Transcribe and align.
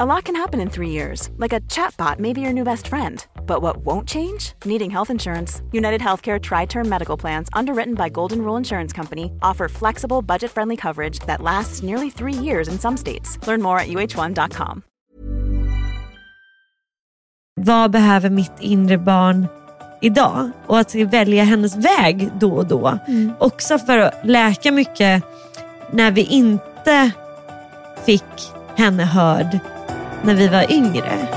A 0.00 0.04
lot 0.04 0.24
can 0.24 0.34
happen 0.34 0.60
in 0.60 0.70
three 0.70 0.90
years, 0.90 1.30
like 1.36 1.52
a 1.52 1.60
chatbot 1.70 2.18
may 2.18 2.32
be 2.32 2.40
your 2.40 2.52
new 2.52 2.64
best 2.64 2.88
friend. 2.88 3.24
But 3.46 3.62
what 3.62 3.76
won't 3.76 4.08
change? 4.08 4.52
Needing 4.64 4.90
health 4.90 5.08
insurance. 5.08 5.62
United 5.70 6.00
Healthcare 6.00 6.40
Tri 6.40 6.66
Term 6.66 6.88
Medical 6.88 7.16
Plans, 7.16 7.48
underwritten 7.52 7.94
by 7.94 8.08
Golden 8.08 8.38
Rule 8.38 8.56
Insurance 8.58 8.92
Company, 8.96 9.30
offer 9.40 9.68
flexible, 9.68 10.20
budget 10.20 10.50
friendly 10.50 10.76
coverage 10.76 11.20
that 11.26 11.40
lasts 11.40 11.82
nearly 11.82 12.10
three 12.10 12.32
years 12.32 12.66
in 12.66 12.78
some 12.78 12.96
states. 12.96 13.38
Learn 13.46 13.62
more 13.62 13.78
at 13.78 13.86
uh1.com. 13.86 14.82
Vad 17.60 17.90
behöver 17.90 18.30
mitt 18.30 18.60
inre 18.60 18.98
barn 18.98 19.46
idag? 20.00 20.50
Och 20.66 20.78
att 20.78 20.94
välja 20.94 21.44
hennes 21.44 21.76
väg 21.76 22.30
då 22.40 22.52
och 22.52 22.66
då. 22.66 22.98
Mm. 23.08 23.32
Också 23.38 23.78
för 23.78 23.98
att 23.98 24.14
läka 24.24 24.72
mycket 24.72 25.24
när 25.90 26.10
vi 26.10 26.22
inte 26.22 27.10
fick 28.04 28.24
henne 28.76 29.04
hörd 29.04 29.58
när 30.24 30.34
vi 30.34 30.48
var 30.48 30.72
yngre. 30.72 31.28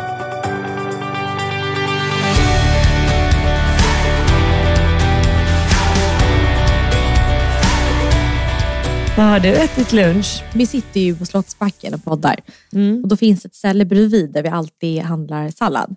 Vad 9.18 9.26
har 9.26 9.40
du 9.40 9.50
ätit 9.56 9.94
lunch? 9.94 10.44
Vi 10.54 10.66
sitter 10.66 11.00
ju 11.00 11.16
på 11.16 11.26
Slottsbacken 11.26 11.94
och 11.94 12.04
poddar. 12.04 12.36
Mm. 12.74 13.02
Och 13.04 13.08
då 13.10 13.18
finns 13.18 13.46
ett 13.46 13.56
ställe 13.56 13.86
bredvid 13.86 14.32
där 14.34 14.44
vi 14.44 14.50
alltid 14.50 15.02
handlar 15.02 15.50
sallad. 15.50 15.96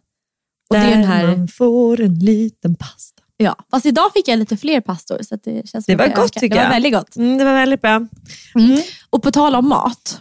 Och 0.70 0.76
Där 0.76 0.86
det 0.86 0.92
är 0.92 0.96
den 0.96 1.04
här, 1.04 1.26
man 1.36 1.48
får 1.48 2.00
en 2.00 2.14
liten 2.14 2.74
pasta. 2.74 3.22
ja. 3.36 3.56
Fast 3.70 3.86
idag 3.86 4.12
fick 4.14 4.28
jag 4.28 4.38
lite 4.38 4.56
fler 4.56 4.80
pastor. 4.80 5.18
Så 5.22 5.34
att 5.34 5.44
det 5.44 5.68
känns 5.68 5.86
Det 5.86 5.96
var 5.96 6.08
gott 6.08 6.32
tycker 6.32 6.48
Det 6.48 6.56
jag. 6.56 6.64
var 6.68 6.70
väldigt 6.74 6.92
gott. 6.94 7.16
Mm, 7.16 7.38
det 7.38 7.44
var 7.44 7.54
väldigt 7.54 7.80
bra. 7.82 8.06
Mm. 8.54 8.78
Och 9.10 9.22
på 9.22 9.30
tal 9.30 9.54
om 9.54 9.68
mat 9.68 10.20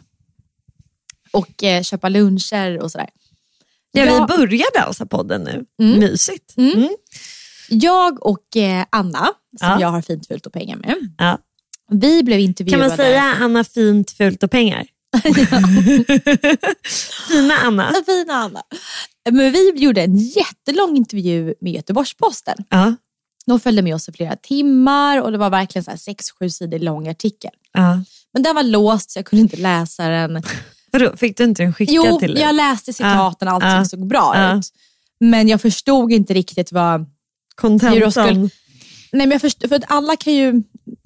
och 1.32 1.64
eh, 1.64 1.84
köpa 1.84 2.10
luncher 2.10 2.80
och 2.82 2.92
sådär. 2.92 3.10
Ja, 3.92 4.06
Jag- 4.06 4.28
Vi 4.28 4.38
började 4.38 4.80
alltså 4.82 5.06
podden 5.06 5.42
nu. 5.44 5.66
Mm. 5.86 6.00
Mysigt. 6.00 6.58
Mm. 6.58 6.72
Mm. 6.78 6.90
Jag 7.70 8.26
och 8.26 8.58
eh, 8.58 8.86
Anna, 8.90 9.26
som 9.60 9.68
Ja. 9.70 9.82
jag 9.82 9.88
har 9.90 10.02
fint, 10.02 10.28
fult 10.28 10.46
och 10.46 10.54
pengar 10.54 10.76
med. 10.76 10.96
Ja. 11.18 11.38
Vi 11.92 12.24
blev 12.24 12.36
Kan 12.38 12.42
intervjuade. 12.44 12.88
man 12.88 12.98
säga 12.98 13.22
Anna 13.40 13.64
fint, 13.64 14.12
fult 14.12 14.44
och 14.44 14.52
pengar? 14.52 14.88
Fina 17.30 17.54
Anna. 17.58 17.94
Fina 18.06 18.34
Anna. 18.34 18.64
Men 19.32 19.52
vi 19.52 19.72
gjorde 19.76 20.02
en 20.04 20.18
jättelång 20.18 20.98
intervju 20.98 21.54
med 21.62 21.74
Göteborgs-Posten. 21.74 22.58
Ja. 22.70 22.96
De 23.46 23.60
följde 23.60 23.82
med 23.82 23.96
oss 23.96 24.10
i 24.10 24.12
flera 24.12 24.36
timmar 24.36 25.22
och 25.22 25.32
det 25.32 25.38
var 25.38 25.50
verkligen 25.50 25.84
så 25.84 25.92
här 25.92 25.98
sex, 25.98 26.32
sju 26.32 26.50
sidor 26.50 26.80
lång 26.80 27.08
artikel. 27.08 27.52
Ja. 27.74 28.04
Men 28.34 28.44
den 28.44 28.56
var 28.56 28.64
låst 28.64 29.12
så 29.12 29.20
jag 29.20 29.26
kunde 29.26 29.42
inte 29.42 29.58
läsa 29.58 30.08
den. 30.08 30.44
Vadå, 30.92 31.18
fick 31.18 31.38
du 31.38 31.44
inte 31.44 31.64
den 31.64 31.74
skickad 31.74 31.96
Jo, 31.96 32.20
till 32.20 32.34
dig? 32.34 32.44
jag 32.44 32.56
läste 32.56 32.94
citaten 32.94 33.48
och 33.48 33.54
allting 33.54 33.86
såg 33.86 34.08
bra 34.08 34.54
ut. 34.58 34.66
Men 35.20 35.48
jag 35.48 35.62
förstod 35.62 36.12
inte 36.12 36.34
riktigt 36.34 36.72
vad... 36.72 37.06
Kontentan. 37.56 38.40
Nej, 39.12 39.28
men 39.28 39.32
jag 39.32 39.42
förstod, 39.42 39.70
för 39.70 39.76
att 39.76 39.84
alla 39.92 40.16
kan 40.16 40.34
ju... 40.34 40.54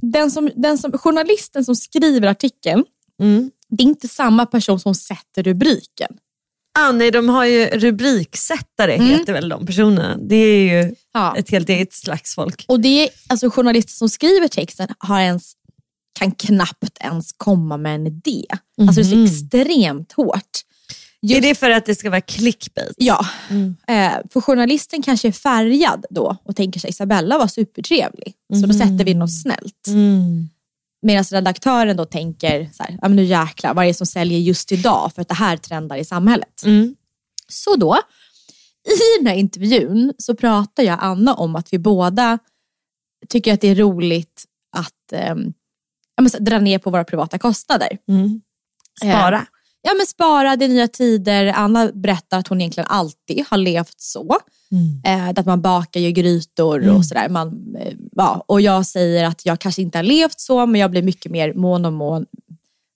Den 0.02 0.32
som, 0.32 0.50
den 0.56 0.78
som, 0.78 0.92
journalisten 0.92 1.66
som 1.66 1.76
skriver 1.76 2.28
artikeln, 2.28 2.84
Mm. 3.22 3.52
det 3.70 3.84
är 3.84 3.88
inte 3.88 4.08
samma 4.08 4.46
person 4.46 4.80
som 4.80 4.96
sätter 4.96 5.44
rubriken. 5.44 6.12
Ah, 6.80 6.92
nej, 6.92 7.12
de 7.12 7.30
har 7.30 7.46
ju 7.46 7.66
rubriksättare, 7.66 8.94
Mm. 8.96 9.08
heter 9.08 9.34
väl 9.34 9.50
de 9.50 9.66
personerna. 9.66 10.18
Det 10.18 10.36
är 10.36 10.84
ju 10.84 10.96
Ja. 11.14 11.38
ett 11.38 11.50
helt 11.50 11.70
eget 11.70 11.94
slags 11.94 12.36
folk. 12.36 12.66
Och 12.68 12.80
det 12.80 13.04
är, 13.04 13.10
alltså 13.30 13.50
journalister 13.50 13.92
som 13.94 14.10
skriver 14.10 14.48
texten 14.48 14.88
har 15.00 15.20
ens, 15.22 15.54
kan 16.19 16.31
knappt 16.31 16.97
ens 17.00 17.31
komma 17.38 17.78
med 17.78 17.96
en 17.96 18.07
idé. 18.07 18.46
Alltså 18.81 19.01
det 19.01 19.07
är 19.12 19.16
Mhm. 19.16 19.28
så 19.28 19.34
extremt 19.35 20.12
hårt. 20.12 20.50
Är 21.22 21.41
det 21.41 21.56
för 21.56 21.69
att 21.69 21.85
det 21.85 21.96
ska 21.96 22.09
vara 22.09 22.22
clickbait? 22.22 22.94
Ja, 22.97 23.25
Mm. 23.50 23.75
eh, 23.88 24.12
för 24.34 24.41
journalisten 24.41 25.02
kanske 25.02 25.28
är 25.28 25.31
färgad 25.31 26.06
då 26.09 26.38
och 26.44 26.56
tänker 26.56 26.79
sig 26.79 26.90
Isabella 26.90 27.38
var 27.38 27.47
supertrevlig, 27.47 28.34
så 28.62 28.68
då 28.68 28.73
sätter 28.73 29.06
vi 29.06 29.13
något 29.13 29.41
snällt. 29.41 29.88
Mm. 29.88 30.50
Medan 31.02 31.23
redaktören 31.23 31.97
då 31.97 32.06
tänker, 32.06 32.69
så 32.73 32.84
här, 32.84 32.91
ja, 33.02 33.07
men 33.07 33.16
nu 33.16 33.23
jäklar, 33.23 33.73
vad 33.73 33.84
är 33.85 33.88
det 33.88 33.94
som 33.94 34.07
säljer 34.07 34.40
just 34.40 34.72
idag 34.72 35.12
för 35.16 35.22
att 35.22 35.28
det 35.28 35.34
här 35.34 35.57
trendar 35.57 35.97
i 35.97 36.06
samhället? 36.06 36.63
Mm. 36.66 36.96
Så 37.47 37.75
då, 37.75 37.97
i 38.88 39.19
den 39.19 39.28
här 39.28 39.35
intervjun 39.35 40.13
så 40.18 40.35
pratar 40.35 40.84
jag 40.84 40.97
Anna 41.02 41.34
om 41.34 41.56
att 41.56 41.73
vi 41.73 41.78
båda 41.79 42.40
tycker 43.29 43.53
att 43.53 43.62
det 43.62 43.68
är 43.68 43.75
roligt 43.75 44.44
att 44.78 45.13
ehm, 45.13 45.53
ja, 46.16 46.22
men, 46.22 46.29
så, 46.29 46.38
dra 46.40 46.59
ner 46.59 46.79
på 46.79 46.90
våra 46.90 47.03
privata 47.03 47.38
kostnader. 47.38 47.97
Mm. 48.07 48.41
Spara. 49.01 49.46
Ja 49.81 49.94
men 49.97 50.06
spara, 50.06 50.56
det 50.56 50.66
är 50.66 50.69
nya 50.69 50.88
tider. 50.88 51.53
Anna 51.56 51.91
berättar 51.94 52.40
att 52.40 52.47
hon 52.47 52.62
egentligen 52.62 52.88
alltid 52.90 53.46
har 53.50 53.57
levt 53.57 54.01
så. 54.01 54.38
Mm. 54.72 55.02
Eh, 55.06 55.29
att 55.40 55.46
man 55.46 55.62
bakar 55.62 56.00
ju 56.00 56.12
grytor 56.12 56.90
och 56.90 57.06
sådär. 57.06 57.29
Man, 57.29 57.75
eh, 57.79 57.94
ja, 58.12 58.44
och 58.47 58.62
jag 58.62 58.85
säger 58.85 59.25
att 59.25 59.46
jag 59.46 59.59
kanske 59.59 59.81
inte 59.81 59.97
har 59.97 60.03
levt 60.03 60.40
så, 60.40 60.66
men 60.66 60.81
jag 60.81 60.91
blir 60.91 61.03
mycket 61.03 61.31
mer 61.31 61.53
mån 61.53 61.85
om, 61.85 61.94
mån, 61.94 62.25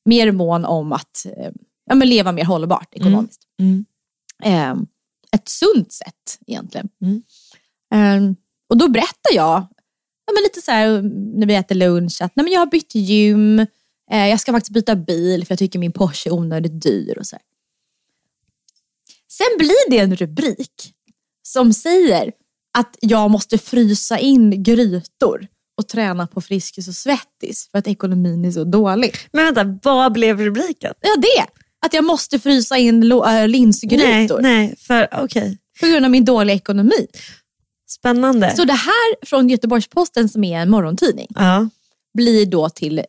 mer 0.06 0.32
mån 0.32 0.66
om 0.66 0.94
att 0.94 1.26
eh, 1.26 1.52
ja, 1.86 1.96
men 1.96 2.10
leva 2.10 2.32
mer 2.32 2.46
hållbart 2.46 2.96
ekonomiskt. 2.96 3.42
Mm. 3.60 3.86
Eh, 4.44 4.84
ett 5.32 5.50
sunt 5.50 5.92
sätt 5.92 6.40
egentligen. 6.48 6.90
Mm. 7.02 7.24
Eh, 7.94 8.34
och 8.70 8.78
då 8.78 8.90
berättar 8.90 9.36
jag, 9.36 9.66
ja, 10.28 10.34
men 10.34 10.44
lite 10.44 10.62
så 10.62 10.72
här, 10.72 11.02
när 11.40 11.48
vi 11.48 11.56
äter 11.56 11.76
lunch, 11.76 12.22
att 12.22 12.36
nej, 12.36 12.44
men 12.44 12.54
jag 12.54 12.60
har 12.60 12.66
bytt 12.66 12.96
gym, 12.96 13.60
eh, 14.12 14.28
jag 14.28 14.40
ska 14.40 14.52
faktiskt 14.52 14.74
byta 14.74 14.96
bil 14.96 15.46
för 15.46 15.52
jag 15.52 15.60
tycker 15.60 15.80
min 15.80 15.92
Porsche 15.92 16.30
är 16.30 16.34
onödigt 16.34 16.82
dyr. 16.82 17.18
Och 17.18 17.28
så 17.28 17.36
här. 17.36 17.44
Sen 19.30 19.58
blir 19.58 19.90
det 19.90 19.98
en 19.98 20.16
rubrik 20.16 20.94
som 21.44 21.74
säger 21.74 22.32
att 22.78 22.98
jag 23.02 23.32
måste 23.32 23.58
frysa 23.58 24.20
in 24.20 24.64
grytor 24.64 25.48
och 25.78 25.88
träna 25.88 26.28
på 26.28 26.42
Friskis 26.42 26.88
och 26.88 26.94
Svettis 26.94 27.70
för 27.72 27.78
att 27.78 27.88
ekonomin 27.88 28.46
är 28.46 28.52
så 28.52 28.64
dålig. 28.64 29.16
Men 29.32 29.46
vänta, 29.46 29.80
vad 29.84 30.14
blev 30.14 30.42
rubriken? 30.42 30.94
Ja, 31.02 31.16
det! 31.16 31.46
Att 31.86 31.94
jag 31.94 32.04
måste 32.04 32.40
frysa 32.40 32.78
in 32.78 33.12
äh, 33.12 33.48
linsgrytor 33.48 34.42
Nej, 34.42 34.68
nej, 34.68 34.76
för 34.80 35.08
okej. 35.24 35.58
på 35.80 35.88
grund 35.88 36.06
av 36.06 36.12
min 36.12 36.26
dåliga 36.26 36.56
ekonomi. 36.56 37.08
Spännande. 37.88 38.56
Så 38.56 38.66
det 38.66 38.74
här 38.74 39.26
från 39.26 39.50
Göteborgs-Posten 39.50 40.30
som 40.30 40.44
är 40.44 40.60
en 40.60 40.70
morgontidning 40.70 41.28
ja. 41.36 41.70
blir 42.14 42.46
då 42.46 42.70
till 42.70 43.04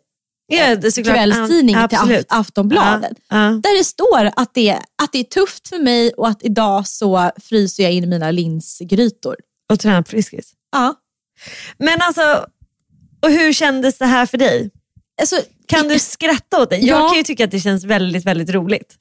Ja, 0.51 0.77
kvällstidning 1.05 1.77
Ja, 1.77 1.89
till. 1.89 1.99
Af- 1.99 2.25
Aftonbladet. 2.29 3.19
Ja. 3.29 3.37
Där 3.37 3.79
det 3.79 3.85
står 3.85 4.31
att 4.37 4.55
det, 4.55 4.71
att 5.03 5.13
det 5.13 5.19
är 5.19 5.25
tufft 5.25 5.69
för 5.69 5.79
mig 5.79 6.13
och 6.13 6.29
att 6.29 6.45
idag 6.45 6.87
så 6.87 7.31
fryser 7.41 7.83
jag 7.83 7.93
in 7.93 8.09
mina 8.09 8.31
linsgrytor. 8.31 9.37
Och 9.73 9.81
träna 9.81 10.03
på 10.03 10.11
Friskis. 10.11 10.53
Ja. 10.73 10.95
Men 11.79 11.99
alltså, 12.01 12.47
och 13.23 13.31
hur 13.31 13.53
kändes 13.53 13.99
det 13.99 14.07
här 14.07 14.27
för 14.27 14.39
dig? 14.39 14.71
Alltså, 15.21 15.37
Kan 15.67 15.89
du 15.89 15.99
skratta 15.99 16.63
åt 16.63 16.71
det? 16.71 16.77
Ja. 16.77 16.87
Jag 16.99 17.09
kan 17.09 17.17
ju 17.19 17.23
tycka 17.25 17.45
att 17.45 17.51
det 17.51 17.61
känns 17.61 17.85
väldigt, 17.85 18.25
väldigt 18.27 18.51
roligt. 18.51 18.97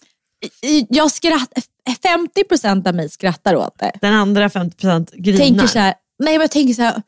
jag 0.89 1.11
skratt, 1.11 1.53
50% 1.87 2.87
av 2.87 2.95
mig 2.95 3.09
skrattar 3.09 3.55
åt 3.55 3.79
det. 3.79 3.91
Den 4.01 4.13
andra 4.13 4.47
50% 4.47 5.07
grinar. 5.17 5.37
Tänker 5.37 5.67
så 5.67 5.79
här, 5.79 5.93
nej, 6.19 6.33
men 6.33 6.41
jag 6.41 6.51
tänker 6.51 6.73
så 6.73 6.81
här, 6.81 7.01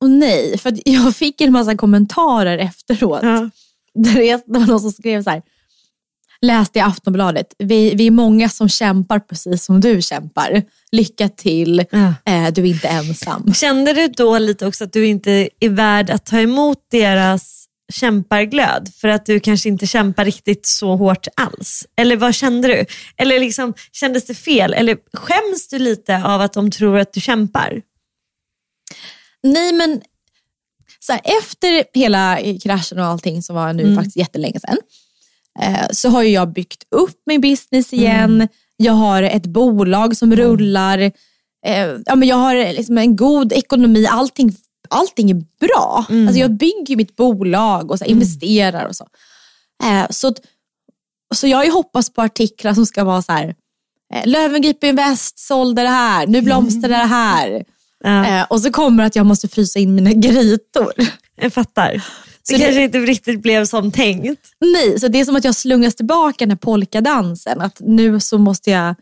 åh 0.00 0.08
nej, 0.10 0.58
för 0.58 0.74
jag 0.84 1.16
fick 1.16 1.40
en 1.40 1.52
massa 1.52 1.76
kommentarer 1.76 2.58
efteråt. 2.58 3.20
Ja. 3.22 3.50
Det 3.94 4.42
var 4.46 4.66
någon 4.66 4.80
som 4.80 4.92
skrev 4.92 5.22
så 5.22 5.30
här, 5.30 5.42
läste 6.40 6.78
i 6.78 6.82
Aftonbladet, 6.82 7.54
vi, 7.58 7.94
vi 7.94 8.06
är 8.06 8.10
många 8.10 8.48
som 8.48 8.68
kämpar 8.68 9.18
precis 9.18 9.64
som 9.64 9.80
du 9.80 10.02
kämpar. 10.02 10.62
Lycka 10.92 11.28
till, 11.28 11.84
Ja. 11.90 12.14
eh, 12.24 12.52
du 12.52 12.62
är 12.62 12.66
inte 12.66 12.88
ensam. 12.88 13.54
Kände 13.54 13.92
du 13.92 14.08
då 14.08 14.38
lite 14.38 14.66
också 14.66 14.84
att 14.84 14.92
du 14.92 15.06
inte 15.06 15.48
är 15.60 15.68
värd 15.68 16.10
att 16.10 16.26
ta 16.26 16.40
emot 16.40 16.78
deras 16.90 17.57
kämparglöd 17.92 18.92
för 18.94 19.08
att 19.08 19.26
du 19.26 19.40
kanske 19.40 19.68
inte 19.68 19.86
kämpar 19.86 20.24
riktigt 20.24 20.66
så 20.66 20.96
hårt 20.96 21.26
alls? 21.36 21.86
Eller 21.96 22.16
vad 22.16 22.34
kände 22.34 22.68
du? 22.68 22.84
Eller 23.16 23.40
liksom, 23.40 23.74
kändes 23.92 24.26
det 24.26 24.34
fel? 24.34 24.74
Eller 24.74 24.98
skäms 25.12 25.68
du 25.68 25.78
lite 25.78 26.22
av 26.24 26.40
att 26.40 26.52
de 26.52 26.70
tror 26.70 26.98
att 26.98 27.12
du 27.12 27.20
kämpar? 27.20 27.82
Nej 29.42 29.72
men 29.72 30.00
så 31.00 31.12
här, 31.12 31.22
efter 31.38 31.84
hela 31.98 32.38
kraschen 32.62 32.98
och 32.98 33.04
allting 33.04 33.42
som 33.42 33.56
var 33.56 33.72
nu 33.72 33.94
faktiskt 33.94 34.16
jättelänge 34.16 34.60
sedan 34.60 34.78
eh, 35.60 35.86
så 35.90 36.08
har 36.08 36.22
jag 36.22 36.52
byggt 36.52 36.84
upp 36.90 37.22
min 37.26 37.40
business 37.40 37.92
igen. 37.92 38.48
Jag 38.76 38.92
har 38.92 39.22
ett 39.22 39.46
bolag 39.46 40.16
som 40.16 40.36
rullar. 40.36 40.98
Eh, 41.66 41.96
ja, 42.06 42.16
men 42.16 42.28
jag 42.28 42.36
har 42.36 42.54
liksom 42.54 42.98
en 42.98 43.16
god 43.16 43.52
ekonomi. 43.52 44.06
Allting, 44.06 44.56
allting 44.90 45.30
är 45.30 45.34
bra. 45.60 46.04
Alltså 46.08 46.40
jag 46.40 46.50
bygger 46.50 46.96
mitt 46.96 47.16
bolag 47.16 47.90
och 47.90 47.98
så 47.98 48.04
här, 48.04 48.10
investerar 48.12 48.86
och 48.86 48.96
så. 48.96 49.06
Eh, 49.84 50.06
så. 50.10 50.34
Så 51.34 51.46
jag 51.46 51.64
ju 51.64 51.70
hoppats 51.70 52.10
på 52.12 52.22
artiklar 52.22 52.74
som 52.74 52.86
ska 52.86 53.04
vara 53.04 53.22
så 53.22 53.32
här. 53.32 53.54
Eh, 54.14 54.26
Löwengrip 54.26 54.84
Invest 54.84 55.38
sålde 55.38 55.82
det 55.82 55.88
här, 55.88 56.26
nu 56.26 56.40
blomstrar 56.42 56.88
det 56.88 56.96
här. 56.96 57.50
Ja, 57.50 58.26
Eh, 58.26 58.42
och 58.50 58.60
så 58.60 58.70
kommer 58.70 59.04
att 59.04 59.16
jag 59.16 59.26
måste 59.26 59.48
frysa 59.48 59.78
in 59.78 59.94
mina 59.94 60.12
grytor. 60.14 60.92
jag 61.40 61.52
fattar. 61.52 62.02
Så 62.42 62.52
Det 62.52 62.58
det- 62.58 62.64
kanske 62.64 62.82
inte 62.82 62.98
riktigt 62.98 63.42
blev 63.42 63.64
som 63.66 63.92
tänkt. 63.92 64.40
Nej, 64.60 65.00
så 65.00 65.08
det 65.08 65.20
är 65.20 65.24
som 65.24 65.36
att 65.36 65.44
jag 65.44 65.54
slungas 65.54 65.94
tillbaka 65.94 66.36
den 66.38 66.50
här 66.50 66.56
polkadansen. 66.56 67.60
Att 67.60 67.80
nu 67.80 68.20
så 68.20 68.38
måste 68.38 68.70
jag... 68.70 68.94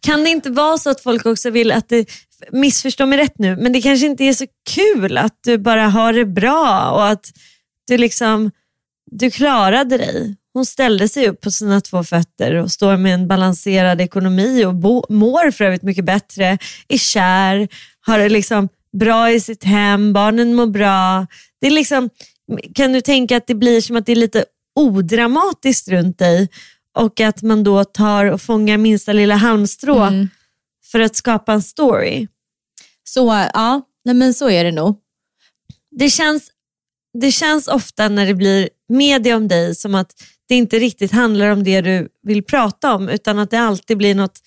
Kan 0.00 0.24
det 0.24 0.30
inte 0.30 0.50
vara 0.50 0.78
så 0.78 0.90
att 0.90 1.00
folk 1.00 1.26
också 1.26 1.50
vill 1.50 1.72
att 1.72 1.88
det, 1.88 2.06
missförstå 2.52 3.06
mig 3.06 3.18
rätt 3.18 3.38
nu, 3.38 3.56
men 3.56 3.72
det 3.72 3.82
kanske 3.82 4.06
inte 4.06 4.24
är 4.24 4.32
så 4.32 4.46
kul 4.70 5.18
att 5.18 5.38
du 5.44 5.58
bara 5.58 5.88
har 5.88 6.12
det 6.12 6.24
bra 6.24 6.90
och 6.90 7.08
att 7.08 7.32
du 7.86 7.98
liksom, 7.98 8.50
du 9.10 9.30
klarade 9.30 9.98
dig. 9.98 10.36
Hon 10.52 10.66
ställde 10.66 11.08
sig 11.08 11.28
upp 11.28 11.40
på 11.40 11.50
sina 11.50 11.80
två 11.80 12.04
fötter 12.04 12.54
och 12.54 12.72
står 12.72 12.96
med 12.96 13.14
en 13.14 13.28
balanserad 13.28 14.00
ekonomi 14.00 14.64
och 14.64 14.74
bo, 14.74 15.04
mår 15.08 15.50
för 15.50 15.64
övrigt 15.64 15.82
mycket 15.82 16.04
bättre, 16.04 16.58
är 16.88 16.98
kär, 16.98 17.68
har 18.00 18.18
det 18.18 18.28
liksom 18.28 18.68
bra 18.98 19.30
i 19.30 19.40
sitt 19.40 19.64
hem, 19.64 20.12
barnen 20.12 20.54
mår 20.54 20.66
bra. 20.66 21.26
Det 21.60 21.66
är 21.66 21.70
liksom, 21.70 22.10
kan 22.74 22.92
du 22.92 23.00
tänka 23.00 23.36
att 23.36 23.46
det 23.46 23.54
blir 23.54 23.80
som 23.80 23.96
att 23.96 24.06
det 24.06 24.12
är 24.12 24.16
lite 24.16 24.44
odramatiskt 24.74 25.88
runt 25.88 26.18
dig 26.18 26.48
och 26.98 27.20
att 27.20 27.42
man 27.42 27.64
då 27.64 27.84
tar 27.84 28.24
och 28.24 28.42
fångar 28.42 28.76
minsta 28.76 29.12
lilla 29.12 29.34
halmstrå 29.34 30.02
Mm 30.02 30.28
för 30.90 31.00
att 31.00 31.16
skapa 31.16 31.52
en 31.52 31.62
story. 31.62 32.26
Så 33.04 33.48
ja, 33.54 33.82
nej 34.04 34.14
men 34.14 34.34
så 34.34 34.50
är 34.50 34.64
det 34.64 34.72
nog. 34.72 34.96
Det 35.90 36.10
känns, 36.10 36.50
det 37.20 37.32
känns 37.32 37.68
ofta 37.68 38.08
när 38.08 38.26
det 38.26 38.34
blir 38.34 38.68
media 38.88 39.36
om 39.36 39.48
dig 39.48 39.74
som 39.74 39.94
att 39.94 40.12
det 40.48 40.54
inte 40.54 40.78
riktigt 40.78 41.12
handlar 41.12 41.48
om 41.48 41.64
det 41.64 41.80
du 41.80 42.08
vill 42.22 42.44
prata 42.44 42.94
om 42.94 43.08
utan 43.08 43.38
att 43.38 43.50
det 43.50 43.60
alltid 43.60 43.96
blir 43.96 44.14
något, 44.14 44.38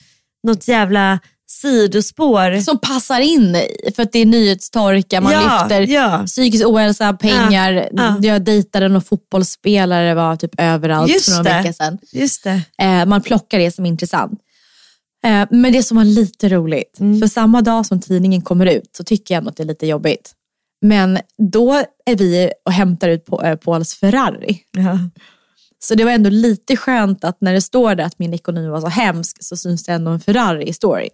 något 0.43 0.67
jävla 0.67 1.19
sidospår. 1.51 2.61
Som 2.61 2.79
passar 2.79 3.19
in 3.19 3.57
för 3.95 4.03
att 4.03 4.11
det 4.11 4.19
är 4.19 4.25
nyhetstorka, 4.25 5.21
man 5.21 5.33
ja, 5.33 5.59
lyfter 5.61 5.93
ja. 5.93 6.23
psykisk 6.25 6.65
ohälsa, 6.67 7.13
pengar. 7.13 7.89
ja. 7.91 8.17
Jag 8.21 8.41
dejtade 8.41 8.87
någon 8.87 9.01
fotbollsspelare, 9.01 10.13
var 10.13 10.35
typ 10.35 10.51
överallt 10.57 11.11
Just 11.11 11.25
för 11.25 11.37
några 11.37 11.57
veckor 11.57 11.71
sedan. 11.71 11.97
Just 12.11 12.43
det. 12.43 12.61
Eh, 12.81 13.05
man 13.05 13.21
plockar 13.21 13.59
det 13.59 13.71
som 13.71 13.85
är 13.85 13.89
intressant. 13.89 14.39
Eh, 15.23 15.47
men 15.51 15.71
det 15.73 15.83
som 15.83 15.97
var 15.97 16.03
lite 16.05 16.49
roligt, 16.49 16.99
Mm. 16.99 17.19
för 17.19 17.27
samma 17.27 17.61
dag 17.61 17.85
som 17.85 18.01
tidningen 18.01 18.41
kommer 18.41 18.65
ut 18.65 18.95
så 18.95 19.03
tycker 19.03 19.33
jag 19.33 19.37
ändå 19.39 19.49
att 19.49 19.57
det 19.57 19.63
är 19.63 19.67
lite 19.67 19.87
jobbigt. 19.87 20.31
Men 20.81 21.19
då 21.37 21.73
är 22.05 22.15
vi 22.15 22.51
och 22.65 22.71
hämtar 22.71 23.09
ut 23.09 23.25
eh, 23.43 23.55
Pauls 23.55 23.95
Ferrari. 23.95 24.59
Ja. 24.71 24.99
Så 25.79 25.95
det 25.95 26.03
var 26.03 26.11
ändå 26.11 26.29
lite 26.29 26.77
skönt 26.77 27.23
att 27.23 27.41
när 27.41 27.53
det 27.53 27.61
står 27.61 27.95
där 27.95 28.03
att 28.03 28.19
min 28.19 28.33
ekonomi 28.33 28.67
var 28.67 28.81
så 28.81 28.87
hemsk 28.87 29.43
så 29.43 29.57
syns 29.57 29.83
det 29.83 29.91
ändå 29.91 30.11
en 30.11 30.19
Ferrari 30.19 30.63
i 30.67 30.73
storyn. 30.73 31.09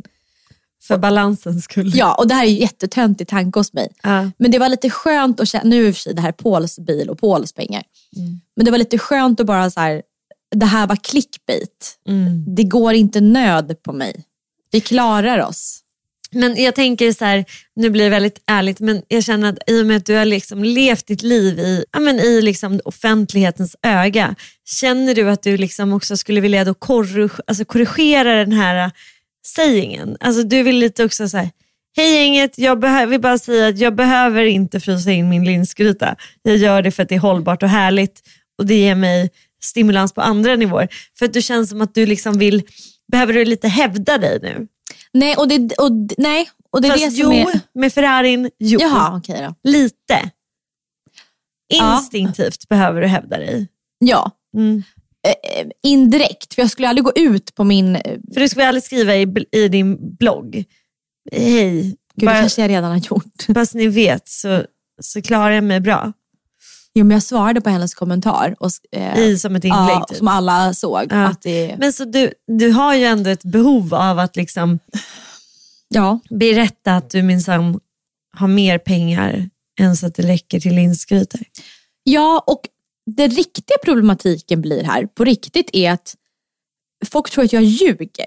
För 0.84 0.98
balansens 0.98 1.64
skull. 1.64 1.92
Ja, 1.96 2.16
och 2.16 2.28
det 2.28 2.34
här 2.34 2.44
är 2.46 2.50
ju 2.50 2.60
jättetöntig 2.60 3.28
tanke 3.28 3.60
hos 3.60 3.74
mig. 3.74 3.92
Ja. 4.04 4.32
Men 4.38 4.52
det 4.52 4.60
var 4.60 4.70
lite 4.70 4.90
skönt 4.90 5.40
att 5.40 5.48
känna, 5.48 5.64
nu 5.64 5.88
är 5.88 6.14
det 6.14 6.22
här 6.22 6.32
Pauls 6.32 6.80
bil 6.80 7.10
och 7.10 7.20
Pauls 7.20 7.54
pengar. 7.54 7.84
Men 8.56 8.66
det 8.66 8.72
var 8.72 8.78
lite 8.78 8.98
skönt 8.98 9.40
att 9.40 9.46
bara 9.46 9.70
så 9.70 9.80
här, 9.80 10.02
det 10.56 10.66
här 10.66 10.88
var 10.88 10.96
clickbait. 10.96 12.00
Mm. 12.10 12.56
Det 12.56 12.64
går 12.64 12.94
inte 12.94 13.22
nöd 13.22 13.84
på 13.84 13.94
mig. 13.94 14.24
Vi 14.72 14.82
klarar 14.82 15.46
oss. 15.46 15.84
Men 16.32 16.64
jag 16.64 16.76
tänker 16.76 17.12
så 17.12 17.26
här, 17.26 17.46
nu 17.76 17.90
blir 17.90 18.04
det 18.04 18.10
väldigt 18.10 18.44
ärligt, 18.48 18.80
men 18.80 19.02
jag 19.08 19.24
känner 19.24 19.50
att 19.50 19.70
i 19.70 19.82
och 19.82 19.86
med 19.86 19.98
att 19.98 20.06
du 20.06 20.16
har 20.16 20.26
liksom 20.26 20.64
levt 20.64 21.08
ditt 21.08 21.24
liv 21.24 21.60
i, 21.60 21.86
ja, 21.92 22.00
men 22.00 22.20
i 22.20 22.42
liksom 22.42 22.80
offentlighetens 22.86 23.76
öga, 23.84 24.36
känner 24.66 25.16
du 25.16 25.30
att 25.30 25.44
du 25.44 25.58
liksom 25.58 25.94
också 25.94 26.18
skulle 26.18 26.42
vilja 26.42 26.66
då 26.66 26.74
korrig- 26.74 27.40
alltså 27.48 27.66
korrigera 27.66 28.34
den 28.34 28.52
här 28.52 28.86
äh, 28.86 28.92
sägningen? 29.56 30.18
Alltså 30.20 30.44
du 30.44 30.64
vill 30.64 30.78
lite 30.78 31.06
också 31.06 31.30
så 31.30 31.38
här, 31.38 31.50
hej 31.98 32.14
gänget, 32.14 32.58
jag 32.58 33.08
vill 33.08 33.22
bara 33.22 33.38
säga 33.38 33.68
att 33.68 33.80
jag 33.80 33.96
behöver 33.96 34.46
inte 34.46 34.80
frysa 34.80 35.12
in 35.12 35.30
min 35.30 35.46
linsgryta. 35.46 36.16
Jag 36.42 36.58
gör 36.58 36.82
det 36.82 36.92
för 36.92 37.04
att 37.04 37.10
det 37.10 37.16
är 37.16 37.20
hållbart 37.20 37.64
och 37.64 37.70
härligt 37.70 38.22
och 38.58 38.66
det 38.66 38.76
ger 38.76 38.96
mig 38.96 39.30
stimulans 39.64 40.14
på 40.14 40.22
andra 40.22 40.56
nivåer. 40.56 40.88
För 41.20 41.26
att 41.26 41.34
du 41.34 41.42
känns 41.42 41.70
som 41.70 41.82
att 41.82 41.96
du 41.96 42.06
liksom 42.06 42.38
vill, 42.38 42.64
behöver 43.12 43.34
du 43.34 43.46
lite 43.46 43.68
hävda 43.68 44.18
dig 44.18 44.40
nu? 44.42 44.68
Nej, 45.14 45.36
och 45.36 45.48
det, 45.48 45.74
och, 45.78 45.92
nej, 46.18 46.50
och 46.72 46.82
det 46.82 46.88
är 46.88 46.92
Fast 46.92 47.04
det 47.04 47.22
jo, 47.22 47.26
som 47.32 47.34
är... 47.34 47.60
med 47.74 47.94
Ferrarin, 47.94 48.50
jo. 48.60 48.80
Jaha, 48.82 49.18
okej 49.18 49.42
då. 49.64 49.70
Lite. 49.70 50.30
Ja. 51.68 51.96
Instinktivt 51.98 52.68
behöver 52.70 53.02
du 53.02 53.08
hävda 53.08 53.38
dig. 53.38 53.68
Ja, 54.00 54.32
Mm. 54.58 54.84
eh, 55.28 55.68
indirekt. 55.84 56.54
För 56.54 56.62
jag 56.62 56.72
skulle 56.72 56.90
aldrig 56.90 57.04
gå 57.06 57.12
ut 57.16 57.56
på 57.56 57.64
min... 57.64 57.96
eh, 57.96 58.02
För 58.34 58.42
du 58.42 58.50
skulle 58.50 58.68
aldrig 58.68 58.84
skriva 58.84 59.16
i, 59.16 59.28
i 59.52 59.68
din 59.68 60.16
blogg, 60.18 60.64
hej, 61.32 61.82
Gud, 61.84 61.96
det 62.16 62.26
bara, 62.26 62.40
kanske 62.40 62.62
jag 62.62 62.70
redan 62.70 62.92
har 62.92 62.98
gjort. 62.98 63.68
så 63.70 63.78
ni 63.78 63.88
vet 63.88 64.28
så, 64.28 64.64
så 65.02 65.22
klarar 65.22 65.52
jag 65.52 65.64
mig 65.64 65.80
bra. 65.80 66.14
Jo, 66.98 67.06
men 67.06 67.16
jag 67.16 67.24
svarade 67.24 67.62
på 67.62 67.70
hennes 67.70 67.96
kommentar. 67.96 68.56
Och, 68.60 68.72
eh, 68.92 69.20
I 69.20 69.38
som 69.38 69.56
ett 69.56 69.64
inlägg. 69.64 69.80
ja, 69.80 70.06
typ. 70.10 70.18
Som 70.18 70.28
alla 70.28 70.74
såg. 70.74 71.08
Ja. 71.10 71.28
Att 71.28 71.42
det, 71.42 71.76
Men 71.80 71.94
så 71.94 72.06
du, 72.06 72.34
du 72.48 72.72
har 72.72 72.96
ju 72.96 73.06
ändå 73.06 73.30
ett 73.30 73.44
behov 73.44 73.94
av 73.94 74.20
att 74.20 74.36
liksom 74.36 74.80
ja, 75.88 76.20
berätta 76.30 76.96
att 76.96 77.10
du 77.10 77.22
minsann 77.22 77.80
har 78.34 78.48
mer 78.48 78.78
pengar 78.78 79.50
än 79.80 79.98
så 79.98 80.06
att 80.06 80.16
det 80.16 80.24
räcker 80.24 80.60
till 80.60 80.76
linsgrytor. 80.76 81.42
Ja, 82.04 82.44
och 82.48 82.62
den 83.06 83.30
riktiga 83.30 83.78
problematiken 83.84 84.62
blir 84.62 84.84
här, 84.84 85.06
på 85.06 85.24
riktigt, 85.24 85.70
är 85.74 85.92
att 85.92 86.16
folk 87.06 87.30
tror 87.30 87.44
att 87.44 87.54
jag 87.54 87.64
ljuger. 87.64 88.26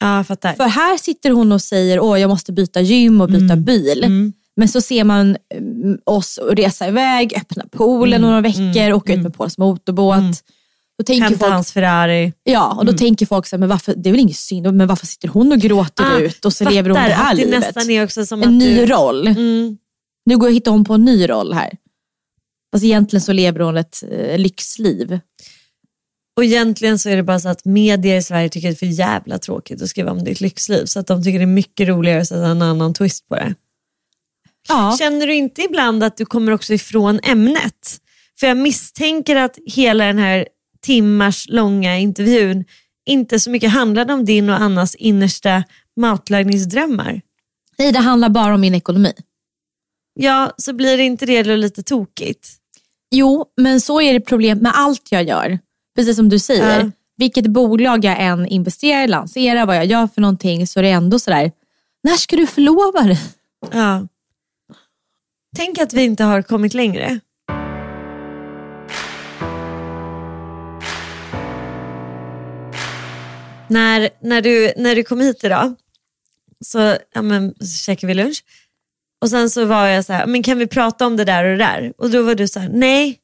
Ja, 0.00 0.16
jag 0.16 0.26
fattar. 0.26 0.52
För 0.52 0.64
här 0.64 0.98
sitter 0.98 1.30
hon 1.30 1.52
och 1.52 1.62
säger 1.62 2.14
att 2.14 2.20
jag 2.20 2.30
måste 2.30 2.52
byta 2.52 2.80
gym 2.80 3.20
och 3.20 3.28
byta 3.28 3.56
bil. 3.56 4.04
Mm. 4.04 4.32
Men 4.56 4.68
så 4.68 4.80
ser 4.80 5.04
man 5.04 5.36
mm, 5.54 5.98
oss 6.04 6.38
resa 6.52 6.88
iväg, 6.88 7.34
öppna 7.36 7.64
poolen 7.70 8.20
några 8.20 8.40
veckor, 8.40 8.92
åka 8.92 9.14
ut 9.14 9.22
med 9.22 9.34
Pauls 9.34 9.58
motorbåt. 9.58 10.42
Då 10.98 11.04
tänker 11.04 11.24
Hämta 11.24 11.38
folk, 11.38 11.52
hans 11.52 11.72
Ferrari. 11.72 12.32
ja, 12.44 12.74
och 12.78 12.86
då 12.86 12.92
tänker 12.92 13.26
folk 13.26 13.46
så 13.46 13.56
här, 13.56 13.60
men 13.60 13.68
varför, 13.68 13.94
det 13.96 14.08
är 14.08 14.10
väl 14.10 14.20
inget 14.20 14.36
synd, 14.36 14.74
men 14.74 14.86
varför 14.86 15.06
sitter 15.06 15.28
hon 15.28 15.52
och 15.52 15.58
gråter 15.58 16.04
Ah, 16.04 16.18
ut 16.18 16.44
och 16.44 16.52
så 16.52 16.64
fattar 16.64 16.74
lever 16.74 16.90
hon 16.90 16.94
det 17.02 17.14
här 17.14 17.34
livet? 17.34 17.60
nästan 17.60 17.90
är 17.90 18.04
också 18.04 18.26
som 18.26 18.42
En 18.42 18.58
ny 18.58 18.76
du, 18.76 18.86
roll. 18.86 19.26
Mm. 19.26 19.78
Nu 20.26 20.36
går 20.36 20.48
jag 20.48 20.54
hittar 20.54 20.70
hon 20.70 20.84
på 20.84 20.94
en 20.94 21.04
ny 21.04 21.28
roll 21.28 21.52
här. 21.52 21.70
Fast 22.72 22.84
egentligen 22.84 23.20
så 23.20 23.32
lever 23.32 23.60
hon 23.60 23.76
ett 23.76 24.04
eh, 24.10 24.38
lyxliv. 24.38 25.20
Och 26.36 26.44
egentligen 26.44 26.98
så 26.98 27.08
är 27.08 27.16
det 27.16 27.22
bara 27.22 27.40
så 27.40 27.48
att 27.48 27.64
media 27.64 28.16
i 28.16 28.22
Sverige 28.22 28.48
tycker 28.48 28.68
det 28.68 28.74
är 28.74 28.76
för 28.76 28.86
jävla 28.86 29.38
tråkigt 29.38 29.82
att 29.82 29.88
skriva 29.88 30.10
om 30.10 30.24
ditt 30.24 30.40
lyxliv. 30.40 30.84
Så 30.84 31.00
att 31.00 31.06
de 31.06 31.24
tycker 31.24 31.38
det 31.38 31.44
är 31.44 31.46
mycket 31.46 31.88
roligare 31.88 32.20
att 32.20 32.28
sätta 32.28 32.46
en 32.46 32.62
annan 32.62 32.94
twist 32.94 33.28
på 33.28 33.34
det. 33.34 33.54
Ja. 34.68 34.96
Känner 34.98 35.26
du 35.26 35.34
inte 35.34 35.62
ibland 35.62 36.04
att 36.04 36.16
du 36.16 36.26
kommer 36.26 36.52
också 36.52 36.74
ifrån 36.74 37.20
ämnet? 37.22 38.00
För 38.40 38.46
jag 38.46 38.56
misstänker 38.56 39.36
att 39.36 39.58
hela 39.66 40.04
den 40.04 40.18
här 40.18 40.48
timmars 40.80 41.48
långa 41.48 41.98
intervjun 41.98 42.64
inte 43.06 43.40
så 43.40 43.50
mycket 43.50 43.70
handlade 43.70 44.12
om 44.12 44.24
din 44.24 44.50
och 44.50 44.60
Annas 44.60 44.94
innersta 44.94 45.64
matlagningsdrömmar. 45.96 47.20
Nej, 47.78 47.92
det 47.92 47.98
handlar 47.98 48.28
bara 48.28 48.54
om 48.54 48.60
min 48.60 48.74
ekonomi. 48.74 49.12
Ja, 50.14 50.52
så 50.56 50.72
blir 50.72 50.96
det 50.96 51.04
inte 51.04 51.26
det 51.26 51.56
lite 51.56 51.82
tokigt? 51.82 52.48
Jo, 53.10 53.44
men 53.56 53.80
så 53.80 54.00
är 54.00 54.12
det 54.12 54.20
problem 54.20 54.58
med 54.58 54.72
allt 54.74 55.12
jag 55.12 55.24
gör. 55.24 55.58
Precis 55.96 56.16
som 56.16 56.28
du 56.28 56.38
säger. 56.38 56.80
Ja. 56.80 56.90
Vilket 57.16 57.46
bolag 57.46 58.04
jag 58.04 58.20
än 58.20 58.46
investerar, 58.46 59.08
lanserar, 59.08 59.66
vad 59.66 59.76
jag 59.76 59.86
gör 59.86 60.06
för 60.06 60.20
någonting 60.20 60.66
så 60.66 60.78
är 60.78 60.82
det 60.82 60.90
ändå 60.90 61.18
sådär, 61.18 61.52
när 62.02 62.16
ska 62.16 62.36
du 62.36 62.46
förlova 62.46 63.02
dig? 63.02 63.20
Ja. 63.72 64.06
Tänk 65.56 65.78
att 65.78 65.92
vi 65.92 66.04
inte 66.04 66.24
har 66.24 66.42
kommit 66.42 66.74
längre. 66.74 67.20
när, 73.68 74.10
när, 74.20 74.42
du, 74.42 74.72
när 74.76 74.96
du 74.96 75.04
kom 75.04 75.20
hit 75.20 75.44
idag 75.44 75.74
så, 76.64 76.96
ja, 77.14 77.22
men, 77.22 77.54
så 77.60 77.66
käkade 77.66 78.06
vi 78.06 78.14
lunch. 78.14 78.44
Och 79.20 79.30
sen 79.30 79.50
så 79.50 79.64
var 79.64 79.86
jag 79.86 80.04
så 80.04 80.12
här, 80.12 80.26
men 80.26 80.42
kan 80.42 80.58
vi 80.58 80.66
prata 80.66 81.06
om 81.06 81.16
det 81.16 81.24
där 81.24 81.44
och 81.44 81.50
det 81.50 81.64
där? 81.64 81.92
Och 81.98 82.10
då 82.10 82.22
var 82.22 82.34
du 82.34 82.48
så 82.48 82.60
här, 82.60 82.68
nej. 82.68 83.18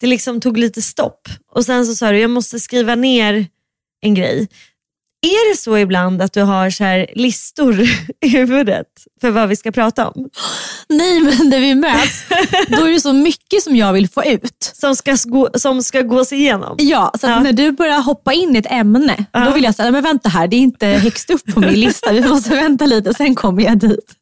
Det 0.00 0.06
liksom 0.06 0.40
tog 0.40 0.58
lite 0.58 0.82
stopp. 0.82 1.28
Och 1.52 1.64
sen 1.64 1.86
så 1.86 1.94
sa 1.94 2.10
du, 2.10 2.18
jag 2.18 2.30
måste 2.30 2.60
skriva 2.60 2.94
ner 2.94 3.46
en 4.00 4.14
grej. 4.14 4.48
Är 5.22 5.50
det 5.52 5.56
så 5.56 5.78
ibland 5.78 6.22
att 6.22 6.32
du 6.32 6.42
har 6.42 6.70
så 6.70 6.84
här 6.84 7.06
listor 7.14 7.80
i 8.24 8.28
huvudet 8.28 8.86
för 9.20 9.30
vad 9.30 9.48
vi 9.48 9.56
ska 9.56 9.72
prata 9.72 10.08
om? 10.08 10.28
Nej, 10.88 11.20
men 11.20 11.48
när 11.48 11.60
vi 11.60 11.74
möts, 11.74 12.24
då 12.68 12.84
är 12.84 12.92
det 12.92 13.00
så 13.00 13.12
mycket 13.12 13.62
som 13.62 13.76
jag 13.76 13.92
vill 13.92 14.08
få 14.08 14.24
ut. 14.24 14.70
Som 14.74 14.96
ska, 14.96 15.16
gå, 15.24 15.48
som 15.54 15.82
ska 15.82 16.02
gås 16.02 16.32
igenom? 16.32 16.76
Ja, 16.78 17.12
så 17.20 17.26
Ja. 17.26 17.40
när 17.40 17.52
du 17.52 17.72
börjar 17.72 18.00
hoppa 18.00 18.32
in 18.32 18.56
i 18.56 18.58
ett 18.58 18.70
ämne, 18.72 19.24
Ja. 19.32 19.40
då 19.44 19.52
vill 19.52 19.64
jag 19.64 19.74
säga, 19.74 19.90
men 19.90 20.02
vänta 20.02 20.28
här, 20.28 20.48
det 20.48 20.56
är 20.56 20.60
inte 20.60 20.86
högst 20.86 21.30
upp 21.30 21.54
på 21.54 21.60
min 21.60 21.80
lista. 21.80 22.12
Vi 22.12 22.28
måste 22.28 22.50
vänta 22.50 22.86
lite, 22.86 23.14
sen 23.14 23.34
kommer 23.34 23.62
jag 23.62 23.78
dit. 23.78 24.14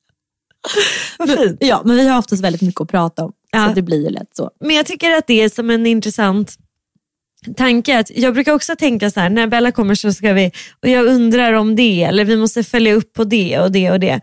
Vad 1.19 1.31
fint. 1.31 1.57
Ja, 1.61 1.83
men 1.85 1.97
vi 1.97 2.09
har 2.09 2.19
oftast 2.19 2.43
väldigt 2.45 2.63
mycket 2.63 2.81
att 2.81 2.89
prata 2.91 3.25
om. 3.25 3.33
Ja. 3.51 3.69
Så 3.69 3.75
det 3.75 3.83
blir 3.83 4.03
ju 4.03 4.09
lätt 4.11 4.37
så. 4.37 4.51
Men 4.65 4.77
jag 4.77 4.87
tycker 4.87 5.11
att 5.11 5.27
det 5.27 5.43
är 5.43 5.49
som 5.49 5.71
en 5.71 5.87
intressant 5.87 6.55
tanke. 7.57 7.99
Att 7.99 8.11
jag 8.11 8.35
brukar 8.35 8.53
också 8.53 8.77
tänka 8.77 9.11
så 9.11 9.21
här, 9.21 9.31
när 9.31 9.47
Bella 9.47 9.73
kommer 9.73 9.95
så 9.95 10.13
ska 10.13 10.33
vi, 10.33 10.51
och 10.83 10.89
jag 10.89 11.07
undrar 11.07 11.53
om 11.53 11.77
det, 11.77 12.03
eller 12.03 12.25
vi 12.25 12.37
måste 12.37 12.65
följa 12.65 12.95
upp 12.95 13.13
på 13.13 13.25
det 13.25 13.59
och 13.59 13.73
det 13.73 13.91
och 13.91 14.01
det. 14.01 14.21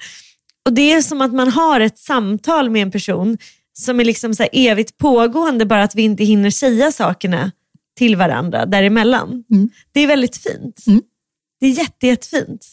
Och 0.65 0.74
Det 0.74 0.93
är 0.93 1.01
som 1.01 1.22
att 1.22 1.34
man 1.34 1.48
har 1.48 1.79
ett 1.79 1.98
samtal 1.98 2.69
med 2.69 2.81
en 2.81 2.91
person 2.91 3.38
som 3.74 4.00
är 4.00 4.05
liksom 4.05 4.36
så 4.36 4.43
evigt 4.51 4.98
pågående, 4.98 5.65
bara 5.65 5.84
att 5.84 5.95
vi 5.95 6.01
inte 6.01 6.24
hinner 6.24 6.50
säga 6.50 6.91
sakerna 6.91 7.51
till 7.98 8.15
varandra 8.15 8.65
däremellan. 8.65 9.43
Mm. 9.51 9.69
Det 9.91 10.00
är 10.00 10.07
väldigt 10.07 10.38
fint. 10.38 10.88
Mm. 10.88 11.01
Det 11.60 11.65
är 11.65 11.72
jätte, 11.72 12.07
jättefint. 12.07 12.65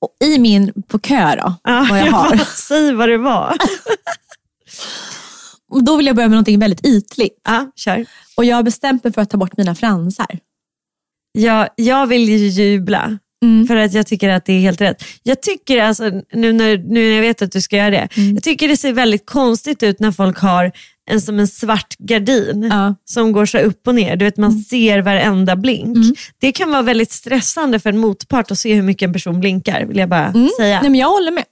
Och 0.00 0.26
I 0.26 0.38
min 0.38 0.82
på 0.88 0.98
kö 0.98 1.36
då, 1.36 1.54
Ja, 1.64 1.86
vad 1.90 1.98
jag 1.98 2.06
har. 2.12 2.36
Säg 2.56 2.92
vad 2.92 3.08
det 3.08 3.18
var. 3.18 3.56
Då 5.80 5.96
vill 5.96 6.06
jag 6.06 6.16
börja 6.16 6.28
med 6.28 6.38
något 6.38 6.48
väldigt 6.62 6.86
ytligt. 6.86 7.40
Ja, 7.44 7.70
kör. 7.76 8.06
Och 8.36 8.44
jag 8.44 8.56
har 8.56 8.62
bestämt 8.62 9.04
mig 9.04 9.12
för 9.12 9.22
att 9.22 9.30
ta 9.30 9.36
bort 9.36 9.56
mina 9.56 9.74
fransar. 9.74 10.38
Jag, 11.38 11.68
jag 11.76 12.06
vill 12.06 12.28
ju 12.28 12.36
jubla 12.36 13.18
Mm. 13.44 13.66
för 13.66 13.76
att 13.76 13.92
jag 13.92 14.06
tycker 14.06 14.28
att 14.28 14.44
det 14.46 14.52
är 14.52 14.60
helt 14.60 14.80
rätt. 14.80 15.04
Jag 15.22 15.42
tycker 15.42 15.82
alltså, 15.82 16.10
nu 16.32 16.52
när, 16.52 16.78
nu 16.78 16.84
när 17.08 17.14
jag 17.14 17.20
vet 17.22 17.42
att 17.42 17.52
du 17.52 17.60
ska 17.60 17.76
göra 17.76 17.90
det, 17.90 18.08
Mm. 18.16 18.34
jag 18.34 18.42
tycker 18.42 18.68
det 18.68 18.76
ser 18.76 18.92
väldigt 18.92 19.26
konstigt 19.26 19.82
ut 19.82 20.00
när 20.00 20.12
folk 20.12 20.38
har 20.38 20.72
en 21.10 21.20
som 21.20 21.38
en 21.38 21.48
svart 21.48 21.96
gardin 21.98 22.68
Ja. 22.70 22.82
Mm. 22.82 22.94
som 23.04 23.32
går 23.32 23.46
så 23.46 23.58
upp 23.58 23.86
och 23.88 23.94
ner. 23.94 24.16
Du 24.16 24.24
vet, 24.24 24.36
man 24.36 24.52
ser 24.58 24.98
varenda 25.02 25.56
blink. 25.56 25.96
Det 26.40 26.52
kan 26.52 26.70
vara 26.70 26.82
väldigt 26.82 27.10
stressande 27.12 27.78
för 27.80 27.90
en 27.90 27.98
motpart 27.98 28.50
att 28.50 28.58
se 28.58 28.74
hur 28.74 28.82
mycket 28.82 29.06
en 29.06 29.12
person 29.12 29.40
blinkar, 29.40 29.84
vill 29.84 29.96
jag 29.98 30.08
bara 30.08 30.32
säga. 30.32 30.80
Nej, 30.80 30.90
men 30.90 31.00
jag 31.00 31.08
håller 31.08 31.30
med. 31.30 31.44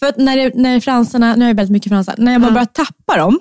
För 0.00 0.06
att 0.06 0.16
när, 0.16 0.36
det, 0.36 0.54
när 0.54 0.80
fransarna, 0.80 1.36
nu 1.36 1.40
har 1.44 1.48
jag 1.48 1.56
väldigt 1.56 1.72
mycket 1.72 1.90
fransar, 1.90 2.14
när 2.18 2.32
jag 2.32 2.40
bara 2.40 2.50
börjar 2.52 2.66
tappa 2.66 3.16
dem, 3.16 3.40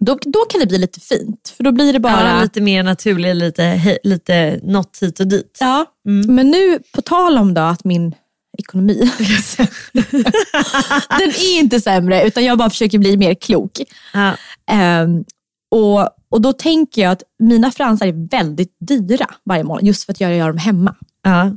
då, 0.00 0.18
då 0.22 0.38
kan 0.50 0.60
det 0.60 0.66
bli 0.66 0.78
lite 0.78 1.00
fint. 1.00 1.54
För 1.56 1.64
då 1.64 1.72
blir 1.72 1.92
det 1.92 2.00
bara... 2.00 2.28
Ja, 2.36 2.42
lite 2.42 2.60
mer 2.60 2.82
naturlig, 2.82 3.34
lite, 3.34 3.98
lite 4.02 4.60
något 4.62 4.98
hit 5.02 5.20
och 5.20 5.26
dit. 5.26 5.58
Ja, 5.60 5.84
Mm. 6.08 6.34
men 6.34 6.50
nu 6.50 6.78
på 6.92 7.02
tal 7.02 7.38
om 7.38 7.54
då 7.54 7.60
att 7.60 7.84
min 7.84 8.14
ekonomi, 8.58 9.10
den 11.18 11.28
är 11.28 11.58
inte 11.58 11.80
sämre 11.80 12.26
utan 12.26 12.44
jag 12.44 12.58
bara 12.58 12.70
försöker 12.70 12.98
bli 12.98 13.16
mer 13.16 13.34
klok. 13.34 13.72
Ja. 14.14 14.32
Ehm, 14.70 15.24
och, 15.70 16.00
och 16.30 16.40
då 16.40 16.52
tänker 16.52 17.02
jag 17.02 17.12
att 17.12 17.22
mina 17.38 17.70
fransar 17.70 18.06
är 18.06 18.28
väldigt 18.30 18.76
dyra 18.80 19.26
varje 19.44 19.64
månad 19.64 19.84
just 19.84 20.04
för 20.04 20.12
att 20.12 20.20
jag 20.20 20.36
gör 20.36 20.48
dem 20.48 20.58
hemma. 20.58 20.94
Ja. 21.22 21.56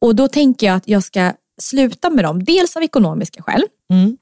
Och 0.00 0.14
då 0.16 0.28
tänker 0.28 0.66
jag 0.66 0.76
att 0.76 0.88
jag 0.88 1.02
ska 1.02 1.32
sluta 1.62 2.10
med 2.10 2.24
dem, 2.24 2.44
dels 2.44 2.76
av 2.76 2.82
ekonomiska 2.82 3.42
skäl, 3.42 3.62
Mm. 3.92 4.16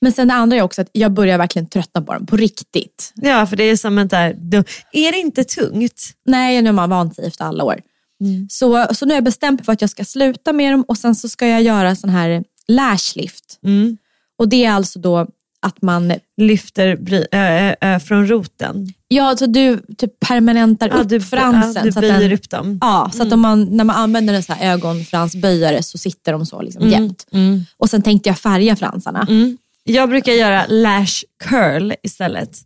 men 0.00 0.12
sen 0.12 0.28
det 0.28 0.34
andra 0.34 0.56
är 0.56 0.62
också 0.62 0.82
att 0.82 0.88
jag 0.92 1.12
börjar 1.12 1.38
verkligen 1.38 1.66
tröttna 1.68 2.02
på 2.02 2.14
dem 2.14 2.26
på 2.26 2.36
riktigt. 2.36 3.12
ja, 3.14 3.46
för 3.46 3.56
det 3.56 3.64
är 3.64 3.76
som 3.76 3.98
ett 3.98 4.10
där, 4.10 4.34
då, 4.38 4.58
är 4.92 5.12
det 5.12 5.18
inte 5.18 5.44
tungt? 5.44 6.02
Nej, 6.26 6.62
nu 6.62 6.68
har 6.68 6.74
man 6.74 6.90
vant 6.90 7.14
sig 7.14 7.26
efter 7.26 7.44
alla 7.44 7.64
år. 7.64 7.80
Mm. 8.20 8.46
Så, 8.50 8.86
så 8.94 9.06
nu 9.06 9.12
har 9.12 9.16
jag 9.16 9.24
bestämt 9.24 9.60
mig 9.60 9.64
för 9.64 9.72
att 9.72 9.80
jag 9.80 9.90
ska 9.90 10.04
sluta 10.04 10.52
med 10.52 10.72
dem 10.72 10.82
och 10.88 10.98
sen 10.98 11.14
så 11.14 11.28
ska 11.28 11.46
jag 11.48 11.62
göra 11.62 11.96
sån 11.96 12.10
här 12.10 12.44
lash 12.68 13.16
lift. 13.16 13.58
Mm. 13.64 13.96
Och 14.38 14.48
det 14.48 14.64
är 14.64 14.70
alltså 14.70 14.98
då 14.98 15.26
att 15.60 15.82
man, 15.82 16.12
Lyfter 16.36 16.96
bry, 16.96 17.24
ö, 17.32 17.74
ö, 17.80 18.00
från 18.00 18.26
roten. 18.28 18.92
ja 19.08 19.22
alltså 19.28 19.46
du 19.46 19.80
typ 19.98 20.20
permanentar 20.20 20.88
upp 20.96 21.08
du, 21.08 21.20
fransen. 21.20 21.82
ja, 21.86 21.90
du 21.90 22.00
böjer 22.00 22.20
den, 22.20 22.32
upp 22.32 22.50
dem. 22.50 22.78
Ja, 22.80 23.10
så 23.14 23.22
att 23.22 23.32
om 23.32 23.40
man, 23.40 23.64
när 23.76 23.84
man 23.84 23.96
använder 23.96 24.34
en 24.34 24.42
sån 24.42 24.56
här 24.56 24.72
ögonfransböjare 24.72 25.82
så 25.82 25.98
sitter 25.98 26.32
de 26.32 26.46
så 26.46 26.62
liksom 26.62 26.88
jämnt. 26.90 27.26
Mm. 27.32 27.64
Och 27.76 27.90
sen 27.90 28.02
tänkte 28.02 28.28
jag 28.28 28.38
färga 28.38 28.76
fransarna. 28.76 29.26
Mm. 29.28 29.58
Jag 29.84 30.08
brukar 30.08 30.32
göra 30.32 30.66
lash 30.68 31.22
curl 31.44 31.92
istället. 32.02 32.58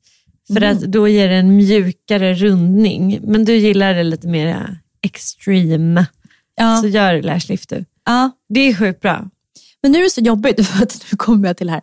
För 0.49 0.57
Mm. 0.63 0.77
att 0.77 0.83
då 0.83 1.09
ger 1.09 1.29
det 1.29 1.35
en 1.37 1.57
mjukare 1.57 2.35
rundning. 2.35 3.21
Men 3.23 3.45
du 3.45 3.57
gillar 3.57 3.95
det 3.95 4.03
lite 4.03 4.29
mer 4.29 4.79
extreme. 5.03 6.07
Ja, 6.57 6.77
Så 6.77 6.87
gör 6.87 7.23
lash 7.23 7.49
lift 7.49 7.69
du. 7.71 7.85
ja. 8.07 8.31
Det 8.49 8.61
är 8.61 8.75
sjukt 8.75 9.01
bra. 9.01 9.29
Men 9.83 9.93
nu 9.93 9.99
är 9.99 10.03
det 10.05 10.11
så 10.11 10.21
jobbigt 10.21 10.67
för 10.67 10.83
att 10.83 11.07
nu 11.13 11.17
kommer 11.17 11.49
jag 11.49 11.57
till 11.57 11.67
det 11.67 11.73
här. 11.73 11.83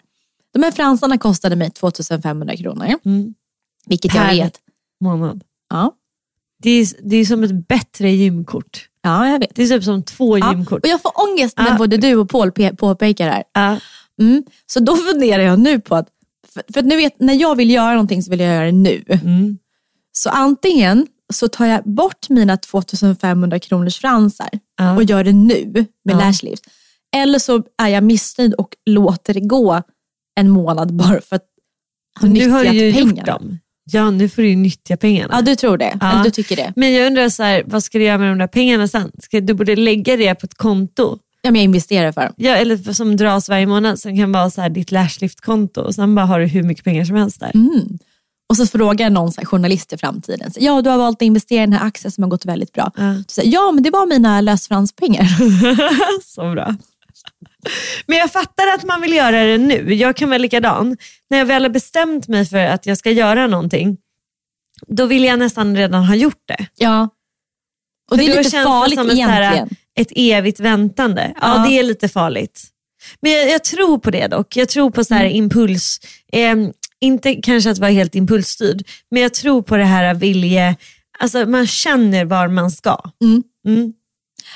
De 0.58 0.64
här 0.64 0.72
fransarna 0.72 1.18
kostade 1.18 1.56
mig 1.56 1.72
2500 1.72 2.58
kronor. 2.58 2.96
Mm. 3.06 3.34
Vilket 3.86 4.16
jag 4.16 4.26
Per 4.26 4.34
vet. 4.36 4.60
månad. 5.02 5.44
Ja, 5.70 5.92
Det 6.64 6.70
är, 6.70 6.88
det 7.10 7.16
är 7.18 7.26
som 7.26 7.44
ett 7.44 7.68
bättre 7.68 8.12
gymkort. 8.12 8.88
ja 9.02 9.28
jag 9.30 9.40
vet. 9.40 9.56
Det 9.56 9.64
är 9.64 9.68
typ 9.68 9.84
som 9.84 10.04
två 10.04 10.38
Ja. 10.38 10.52
gymkort. 10.54 10.84
Och 10.84 10.90
jag 10.90 11.02
får 11.02 11.12
ångest 11.30 11.58
när 11.58 11.68
Ja. 11.70 11.78
både 11.78 11.98
du 11.98 12.16
och 12.16 12.30
Paul 12.30 12.50
pe- 12.52 12.76
påpekar 12.76 13.26
det 13.26 13.32
här. 13.34 13.44
Ja. 13.54 13.80
Mm. 14.24 14.44
Så 14.66 14.80
då 14.80 14.96
funderar 14.96 15.44
jag 15.44 15.60
nu 15.60 15.80
på 15.80 15.96
att, 15.96 16.08
för, 16.54 16.64
för 16.74 16.82
nu 16.82 16.96
vet, 16.96 17.20
när 17.20 17.34
jag 17.34 17.56
vill 17.56 17.70
göra 17.72 17.92
någonting 17.92 18.24
så 18.24 18.32
vill 18.32 18.40
jag 18.40 18.54
göra 18.56 18.66
det 18.66 18.72
nu. 18.72 19.04
Mm. 19.10 19.58
Så 20.12 20.30
antingen 20.30 21.08
så 21.34 21.48
tar 21.48 21.66
jag 21.66 21.84
bort 21.84 22.30
mina 22.30 22.58
2500 22.58 23.60
kronors 23.60 23.98
fransar 24.00 24.50
och 24.96 25.04
gör 25.04 25.24
det 25.24 25.34
nu 25.34 25.86
med 26.06 26.16
Ja. 26.16 26.56
Eller 27.16 27.40
så 27.40 27.64
är 27.78 27.88
jag 27.88 28.04
missnöjd 28.04 28.54
och 28.54 28.76
låter 28.86 29.34
det 29.34 29.40
gå 29.40 29.82
en 30.38 30.50
månad 30.50 30.94
bara 30.94 31.22
för 31.22 31.36
att 31.36 31.46
ha 32.22 32.28
Nu 32.28 32.50
har 32.50 32.60
nyttjat 32.60 32.74
du 32.74 32.80
ju 32.86 32.94
pengarna. 32.94 33.18
gjort 33.18 33.26
dem. 33.26 33.60
Ja, 33.92 34.10
nu 34.12 34.30
får 34.30 34.42
du 34.42 34.50
ju 34.50 34.56
nyttja 34.56 34.98
pengarna. 34.98 35.34
Ja, 35.36 35.42
du 35.42 35.56
tror 35.56 35.78
det? 35.78 35.98
Ja. 36.02 36.12
Eller 36.12 36.24
du 36.24 36.32
tycker 36.32 36.56
det? 36.56 36.74
Men 36.76 36.94
jag 36.94 37.08
undrar, 37.08 37.30
så 37.30 37.44
här, 37.44 37.64
vad 37.66 37.84
ska 37.84 37.98
du 37.98 38.04
göra 38.04 38.18
med 38.18 38.30
de 38.32 38.38
där 38.38 38.48
pengarna 38.48 38.88
sen? 38.88 39.12
Ska, 39.20 39.42
du 39.42 39.54
borde 39.54 39.76
lägga 39.76 40.18
det 40.18 40.36
på 40.36 40.46
ett 40.46 40.58
konto. 40.58 41.18
Ja, 41.42 41.52
men 41.52 41.56
jag 41.56 41.64
investerar 41.64 42.12
för 42.12 42.22
dem. 42.22 42.34
Ja, 42.38 42.56
eller 42.56 42.94
som 42.94 43.18
dras 43.18 43.50
varje 43.50 43.66
månad 43.66 44.00
som 44.00 44.18
kan 44.18 44.32
vara 44.32 44.50
så 44.50 44.62
här, 44.62 44.70
ditt 44.70 44.92
lashlift-konto 44.92 45.82
och 45.82 45.96
sen 45.96 46.16
bara 46.16 46.26
har 46.26 46.40
du 46.40 46.46
hur 46.46 46.64
mycket 46.64 46.84
pengar 46.84 47.06
som 47.06 47.16
helst 47.16 47.40
där. 47.40 47.52
Mm. 47.56 47.98
Och 48.50 48.58
så 48.58 48.68
frågar 48.68 49.10
någon 49.10 49.32
så 49.32 49.42
här, 49.42 49.46
journalist 49.46 49.94
i 49.94 49.98
framtiden. 49.98 50.52
Så, 50.52 50.60
ja, 50.62 50.82
du 50.82 50.90
har 50.90 50.98
valt 50.98 51.18
att 51.18 51.22
investera 51.22 51.64
i 51.64 51.66
den 51.66 51.74
här 51.74 51.88
aktien 51.88 52.12
som 52.12 52.24
har 52.24 52.30
gått 52.30 52.46
väldigt 52.46 52.74
bra. 52.74 52.92
Ja. 52.98 53.16
Så, 53.28 53.42
ja, 53.46 53.72
men 53.72 53.84
det 53.84 53.90
var 53.90 54.06
mina 54.06 54.42
lösfranspengar. 54.42 55.28
så 56.24 56.52
bra. 56.52 56.76
Men 58.06 58.18
jag 58.18 58.32
fattar 58.32 58.68
att 58.76 58.84
man 58.84 59.02
vill 59.02 59.14
göra 59.14 59.44
det 59.44 59.58
nu. 59.58 59.94
Jag 59.94 60.16
kan 60.16 60.30
vara 60.30 60.38
likadan. 60.38 60.98
När 61.30 61.38
jag 61.38 61.46
väl 61.46 61.64
har 61.64 61.70
bestämt 61.70 62.28
mig 62.28 62.46
för 62.46 62.58
att 62.66 62.86
jag 62.86 62.98
ska 62.98 63.12
göra 63.12 63.48
någonting, 63.48 63.98
då 64.88 65.06
vill 65.06 65.24
jag 65.24 65.40
nästan 65.40 65.76
redan 65.78 66.04
ha 66.04 66.16
gjort 66.16 66.42
det. 66.46 66.66
Ja. 66.78 67.10
Och 68.12 68.18
För 68.18 68.26
det 68.26 68.32
är 68.32 68.38
lite 68.44 68.50
farligt 68.64 69.00
som 69.00 69.10
ett 69.10 69.16
så 69.18 69.22
här, 69.24 69.42
egentligen. 69.42 69.70
ett 69.96 70.12
evigt 70.16 70.60
väntande. 70.60 71.34
Ja, 71.42 71.56
Ja. 71.58 71.66
det 71.70 71.80
är 71.80 71.84
lite 71.84 72.10
farligt. 72.10 72.64
Men 73.22 73.32
jag, 73.32 73.50
jag 73.50 73.64
tror 73.64 73.98
på 73.98 74.12
det 74.12 74.28
dock. 74.28 74.56
Jag 74.56 74.70
tror 74.70 74.92
på 74.92 75.04
så 75.04 75.14
här 75.14 75.26
Mm. 75.26 75.36
impuls. 75.38 76.00
ehm, 76.34 76.72
inte 77.00 77.34
kanske 77.36 77.70
att 77.72 77.78
vara 77.78 77.92
helt 77.92 78.16
impulsstyrd, 78.16 78.84
men 79.12 79.22
jag 79.22 79.34
tror 79.34 79.62
på 79.62 79.78
det 79.78 79.84
här 79.86 80.14
vilje... 80.14 80.76
Alltså 81.20 81.46
man 81.46 81.68
känner 81.68 82.26
var 82.26 82.48
man 82.48 82.72
ska. 82.72 83.02
Mm. 83.24 83.44
Mm. 83.68 83.94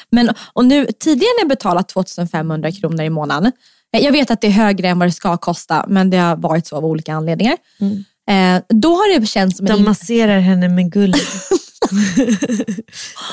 Men, 0.09 0.29
och 0.53 0.65
nu, 0.65 0.87
tidigare 0.99 1.33
när 1.37 1.41
jag 1.41 1.49
betalat 1.49 1.89
2500 1.89 2.71
kronor 2.71 3.01
i 3.01 3.09
månaden, 3.09 3.51
eh, 3.95 4.03
jag 4.03 4.11
vet 4.11 4.31
att 4.31 4.41
det 4.41 4.47
är 4.47 4.51
högre 4.51 4.87
än 4.87 4.99
vad 4.99 5.07
det 5.07 5.11
ska 5.11 5.37
kosta, 5.37 5.85
men 5.87 6.09
det 6.09 6.17
har 6.17 6.35
varit 6.35 6.67
så 6.67 6.75
av 6.75 6.85
olika 6.85 7.13
anledningar. 7.13 7.57
Eh, 8.29 8.61
då 8.69 8.95
har 8.95 9.19
det 9.19 9.25
känts 9.25 9.57
som. 9.57 9.65
De 9.65 9.83
masserar 9.83 10.39
henne 10.39 10.69
med 10.69 10.91
guld. 10.91 11.15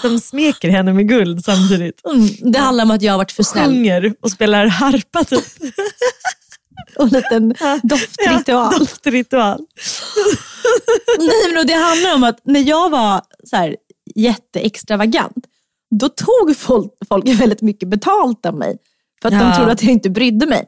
De 0.02 0.20
smeker 0.20 0.68
henne 0.68 0.92
med 0.92 1.08
guld 1.08 1.44
samtidigt. 1.44 2.00
Mm, 2.06 2.52
det 2.52 2.58
handlar 2.58 2.84
om 2.84 2.90
att 2.90 3.02
jag 3.02 3.12
har 3.12 3.18
varit 3.18 3.32
för 3.32 3.42
snäll. 3.42 3.70
Sjunger 3.70 4.14
och 4.20 4.30
spelar 4.30 4.66
harpa 4.66 5.24
typ. 5.24 5.44
Och 6.96 7.04
en 7.04 7.10
liten 7.10 7.48
doftritual. 7.82 8.72
Ja, 8.72 8.78
doftritual. 8.78 9.66
Nej, 11.18 11.54
men 11.54 11.66
det 11.66 11.72
handlar 11.72 12.14
om 12.14 12.24
att 12.24 12.40
när 12.44 12.60
jag 12.60 12.90
var 12.90 13.22
så 13.44 13.56
här, 13.56 13.76
jätteextravagant, 14.14 15.46
då 15.90 16.08
tog 16.08 16.56
folk, 16.56 16.92
folk 17.08 17.28
väldigt 17.28 17.62
mycket 17.62 17.88
betalt 17.88 18.46
av 18.46 18.54
mig. 18.54 18.76
För 19.22 19.28
att 19.28 19.34
Ja. 19.34 19.40
de 19.40 19.56
trodde 19.56 19.72
att 19.72 19.82
jag 19.82 19.92
inte 19.92 20.10
brydde 20.10 20.46
mig. 20.46 20.64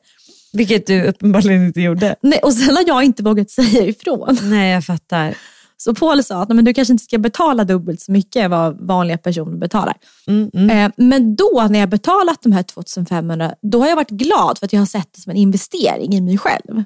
Vilket 0.52 0.86
du 0.86 1.04
uppenbarligen 1.04 1.66
inte 1.66 1.80
gjorde. 1.80 2.16
Nej, 2.22 2.38
och 2.42 2.52
sen 2.52 2.76
har 2.76 2.84
jag 2.86 3.04
inte 3.04 3.22
vågat 3.22 3.50
säga 3.50 3.86
ifrån. 3.86 4.38
Nej, 4.42 4.72
jag 4.72 4.84
fattar. 4.84 5.34
Så 5.76 5.94
Paul 5.94 6.24
sa 6.24 6.42
att 6.42 6.48
men 6.48 6.64
du 6.64 6.74
kanske 6.74 6.92
inte 6.92 7.04
ska 7.04 7.18
betala 7.18 7.64
dubbelt 7.64 8.00
så 8.00 8.12
mycket 8.12 8.50
vad 8.50 8.80
vanliga 8.86 9.18
personer 9.18 9.56
betalar. 9.56 9.94
Mm, 10.26 10.50
mm. 10.54 10.70
Eh, 10.70 10.92
men 10.96 11.36
då 11.36 11.66
när 11.70 11.78
jag 11.80 11.88
betalat 11.88 12.42
de 12.42 12.52
här 12.52 12.62
2500, 12.62 13.54
då 13.62 13.80
har 13.80 13.88
jag 13.88 13.96
varit 13.96 14.10
glad 14.10 14.58
för 14.58 14.66
att 14.66 14.72
jag 14.72 14.80
har 14.80 14.86
sett 14.86 15.08
det 15.14 15.20
som 15.20 15.30
en 15.30 15.36
investering 15.36 16.14
i 16.14 16.20
mig 16.20 16.38
själv. 16.38 16.82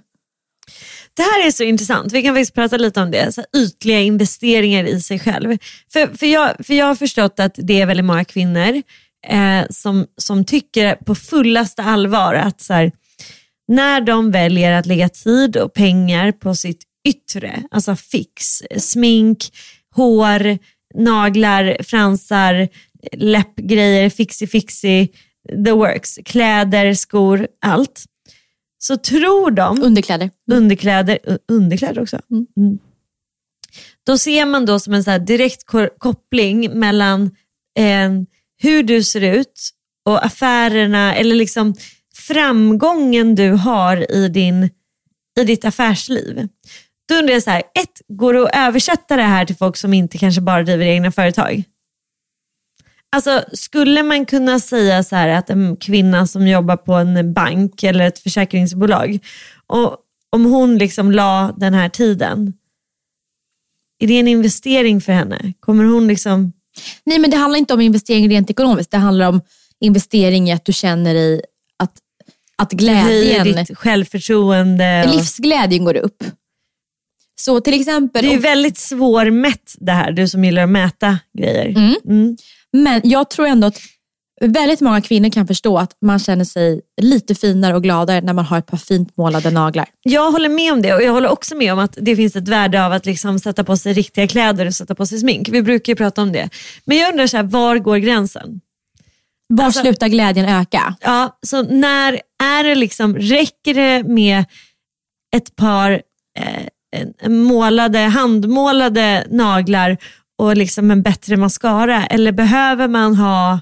Det 1.14 1.23
här 1.23 1.47
är 1.47 1.50
så 1.50 1.62
intressant. 1.62 2.12
Vi 2.12 2.23
kan 2.23 2.35
faktiskt 2.35 2.54
prata 2.54 2.76
lite 2.76 3.00
om 3.00 3.11
det. 3.11 3.35
Så 3.35 3.44
ytliga 3.56 4.00
investeringar 4.00 4.85
i 4.85 5.00
sig 5.00 5.18
själv. 5.18 5.59
För, 5.92 6.18
för, 6.18 6.26
jag, 6.26 6.66
för 6.66 6.75
jag 6.75 6.87
har 6.87 6.94
förstått 6.94 7.40
att 7.40 7.54
det 7.56 7.80
är 7.80 7.87
väldigt 7.87 8.06
många 8.06 8.25
kvinnor 8.25 8.83
eh, 9.26 9.62
som, 9.71 10.06
som 10.16 10.44
tycker 10.44 10.94
på 10.94 11.14
fullaste 11.14 11.83
allvar 11.83 12.35
att 12.35 12.61
så 12.61 12.75
här, 12.75 12.92
när 13.68 14.00
de 14.00 14.30
väljer 14.30 14.73
att 14.73 14.87
lägga 14.87 15.09
tid 15.09 15.56
och 15.56 15.75
pengar 15.75 16.33
på 16.33 16.54
sitt 16.54 16.83
yttre, 17.09 17.62
alltså 17.71 17.97
fix, 17.97 18.62
smink, 18.78 19.38
hår, 19.94 20.59
naglar, 20.94 21.76
fransar, 21.83 22.68
läppgrejer, 23.12 24.09
fixi-fixi, 24.09 25.09
the 25.64 25.73
works, 25.73 26.18
kläder, 26.25 26.94
skor, 26.94 27.47
allt. 27.66 28.04
Så 28.86 28.96
tror 28.96 29.50
de 29.50 29.82
Underkläder. 29.82 30.30
underkläder, 30.52 31.18
underkläder 31.52 32.02
också. 32.02 32.20
Mm. 32.30 32.78
Då 34.06 34.18
ser 34.18 34.44
man 34.46 34.66
då 34.66 34.80
som 34.80 34.94
en 34.94 35.04
så 35.04 35.18
direkt 35.18 35.66
ko- 35.66 35.88
koppling 35.98 36.78
mellan 36.78 37.22
eh, 37.78 38.10
hur 38.62 38.82
du 38.82 39.02
ser 39.02 39.20
ut 39.20 39.70
och 40.08 40.24
affärerna 40.24 41.14
eller 41.14 41.34
liksom 41.34 41.74
framgången 42.14 43.34
du 43.34 43.50
har 43.50 44.12
i, 44.12 44.28
din, 44.28 44.70
i 45.40 45.44
ditt 45.44 45.64
affärsliv. 45.64 46.48
Då 47.08 47.14
undrar 47.14 47.32
jag 47.34 47.42
så 47.42 47.50
här, 47.50 47.58
ett, 47.58 48.00
går 48.08 48.32
det 48.34 48.42
att 48.44 48.56
översätta 48.56 49.16
det 49.16 49.22
här 49.22 49.44
till 49.44 49.56
folk 49.56 49.76
som 49.76 49.94
inte 49.94 50.18
kanske 50.18 50.40
bara 50.40 50.62
driver 50.62 50.86
egna 50.86 51.12
företag? 51.12 51.62
Alltså 53.14 53.44
skulle 53.52 54.02
man 54.02 54.26
kunna 54.26 54.61
säga 54.61 55.02
så 55.02 55.16
här 55.16 55.28
att 55.28 55.50
en 55.50 55.76
kvinna 55.76 56.26
som 56.26 56.49
jobbar 56.49 56.76
på 56.76 56.92
en 56.92 57.33
bank 57.33 57.83
eller 57.83 58.06
ett 58.06 58.18
försäkringsbolag, 58.18 59.18
och 59.66 59.97
om 60.30 60.44
hon 60.44 60.78
liksom 60.78 61.12
la 61.12 61.54
den 61.56 61.75
här 61.75 61.88
tiden, 61.88 62.52
är 63.99 64.06
det 64.06 64.18
en 64.18 64.28
investering 64.28 65.00
för 65.00 65.12
henne? 65.12 65.52
Kommer 65.61 65.85
hon 65.85 66.09
liksom... 66.09 66.52
Nej 67.04 67.18
men 67.18 67.30
det 67.30 67.37
handlar 67.37 67.59
inte 67.59 67.75
om 67.75 67.80
investering 67.80 68.28
rent 68.28 68.50
ekonomiskt. 68.50 68.90
Det 68.90 68.97
handlar 68.99 69.28
om 69.28 69.40
investering 69.80 70.49
i 70.49 70.52
att 70.52 70.64
du 70.64 70.73
känner 70.73 71.14
i 71.14 71.42
att, 71.78 71.92
att 72.56 72.73
glädjen, 72.73 73.44
ditt 73.44 73.78
självförtroende? 73.78 75.04
Och... 75.06 75.14
livsglädjen 75.14 75.85
går 75.85 75.97
upp. 75.97 76.25
Så 77.40 77.61
till 77.61 77.80
exempel, 77.80 78.25
Det 78.25 78.35
är 78.35 78.38
väldigt 78.38 78.78
svårmätt 78.78 79.75
det 79.78 79.92
här, 79.92 80.12
du 80.12 80.28
som 80.28 80.44
gillar 80.44 80.62
att 80.62 80.71
mäta 80.71 81.18
grejer. 81.38 81.68
Mm. 81.68 81.94
Mm. 82.04 82.37
Men 82.75 83.00
jag 83.04 83.31
tror 83.31 83.47
ändå 83.47 83.66
att 83.66 83.78
väldigt 84.40 84.81
många 84.81 85.00
kvinnor 85.00 85.31
kan 85.31 85.47
förstå 85.47 85.78
att 85.78 85.97
man 86.00 86.19
känner 86.19 86.45
sig 86.45 86.81
lite 87.02 87.35
finare 87.35 87.76
och 87.76 87.83
gladare 87.83 88.21
när 88.21 88.33
man 88.33 88.45
har 88.45 88.59
ett 88.59 88.66
par 88.66 88.76
fint 88.76 89.16
målade 89.16 89.50
naglar. 89.50 89.87
Jag 90.02 90.33
håller 90.33 90.49
med 90.49 90.73
om 90.73 90.83
det 90.83 90.95
och 90.95 91.02
jag 91.02 91.12
håller 91.12 91.28
också 91.28 91.57
med 91.57 91.73
om 91.73 91.78
att 91.78 91.99
det 92.00 92.16
finns 92.16 92.37
ett 92.37 92.49
värde 92.49 92.87
av 92.87 92.93
att 92.93 93.07
liksom 93.07 93.38
sätta 93.38 93.64
på 93.64 93.76
sig 93.76 93.93
riktiga 93.93 94.28
kläder 94.28 94.66
och 94.66 94.75
sätta 94.75 94.95
på 94.95 95.07
sig 95.07 95.19
smink. 95.19 95.49
Vi 95.49 95.62
brukar 95.62 95.93
ju 95.93 95.97
prata 95.97 96.23
om 96.23 96.33
det. 96.33 96.49
Men 96.85 96.97
jag 96.97 97.11
undrar, 97.11 97.26
så 97.26 97.37
här, 97.37 97.45
var 97.45 97.78
går 97.78 97.97
gränsen? 97.97 98.61
Var 99.49 99.64
Alltså- 99.64 99.81
slutar 99.81 100.09
glädjen 100.09 100.49
öka? 100.49 100.95
Ja, 101.00 101.38
så 101.47 101.62
när 101.62 102.21
är 102.43 102.64
det 102.64 102.75
liksom, 102.75 103.16
räcker 103.16 103.75
det 103.75 104.09
med 104.09 104.45
ett 105.37 105.57
par 105.57 106.02
eh, 106.38 107.28
målade, 107.28 107.99
handmålade 107.99 109.26
naglar 109.31 109.97
och 110.38 110.56
liksom 110.56 110.90
en 110.90 111.02
bättre 111.02 111.36
mascara 111.36 112.06
eller 112.06 112.32
behöver 112.32 112.88
man 112.88 113.16
ha 113.16 113.60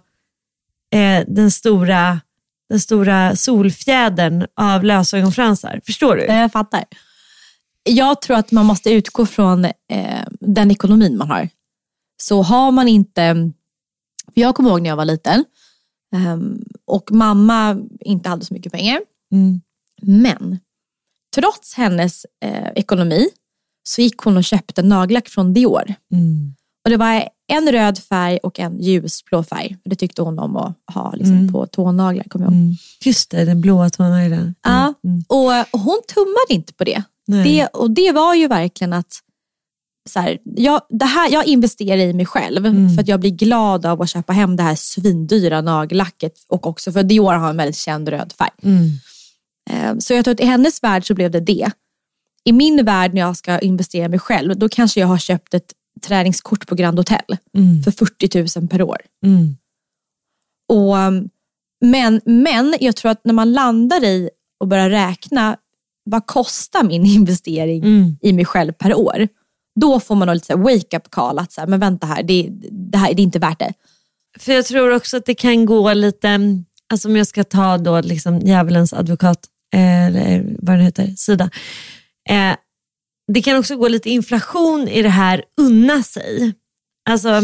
eh, 0.95 1.25
den, 1.29 1.51
stora, 1.51 2.21
den 2.69 2.81
stora 2.81 3.37
solfjädern 3.37 4.47
av 4.57 4.85
lösögonfransar? 4.85 5.81
Förstår 5.87 6.17
du? 6.17 6.25
Jag 6.25 6.53
fattar. 6.53 6.85
Jag 7.85 8.23
tror 8.23 8.37
att 8.37 8.53
man 8.53 8.67
måste 8.67 8.91
utgå 8.93 9.27
från 9.27 9.65
eh, 9.65 10.25
den 10.41 10.71
ekonomin 10.71 11.17
man 11.17 11.31
har. 11.31 11.49
Så 12.23 12.43
har 12.43 12.71
man 12.71 12.89
inte, 12.89 13.53
för 14.35 14.41
jag 14.41 14.55
kommer 14.55 14.71
ihåg 14.71 14.83
när 14.83 14.91
jag 14.91 14.97
var 14.97 15.05
liten 15.05 15.45
ehm, 16.15 16.65
och 16.85 17.13
mamma 17.13 17.79
inte 18.01 18.29
hade 18.29 18.45
så 18.45 18.55
mycket 18.55 18.73
pengar. 18.73 19.01
Mm. 19.33 19.61
Men 20.03 20.59
trots 21.35 21.75
hennes 21.75 22.27
eh, 22.45 22.69
ekonomi 22.75 23.29
så 23.83 24.03
gick 24.03 24.19
hon 24.19 24.37
och 24.37 24.45
köpte 24.45 24.83
nagellack 24.83 25.29
från 25.29 25.55
Dior. 25.55 25.95
Mm. 26.13 26.55
Och 26.85 26.91
det 26.91 26.97
var 26.97 27.29
en 27.53 27.73
röd 27.73 27.99
färg 27.99 28.39
och 28.39 28.61
en 28.61 28.81
ljusblå 28.83 29.43
färg. 29.45 29.77
Det 29.85 29.97
tyckte 29.97 30.23
hon 30.23 30.39
om 30.39 30.57
att 30.57 30.77
ha 30.95 31.13
liksom, 31.15 31.53
på 31.53 31.67
tånaglar. 31.67 32.25
Kommer 32.25 32.47
jag 32.47 32.53
ihåg. 32.53 32.63
Mm. 32.63 32.75
Just 33.05 33.31
det, 33.31 33.45
den 33.45 33.61
blåa 33.61 33.91
tånaglen. 33.91 34.55
Ja, 34.63 34.95
Mm. 35.05 35.25
och 35.29 35.81
hon 35.81 36.01
tummade 36.15 36.47
inte 36.49 36.73
på 36.75 36.85
det. 36.85 37.03
Nej. 37.27 37.45
det. 37.45 37.67
Och 37.67 37.91
det 37.91 38.13
var 38.13 38.35
ju 38.35 38.49
verkligen 38.49 38.93
att 38.93 39.13
så 40.11 40.21
här, 40.21 40.39
jag, 40.45 40.81
det 40.89 41.05
här, 41.05 41.31
jag 41.33 41.47
investerar 41.47 41.97
i 41.99 42.13
mig 42.13 42.27
själv 42.27 42.67
Mm. 42.67 42.95
för 42.95 43.03
att 43.03 43.09
jag 43.09 43.21
blir 43.21 43.31
glad 43.31 43.87
av 43.87 44.03
att 44.03 44.09
köpa 44.11 44.33
hem 44.33 44.57
det 44.57 44.63
här 44.63 44.75
svindyra 44.75 45.61
nagellacket 45.61 46.33
och 46.49 46.67
också 46.67 46.93
för 46.93 47.03
Dior 47.03 47.33
har 47.33 47.51
en 47.51 47.57
väldigt 47.57 47.77
känd 47.77 48.09
röd 48.09 48.33
färg. 48.39 48.51
Mm. 48.63 48.89
Eh, 49.71 49.99
Så 49.99 50.15
jag 50.15 50.25
tror 50.25 50.35
att 50.35 50.41
i 50.41 50.45
hennes 50.45 50.83
värld 50.83 51.07
så 51.07 51.15
blev 51.15 51.31
det 51.31 51.41
det. 51.41 51.71
I 52.45 52.53
min 52.53 52.85
värld 52.85 53.15
när 53.15 53.21
jag 53.21 53.37
ska 53.37 53.59
investera 53.59 54.05
i 54.05 54.09
mig 54.09 54.19
själv, 54.19 54.59
då 54.59 54.69
kanske 54.69 55.01
jag 55.01 55.07
har 55.07 55.19
köpt 55.19 55.55
ett 55.55 55.73
träningskort 56.03 56.67
på 56.67 56.75
Grand 56.75 56.99
Hotel 56.99 57.37
Mm. 57.59 57.83
för 57.83 57.91
40 57.91 58.59
000 58.61 58.69
per 58.69 58.83
år. 58.83 58.97
Mm. 59.27 59.57
Och, 60.69 60.97
um, 60.97 61.29
men, 61.81 62.21
men 62.25 62.75
jag 62.81 62.97
tror 62.97 63.11
att 63.11 63.25
när 63.25 63.35
man 63.35 63.53
landar 63.53 64.05
i 64.05 64.31
och 64.61 64.69
börjar 64.69 64.91
räkna, 64.91 65.57
vad 66.05 66.27
kostar 66.27 66.83
min 66.85 67.07
investering 67.17 67.83
Mm. 67.85 68.17
i 68.23 68.33
mig 68.33 68.45
själv 68.45 68.73
per 68.73 68.95
år? 68.95 69.29
Då 69.81 70.01
får 70.01 70.15
man 70.15 70.27
nog 70.29 70.35
lite 70.35 70.55
wake-up 70.57 71.11
call, 71.11 71.39
att 71.39 71.53
så 71.53 71.61
här, 71.61 71.69
men 71.69 71.81
vänta 71.81 72.07
här 72.07 72.23
det, 72.23 72.49
det 72.71 72.99
här, 72.99 73.15
det 73.15 73.23
är 73.23 73.25
inte 73.25 73.39
värt 73.39 73.59
det. 73.59 73.73
För 74.39 74.53
jag 74.53 74.65
tror 74.67 74.95
också 74.95 75.17
att 75.17 75.27
det 75.27 75.35
kan 75.35 75.67
gå 75.67 75.93
lite, 75.93 76.39
alltså 76.93 77.09
om 77.09 77.17
jag 77.17 77.27
ska 77.27 77.45
ta 77.45 77.79
då 77.79 78.01
liksom 78.01 78.39
djävulens 78.41 78.93
advokat, 78.93 79.39
eh, 79.75 80.07
eller 80.07 80.57
vad 80.59 80.77
den 80.77 80.85
heter, 80.85 81.15
sida. 81.17 81.51
Eh, 82.29 82.55
det 83.35 83.43
kan 83.43 83.59
också 83.59 83.77
gå 83.77 83.89
lite 83.89 84.11
inflation 84.11 84.89
i 84.89 85.03
det 85.03 85.09
här 85.09 85.45
unna 85.57 86.03
sig. 86.03 86.55
Alltså 87.11 87.43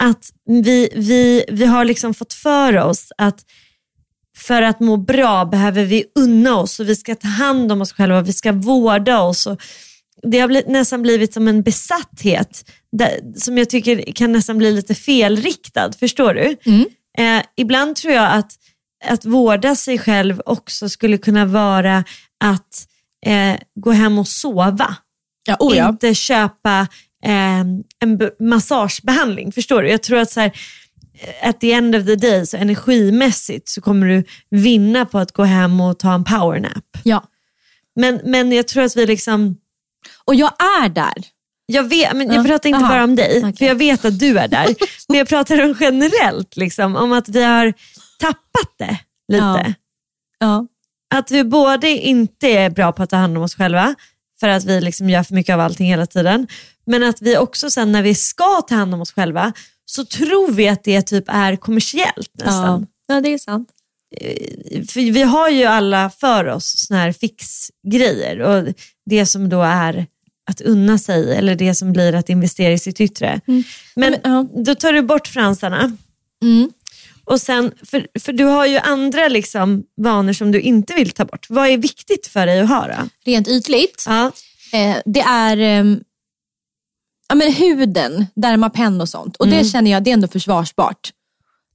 att 0.00 0.32
vi, 0.44 0.88
vi, 0.94 1.44
vi 1.48 1.64
har 1.64 1.84
liksom 1.84 2.14
fått 2.14 2.32
för 2.32 2.76
oss 2.76 3.12
att 3.18 3.44
för 4.36 4.62
att 4.62 4.80
må 4.80 4.96
bra 4.96 5.44
behöver 5.44 5.84
vi 5.84 6.04
unna 6.14 6.56
oss 6.56 6.80
och 6.80 6.88
vi 6.88 6.96
ska 6.96 7.14
ta 7.14 7.28
hand 7.28 7.72
om 7.72 7.80
oss 7.80 7.92
själva, 7.92 8.20
vi 8.20 8.32
ska 8.32 8.52
vårda 8.52 9.20
oss. 9.20 9.46
Och 9.46 9.60
det 10.22 10.38
har 10.38 10.48
blivit, 10.48 10.68
nästan 10.68 11.02
blivit 11.02 11.34
som 11.34 11.48
en 11.48 11.62
besatthet 11.62 12.70
som 13.36 13.58
jag 13.58 13.70
tycker 13.70 14.12
kan 14.12 14.32
nästan 14.32 14.58
bli 14.58 14.72
lite 14.72 14.94
felriktad. 14.94 15.92
Förstår 15.92 16.34
du? 16.34 16.56
Eh, 17.18 17.42
ibland 17.56 17.96
tror 17.96 18.14
jag 18.14 18.32
att, 18.32 18.52
att 19.04 19.24
vårda 19.24 19.76
sig 19.76 19.98
själv 19.98 20.42
också 20.46 20.88
skulle 20.88 21.18
kunna 21.18 21.44
vara 21.44 22.04
att 22.44 22.86
eh, 23.26 23.56
gå 23.74 23.90
hem 23.90 24.18
och 24.18 24.28
sova. 24.28 24.96
Ja, 25.48 25.56
oh 25.60 25.76
ja. 25.76 25.88
Inte 25.88 26.14
köpa 26.14 26.86
eh, 27.24 27.60
en 28.00 28.30
massagebehandling. 28.40 29.52
Förstår 29.52 29.82
du? 29.82 29.90
Jag 29.90 30.02
tror 30.02 30.18
att 30.18 30.30
så 30.30 30.40
här, 30.40 30.52
eh, 31.42 31.48
at 31.48 31.60
the 31.60 31.72
end 31.72 31.96
of 31.96 32.04
the 32.06 32.14
day, 32.16 32.46
så 32.46 32.56
energimässigt 32.56 33.68
så 33.68 33.80
kommer 33.80 34.06
du 34.06 34.24
vinna 34.50 35.06
på 35.06 35.18
att 35.18 35.32
gå 35.32 35.42
hem 35.44 35.80
och 35.80 35.98
ta 35.98 36.14
en 36.14 36.24
powernap. 36.24 36.84
ja. 37.02 37.24
Men, 37.96 38.20
men 38.24 38.52
jag 38.52 38.68
tror 38.68 38.82
att 38.84 38.96
vi 38.96 39.06
liksom 39.06 39.56
Och 40.24 40.34
jag 40.34 40.52
är 40.82 40.88
där. 40.88 41.14
jag, 41.66 41.82
vet, 41.88 42.16
men 42.16 42.26
jag 42.32 42.36
Ja, 42.44 42.48
pratar 42.48 42.68
inte 42.68 42.78
aha, 42.84 42.88
bara 42.88 43.04
om 43.04 43.16
dig, 43.16 43.38
okej. 43.38 43.56
för 43.56 43.64
jag 43.64 43.74
vet 43.74 44.04
att 44.04 44.18
du 44.18 44.38
är 44.38 44.48
där. 44.48 44.66
men 45.08 45.18
jag 45.18 45.28
pratar 45.28 45.64
om 45.64 45.74
generellt, 45.80 46.56
liksom, 46.56 46.96
om 46.96 47.12
att 47.12 47.28
vi 47.28 47.44
har 47.44 47.72
tappat 48.18 48.74
det 48.78 48.98
lite. 49.32 49.44
Ja. 49.44 49.72
Ja. 50.38 50.66
Att 51.14 51.30
vi 51.30 51.44
både 51.44 51.88
inte 51.88 52.48
är 52.48 52.70
bra 52.70 52.92
på 52.92 53.02
att 53.02 53.10
ta 53.10 53.16
hand 53.16 53.36
om 53.36 53.42
oss 53.42 53.54
själva, 53.54 53.94
för 54.40 54.48
att 54.48 54.64
vi 54.64 54.80
liksom 54.80 55.10
gör 55.10 55.22
för 55.22 55.34
mycket 55.34 55.54
av 55.54 55.60
allting 55.60 55.86
hela 55.86 56.06
tiden. 56.06 56.46
Men 56.86 57.02
att 57.02 57.22
vi 57.22 57.36
också 57.36 57.70
sen 57.70 57.92
när 57.92 58.02
vi 58.02 58.14
ska 58.14 58.62
ta 58.68 58.74
hand 58.74 58.94
om 58.94 59.00
oss 59.00 59.12
själva, 59.12 59.52
så 59.84 60.04
tror 60.04 60.52
vi 60.52 60.68
att 60.68 60.84
det 60.84 61.02
typ 61.02 61.24
är 61.28 61.56
kommersiellt 61.56 62.30
nästan. 62.34 62.86
Ja. 63.06 63.14
ja, 63.14 63.20
det 63.20 63.28
är 63.28 63.38
sant. 63.38 63.68
För 64.90 65.12
vi 65.12 65.22
har 65.22 65.48
ju 65.48 65.64
alla 65.64 66.10
för 66.10 66.46
oss 66.46 66.74
såna 66.76 67.00
här 67.00 67.12
fixgrejer 67.12 68.40
och 68.40 68.74
det 69.06 69.26
som 69.26 69.48
då 69.48 69.62
är 69.62 70.06
att 70.50 70.60
unna 70.60 70.98
sig 70.98 71.36
eller 71.36 71.54
det 71.54 71.74
som 71.74 71.92
blir 71.92 72.14
att 72.14 72.28
investera 72.28 72.72
i 72.72 72.78
sitt 72.78 73.00
yttre. 73.00 73.40
Men, 73.46 73.64
Men, 73.94 74.16
ja. 74.24 74.46
då 74.64 74.74
tar 74.74 74.92
du 74.92 75.02
bort 75.02 75.26
fransarna. 75.26 75.96
Mm. 76.42 76.70
Och 77.28 77.40
sen, 77.40 77.72
för, 77.82 78.06
för 78.20 78.32
du 78.32 78.44
har 78.44 78.66
ju 78.66 78.78
andra 78.78 79.28
liksom 79.28 79.84
vanor 79.96 80.32
som 80.32 80.52
du 80.52 80.60
inte 80.60 80.94
vill 80.94 81.10
ta 81.10 81.24
bort. 81.24 81.46
Vad 81.48 81.68
är 81.68 81.78
viktigt 81.78 82.26
för 82.26 82.46
dig 82.46 82.60
att 82.60 82.68
ha 82.68 82.86
då? 82.86 83.08
Rent 83.24 83.48
ytligt. 83.48 84.04
Ja. 84.06 84.32
Eh, 84.72 84.96
det 85.04 85.20
är 85.20 85.56
ehm, 85.56 86.00
ja, 87.28 87.34
men 87.34 87.52
huden, 87.52 88.26
dermapen 88.34 89.00
och 89.00 89.08
sånt. 89.08 89.36
Och 89.36 89.48
det 89.48 89.64
känner 89.64 89.90
jag, 89.90 90.04
det 90.04 90.10
är 90.10 90.14
ändå 90.14 90.28
försvarsbart. 90.28 91.12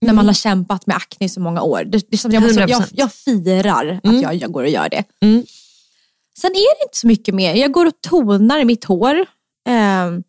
När 0.01 0.13
man 0.13 0.25
har 0.25 0.33
kämpat 0.33 0.87
med 0.87 0.95
akne 0.95 1.25
i 1.25 1.29
så 1.29 1.39
många 1.39 1.61
år. 1.61 1.83
Det, 1.83 2.09
det 2.09 2.33
jag, 2.33 2.43
måste, 2.43 2.59
jag, 2.59 2.69
100%. 2.69 2.89
jag 2.91 3.13
firar 3.13 3.99
att 4.03 4.21
jag, 4.21 4.35
jag 4.35 4.51
går 4.51 4.63
och 4.63 4.69
gör 4.69 4.89
det. 4.89 5.03
Mm. 5.21 5.45
Sen 6.37 6.51
är 6.51 6.79
det 6.79 6.85
inte 6.85 6.97
så 6.97 7.07
mycket 7.07 7.35
mer. 7.35 7.55
Jag 7.55 7.71
går 7.71 7.85
och 7.85 8.01
tonar 8.01 8.63
mitt 8.63 8.83
hår. 8.83 9.25
Ehm, 9.67 10.23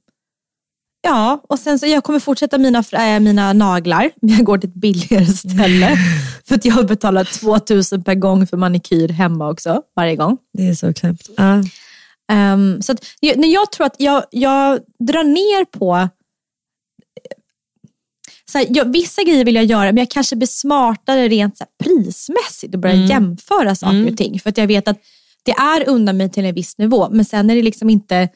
ja, 1.04 1.42
och 1.48 1.58
sen 1.58 1.78
så 1.78 1.86
jag 1.86 2.04
kommer 2.04 2.20
fortsätta 2.20 2.58
mina, 2.58 2.84
äh, 2.92 3.20
mina 3.20 3.52
naglar. 3.52 4.10
Men 4.22 4.30
jag 4.34 4.44
går 4.44 4.58
till 4.58 4.68
ett 4.68 4.74
billigare 4.74 5.26
ställe. 5.26 5.96
för 6.48 6.54
att 6.54 6.64
jag 6.64 6.74
har 6.74 6.84
betalat 6.84 7.32
2000 7.32 8.04
per 8.04 8.14
gång 8.14 8.46
för 8.46 8.56
manikyr 8.56 9.08
hemma 9.08 9.50
också, 9.50 9.82
varje 9.96 10.16
gång. 10.16 10.38
Det 10.52 10.68
är 10.68 10.74
så 10.74 10.92
knäppt. 10.92 11.30
Ja. 11.36 11.62
Ehm, 12.32 12.82
så 12.82 12.92
att, 12.92 13.06
jag, 13.20 13.46
jag 13.46 13.72
tror 13.72 13.86
att 13.86 13.96
jag, 13.98 14.24
jag 14.30 14.80
drar 14.98 15.24
ner 15.24 15.64
på 15.64 16.08
så 18.50 18.58
här, 18.58 18.66
jag, 18.70 18.92
vissa 18.92 19.22
grejer 19.22 19.44
vill 19.44 19.54
jag 19.54 19.64
göra 19.64 19.84
men 19.84 19.96
jag 19.96 20.10
kanske 20.10 20.36
blir 20.36 20.46
smartare 20.46 21.28
rent 21.28 21.58
så 21.58 21.64
här, 21.64 21.70
prismässigt 21.84 22.74
och 22.74 22.80
börjar 22.80 22.96
jämföra 22.96 23.74
saker 23.74 24.10
och 24.10 24.16
ting. 24.16 24.40
För 24.40 24.50
att 24.50 24.58
jag 24.58 24.66
vet 24.66 24.88
att 24.88 24.98
det 25.42 25.52
är 25.52 25.88
undan 25.88 26.16
mig 26.16 26.30
till 26.30 26.44
en 26.44 26.54
viss 26.54 26.78
nivå 26.78 27.08
men 27.10 27.24
sen 27.24 27.50
är 27.50 27.56
det 27.56 27.62
liksom 27.62 27.90
inte 27.90 28.28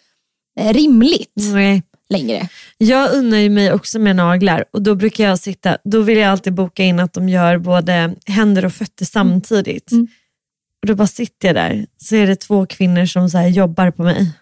eh, 0.61 0.73
rimligt 0.73 1.35
Nej. 1.35 1.83
Längre. 2.11 2.49
Jag 2.79 3.13
unnar 3.15 3.39
ju 3.39 3.51
mig 3.51 3.73
också 3.73 3.99
med 3.99 4.17
naglar 4.17 4.65
och 4.73 4.83
då 4.83 4.95
brukar 4.95 5.25
jag 5.25 5.39
sitta, 5.39 5.79
då 5.85 6.01
vill 6.01 6.19
jag 6.19 6.31
alltid 6.31 6.53
boka 6.55 6.83
in 6.85 7.01
att 7.01 7.13
de 7.13 7.29
gör 7.29 7.59
både 7.59 8.15
händer 8.27 8.65
och 8.65 8.73
fötter 8.73 9.05
samtidigt. 9.05 9.93
Mm. 9.93 10.07
Och 10.83 10.87
då 10.89 10.95
bara 10.95 11.07
sitter 11.09 11.49
jag 11.49 11.55
där, 11.55 11.87
så 12.03 12.17
är 12.17 12.27
det 12.27 12.37
två 12.37 12.67
kvinnor 12.67 13.07
som 13.07 13.31
så 13.31 13.39
jobbar 13.41 13.91
på 13.91 14.03
mig. 14.03 14.33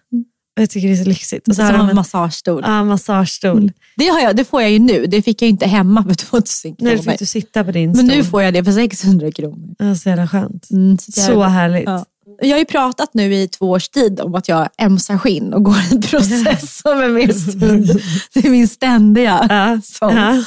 Och 0.55 0.61
jag 0.61 0.69
tycker 0.69 0.87
det 0.87 0.93
är 0.93 1.03
så 1.03 1.09
lyxigt. 1.09 1.47
Och 1.47 1.55
så 1.55 1.59
Som 1.59 1.65
har 1.65 1.77
de 1.77 1.89
en 1.89 1.95
massagestol. 1.95 2.63
ja, 2.65 2.83
massagestol. 2.83 3.71
Det, 3.97 4.07
har 4.07 4.19
jag, 4.19 4.35
det 4.35 4.45
får 4.45 4.61
jag 4.61 4.71
ju 4.71 4.79
nu, 4.79 5.05
det 5.05 5.21
fick 5.21 5.41
jag 5.41 5.49
inte 5.49 5.67
hemma 5.67 6.03
för 6.03 6.13
2000 6.13 6.75
Nu 6.79 6.89
kronor. 6.97 7.03
fick 7.11 7.19
du 7.19 7.25
sitta 7.25 7.63
på 7.63 7.71
din 7.71 7.85
Men 7.91 7.95
stol. 7.95 8.07
nu 8.17 8.23
får 8.23 8.43
jag 8.43 8.53
det 8.53 8.63
för 8.63 8.71
600 8.71 9.31
kronor. 9.31 9.75
ja, 9.79 9.95
så 9.95 10.09
jävla 10.09 10.27
skönt. 10.27 10.69
Mm, 10.71 10.97
så 10.97 11.11
Så 11.11 11.43
härligt. 11.43 11.85
Ja. 11.85 12.05
Jag 12.41 12.49
har 12.49 12.59
ju 12.59 12.65
pratat 12.65 13.13
nu 13.13 13.35
i 13.35 13.47
två 13.47 13.69
års 13.69 13.89
tid 13.89 14.19
om 14.19 14.35
att 14.35 14.47
jag 14.47 14.69
ömsar 14.81 15.17
skinn 15.17 15.53
och 15.53 15.63
går 15.63 15.77
en 15.91 16.01
process 16.01 16.77
som 16.77 16.99
är 16.99 17.09
mer 17.09 17.33
sund. 17.33 18.01
Det 18.33 18.45
är 18.45 18.49
min 18.49 18.67
ständiga 18.67 19.47
Ja. 19.49 19.81
sång. 19.83 20.43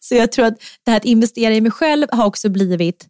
Så 0.00 0.14
jag 0.14 0.32
tror 0.32 0.44
att 0.46 0.54
det 0.84 0.90
här 0.90 0.96
att 0.96 1.04
investera 1.04 1.54
i 1.54 1.60
mig 1.60 1.70
själv 1.70 2.06
har 2.12 2.26
också 2.26 2.48
blivit, 2.48 3.06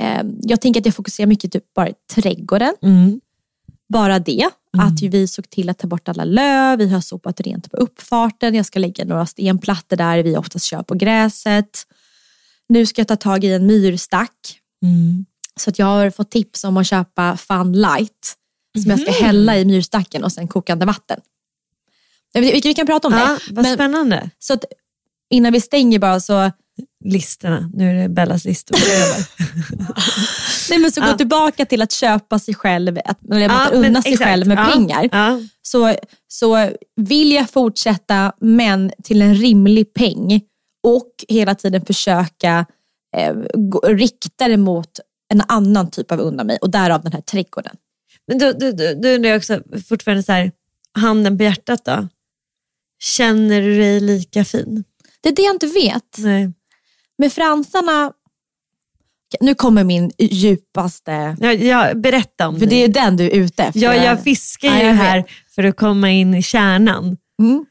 eh, 0.00 0.22
jag 0.42 0.60
tänker 0.60 0.80
att 0.80 0.86
jag 0.86 0.94
fokuserar 0.94 1.26
mycket 1.26 1.52
typ 1.52 1.74
bara 1.74 1.88
i 1.88 1.94
trädgården. 2.14 2.74
Mm. 2.82 3.20
Bara 3.88 4.18
det, 4.18 4.48
att 4.78 5.02
ju 5.02 5.08
vi 5.08 5.26
såg 5.26 5.50
till 5.50 5.68
att 5.68 5.78
ta 5.78 5.86
bort 5.86 6.08
alla 6.08 6.24
löv, 6.24 6.78
vi 6.78 6.88
har 6.88 7.00
sopat 7.00 7.40
rent 7.40 7.70
på 7.70 7.76
uppfarten, 7.76 8.54
jag 8.54 8.66
ska 8.66 8.78
lägga 8.78 9.04
några 9.04 9.26
stenplattor 9.26 9.96
där 9.96 10.22
vi 10.22 10.36
oftast 10.36 10.64
kör 10.64 10.82
på 10.82 10.94
gräset. 10.94 11.86
Nu 12.68 12.86
ska 12.86 13.00
jag 13.00 13.08
ta 13.08 13.16
tag 13.16 13.44
i 13.44 13.52
en 13.52 13.66
myrstack. 13.66 14.60
Mm. 14.82 15.24
Så 15.60 15.70
att 15.70 15.78
jag 15.78 15.86
har 15.86 16.10
fått 16.10 16.30
tips 16.30 16.64
om 16.64 16.76
att 16.76 16.86
köpa 16.86 17.36
Fun 17.36 17.72
Light 17.72 18.34
som 18.82 18.90
jag 18.90 19.00
ska 19.00 19.10
hälla 19.12 19.58
i 19.58 19.64
myrstacken 19.64 20.24
och 20.24 20.32
sen 20.32 20.48
kokande 20.48 20.86
vatten. 20.86 21.20
Vi, 22.34 22.60
vi, 22.64 22.74
kan 22.74 22.86
prata 22.86 23.08
om 23.08 23.14
Ja, 23.14 23.38
det. 23.48 23.54
vad 23.54 23.64
Men, 23.64 23.74
spännande. 23.74 24.30
så 24.38 24.54
att 24.54 24.64
innan 25.30 25.52
vi 25.52 25.60
stänger 25.60 25.98
bara 25.98 26.20
så, 26.20 26.50
Listorna, 27.04 27.70
nu 27.74 27.90
är 27.90 27.94
det 28.02 28.08
Bellas 28.08 28.44
listor. 28.44 28.78
nej 30.70 30.78
men 30.78 30.92
så 30.92 31.00
gå 31.00 31.06
Ja. 31.06 31.16
tillbaka 31.16 31.64
till 31.66 31.82
att 31.82 31.92
köpa 31.92 32.38
sig 32.38 32.54
själv, 32.54 32.98
att, 33.04 33.18
Ja, 33.22 33.66
att 33.66 33.72
unna 33.72 33.88
men 33.90 34.02
sig 34.02 34.12
exakt. 34.12 34.28
själv 34.30 34.46
med 34.46 34.58
Ja, 34.58 34.64
pengar. 34.72 35.08
Så, 35.62 35.94
så 36.28 36.70
vill 36.96 37.32
jag 37.32 37.50
fortsätta 37.50 38.32
men 38.40 38.92
till 39.02 39.22
en 39.22 39.34
rimlig 39.34 39.94
peng 39.94 40.40
och 40.82 41.10
hela 41.28 41.54
tiden 41.54 41.84
försöka 41.86 42.66
eh, 43.16 43.34
rikta 43.86 44.48
det 44.48 44.56
mot 44.56 44.90
en 45.28 45.42
annan 45.48 45.90
typ 45.90 46.12
av 46.12 46.20
unna 46.20 46.44
mig 46.44 46.58
och 46.60 46.70
därav 46.70 47.02
den 47.02 47.12
här 47.12 47.20
trädgården. 47.20 47.76
Men 48.26 48.38
då, 48.38 48.52
då, 48.52 48.70
då, 48.72 48.94
då 49.02 49.08
undrar 49.08 49.30
jag 49.30 49.36
också 49.36 49.62
fortfarande 49.88 50.22
så 50.22 50.32
här, 50.32 50.52
handen 50.92 51.38
på 51.38 51.44
hjärtat 51.44 51.84
då. 51.84 52.08
Känner 52.98 53.60
du 53.62 53.78
dig 53.78 54.00
lika 54.00 54.44
fin? 54.44 54.84
Det 55.20 55.28
är 55.28 55.34
det 55.34 55.42
jag 55.42 55.54
inte 55.54 55.66
vet. 55.66 56.16
Nej. 56.18 56.52
Med 57.18 57.32
fransarna, 57.32 58.12
nu 59.40 59.54
kommer 59.54 59.84
min 59.84 60.10
djupaste, 60.18 61.36
Ja, 61.40 61.52
ja, 61.52 61.94
berätta 61.94 62.48
om 62.48 62.54
för 62.54 62.66
det 62.66 62.70
dig. 62.70 62.82
är 62.84 62.88
den 62.88 63.16
du 63.16 63.24
är 63.24 63.30
ute 63.30 63.62
efter. 63.64 63.80
Ja, 63.80 63.94
jag 63.94 64.22
fiskar 64.22 64.68
Ja, 64.68 64.78
ju 64.78 64.82
jag 64.86 64.92
vet. 64.92 65.02
här 65.02 65.24
för 65.54 65.64
att 65.64 65.76
komma 65.76 66.10
in 66.10 66.34
i 66.34 66.42
kärnan. 66.42 67.16
Mm. 67.42 67.66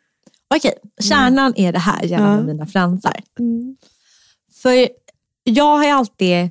Okej, 0.56 0.74
kärnan 1.02 1.54
är 1.56 1.72
det 1.74 1.80
här 1.80 2.04
gällande 2.04 2.42
Ja. 2.42 2.44
mina 2.48 2.66
fransar. 2.66 3.20
Mm. 3.40 3.78
För 4.62 4.88
jag 5.44 5.78
har 5.78 5.84
ju 5.86 5.90
alltid 5.90 6.50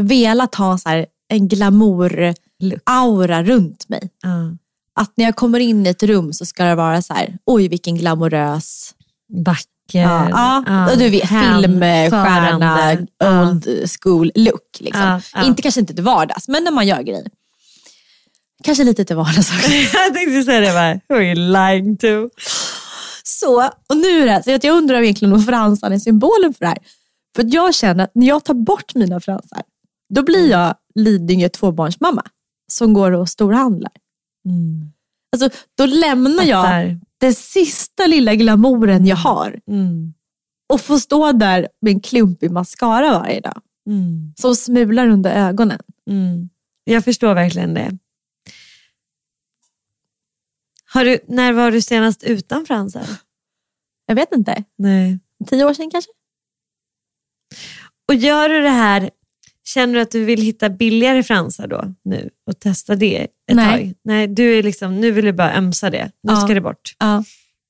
velat 0.00 0.54
ha 0.54 0.78
så 0.78 0.88
här 0.88 1.06
en 1.28 1.48
glamour-aura 1.48 3.44
runt 3.44 3.88
mig. 3.88 4.10
Ja. 4.22 4.56
Att 5.00 5.12
när 5.16 5.24
jag 5.24 5.36
kommer 5.36 5.60
in 5.60 5.86
i 5.86 5.88
ett 5.88 6.02
rum 6.02 6.32
så 6.32 6.46
ska 6.46 6.64
det 6.64 6.74
vara 6.74 7.02
så 7.02 7.14
här, 7.14 7.38
oj 7.46 7.68
vilken 7.68 7.96
glamorös 7.96 8.94
Vacker. 9.28 9.68
Ja, 9.92 10.64
ja. 10.66 10.92
och 10.92 10.98
du 10.98 11.08
vet, 11.08 11.28
filmstjärna. 11.28 12.96
Ja. 13.18 13.50
old 13.50 13.68
school 14.00 14.32
look. 14.34 14.80
Liksom. 14.80 15.02
Ja, 15.02 15.20
ja. 15.34 15.44
Inte 15.44 15.62
kanske 15.62 15.80
inte 15.80 15.94
till 15.94 16.04
vardags, 16.04 16.48
men 16.48 16.64
när 16.64 16.70
man 16.70 16.86
gör 16.86 17.02
grejer. 17.02 17.26
Kanske 18.64 18.84
lite 18.84 19.04
till 19.04 19.16
vardags 19.16 19.52
också. 19.52 19.70
jag 19.92 20.14
tänkte 20.14 20.42
säga 20.42 20.60
det 20.60 20.72
bara, 20.72 20.94
who 20.94 21.14
are 21.14 21.24
you 21.24 21.34
lying 21.34 21.96
to? 21.96 22.28
Så, 23.22 23.70
och 23.88 23.96
nu 23.96 24.22
är 24.22 24.26
det 24.26 24.42
så 24.44 24.54
att 24.54 24.64
jag 24.64 24.76
undrar 24.76 25.02
egentligen 25.02 25.34
om 25.34 25.42
fransarna 25.42 25.94
är 25.94 25.98
symbolen 25.98 26.54
för 26.54 26.64
det 26.64 26.68
här. 26.68 26.78
För 27.36 27.42
att 27.42 27.52
jag 27.52 27.74
känner 27.74 28.04
att 28.04 28.14
när 28.14 28.26
jag 28.26 28.44
tar 28.44 28.54
bort 28.54 28.94
mina 28.94 29.20
fransar, 29.20 29.62
då 30.08 30.22
blir 30.22 30.50
jag 30.50 30.74
Lidingö 30.94 31.48
tvåbarnsmamma 31.48 32.22
som 32.72 32.92
går 32.94 33.12
och 33.12 33.28
storhandlar. 33.28 33.92
Mm. 34.44 34.92
Alltså, 35.32 35.58
då 35.74 35.86
lämnar 35.86 36.44
jag 36.44 36.98
den 37.20 37.34
sista 37.34 38.06
lilla 38.06 38.34
glamouren 38.34 39.06
jag 39.06 39.16
har 39.16 39.60
Mm. 39.66 40.14
och 40.72 40.80
får 40.80 40.98
stå 40.98 41.32
där 41.32 41.68
med 41.80 41.90
en 41.92 42.00
klumpig 42.00 42.50
mascara 42.50 43.18
varje 43.18 43.40
dag. 43.40 43.60
Mm. 43.86 44.32
som 44.36 44.56
smular 44.56 45.08
under 45.08 45.48
ögonen. 45.48 45.80
Mm. 46.10 46.48
Jag 46.84 47.04
förstår 47.04 47.34
verkligen 47.34 47.74
det. 47.74 47.98
Har 50.84 51.04
du, 51.04 51.18
när 51.28 51.52
var 51.52 51.70
du 51.70 51.82
senast 51.82 52.22
utan 52.22 52.66
fransar? 52.66 53.06
Jag 54.06 54.14
vet 54.14 54.32
inte, 54.32 54.64
Nej. 54.76 55.18
tio 55.46 55.64
år 55.64 55.74
sedan 55.74 55.90
kanske? 55.90 56.10
Och 58.08 58.14
gör 58.14 58.48
du 58.48 58.62
det 58.62 58.68
här, 58.68 59.10
känner 59.64 59.94
du 59.94 60.00
att 60.00 60.10
du 60.10 60.24
vill 60.24 60.42
hitta 60.42 60.68
billigare 60.70 61.22
fransar 61.22 61.66
då 61.66 61.94
nu 62.04 62.30
och 62.46 62.58
testa 62.60 62.94
det 62.96 63.16
ett 63.18 63.30
Nej. 63.52 63.78
tag? 63.86 63.94
Nej, 64.04 64.26
du 64.26 64.58
är 64.58 64.62
liksom, 64.62 65.00
nu 65.00 65.10
vill 65.10 65.24
du 65.24 65.32
bara 65.32 65.54
ömsa 65.56 65.90
det. 65.90 66.10
Nu 66.22 66.32
Ja. 66.32 66.40
ska 66.40 66.54
det 66.54 66.60
bort. 66.60 66.96
Ja. 66.98 67.24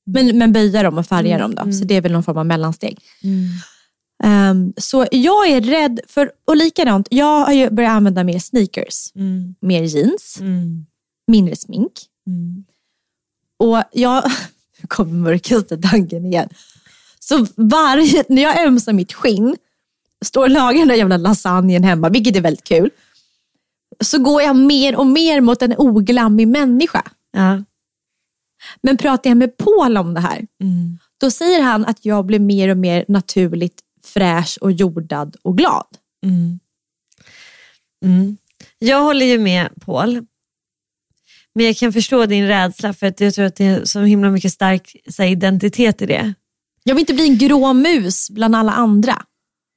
Men, 0.07 0.39
men 0.39 0.53
böja 0.53 0.83
dem 0.83 0.99
och 0.99 1.07
färga 1.07 1.35
Mm, 1.35 1.41
dem 1.41 1.55
då, 1.55 1.63
mm. 1.63 1.73
så 1.73 1.85
det 1.85 1.97
är 1.97 2.01
väl 2.01 2.13
någon 2.13 2.23
form 2.23 2.37
av 2.39 2.47
mellansteg. 2.47 2.99
Ehm, 4.25 4.73
så 4.77 5.07
jag 5.11 5.49
är 5.49 5.61
rädd 5.61 6.01
för, 6.09 6.31
och 6.47 6.57
likadant, 6.57 7.09
jag 7.11 7.45
har 7.45 7.53
ju 7.53 7.71
börjat 7.71 7.91
använda 7.93 8.25
mer 8.25 8.39
sneakers, 8.39 9.13
Mm. 9.15 9.55
mer 9.61 9.83
jeans, 9.83 10.37
Mm. 10.41 10.87
mindre 11.27 11.57
smink. 11.57 11.93
Mm. 12.27 12.65
Och 13.59 13.83
jag, 13.93 14.25
nu 14.81 14.87
kommer 14.89 15.13
mörkaste 15.13 15.77
tanken 15.79 16.25
igen. 16.27 16.49
Så 17.21 17.47
varje, 17.57 18.25
när 18.29 18.43
jag 18.43 18.67
ömsar 18.67 18.93
mitt 18.93 19.13
skinn, 19.13 19.57
står 20.25 20.43
och 20.43 20.51
lagar 20.51 20.79
den 20.79 20.89
där 20.89 20.95
jävla 20.95 21.17
lasagnen 21.17 21.85
hemma, 21.85 22.09
vilket 22.09 22.37
är 22.37 22.41
väldigt 22.41 22.65
kul, 22.65 22.91
så 24.01 24.19
går 24.19 24.43
jag 24.43 24.57
mer 24.57 24.97
och 24.97 25.07
mer 25.07 25.41
mot 25.41 25.63
en 25.63 25.75
oglammig 25.79 26.49
människa. 26.49 27.03
Ja. 27.33 27.63
Men 28.83 28.97
pratar 28.97 29.31
jag 29.31 29.37
med 29.37 29.57
Paul 29.57 29.97
om 29.97 30.15
det 30.15 30.21
här, 30.21 30.47
Mm. 30.61 30.99
då 31.21 31.31
säger 31.31 31.63
han 31.63 31.85
att 31.85 32.05
jag 32.05 32.27
blir 32.27 32.39
mer 32.39 32.69
och 32.69 32.77
mer 32.77 33.05
naturligt 33.09 33.81
fräsch 34.05 34.59
och 34.61 34.73
jordad 34.73 35.37
och 35.43 35.59
glad. 35.59 35.87
Mm. 36.27 36.61
Mm. 38.05 38.37
Jag 38.79 39.03
håller 39.03 39.27
ju 39.27 39.39
med 39.39 39.69
Paul. 39.81 40.27
Men 41.55 41.67
jag 41.67 41.77
kan 41.77 41.93
förstå 41.93 42.27
din 42.27 42.47
rädsla 42.47 42.95
för 42.95 43.07
att 43.07 43.21
jag 43.21 43.35
tror 43.35 43.45
att 43.45 43.57
det 43.57 43.65
är 43.65 43.85
så 43.85 44.01
himla 44.01 44.31
mycket 44.31 44.53
stark 44.53 44.97
här, 45.19 45.27
identitet 45.27 46.03
i 46.03 46.07
det. 46.07 46.35
Jag 46.85 46.95
vill 46.95 47.03
inte 47.03 47.15
bli 47.15 47.29
en 47.29 47.39
grå 47.39 47.73
mus 47.73 48.31
bland 48.31 48.57
alla 48.57 48.73
andra. 48.73 49.23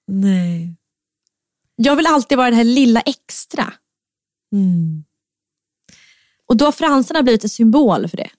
Nej. 0.08 0.76
Jag 1.76 1.96
vill 1.96 2.08
alltid 2.08 2.38
vara 2.38 2.50
det 2.50 2.56
här 2.56 2.64
lilla 2.64 3.02
extra. 3.02 3.74
Mm. 4.54 5.04
Och 6.48 6.58
då 6.58 6.66
har 6.66 6.72
fransarna 6.72 7.24
blivit 7.24 7.44
en 7.44 7.50
symbol 7.50 8.08
för 8.08 8.18
det. 8.18 8.30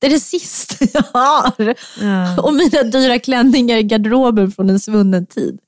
Det 0.00 0.06
är 0.06 0.10
det 0.10 0.20
sista 0.20 0.84
jag 0.92 1.02
har. 1.20 1.74
Ja. 2.00 2.42
Och 2.42 2.54
mina 2.54 2.82
dyra 2.82 3.18
klänningar 3.18 3.76
i 3.76 3.82
garderoben 3.82 4.52
från 4.52 4.70
en 4.70 4.80
svunnen 4.80 5.26
tid. 5.26 5.58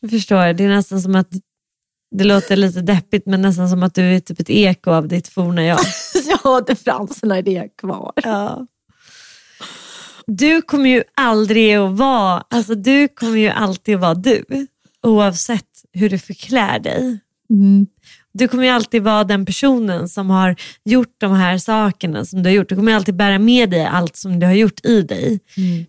Jag 0.00 0.10
förstår, 0.10 0.52
det 0.52 0.64
är 0.64 0.68
nästan 0.68 1.02
som 1.02 1.14
att 1.14 1.28
det 2.10 2.24
låter 2.24 2.56
lite 2.56 2.80
deppigt 2.80 3.26
men 3.26 3.42
nästan 3.42 3.68
som 3.68 3.82
att 3.82 3.94
du 3.94 4.02
är 4.02 4.20
typ 4.20 4.40
ett 4.40 4.50
eko 4.50 4.90
av 4.90 5.08
ditt 5.08 5.28
forna 5.28 5.64
jag. 5.64 5.78
Har 6.42 6.58
inte 6.58 6.76
fransarna 6.76 7.38
i 7.38 7.42
det 7.42 7.76
kvar. 7.76 8.12
Ja. 8.16 8.66
du 10.26 10.62
kommer 10.62 10.90
ju 10.90 11.02
aldrig 11.14 11.74
att 11.74 11.92
vara, 11.92 12.44
alltså 12.50 12.74
du 12.74 13.08
kommer 13.08 13.38
ju 13.38 13.48
alltid 13.48 13.94
att 13.94 14.00
vara 14.00 14.14
du. 14.14 14.44
Oavsett 15.02 15.84
hur 15.92 16.10
du 16.10 16.18
förklär 16.18 16.78
dig. 16.78 17.20
Mm. 17.50 17.86
Du 18.32 18.48
kommer 18.48 18.64
ju 18.64 18.70
alltid 18.70 19.02
vara 19.02 19.24
den 19.24 19.46
personen 19.46 20.08
som 20.08 20.30
har 20.30 20.56
gjort 20.84 21.14
de 21.18 21.32
här 21.32 21.58
sakerna 21.58 22.24
som 22.24 22.42
du 22.42 22.50
har 22.50 22.54
gjort. 22.54 22.68
Du 22.68 22.76
kommer 22.76 22.94
alltid 22.94 23.16
bära 23.16 23.38
med 23.38 23.70
dig 23.70 23.84
allt 23.84 24.16
som 24.16 24.38
du 24.40 24.46
har 24.46 24.52
gjort 24.52 24.84
i 24.84 25.02
dig. 25.02 25.40
Mm. 25.56 25.84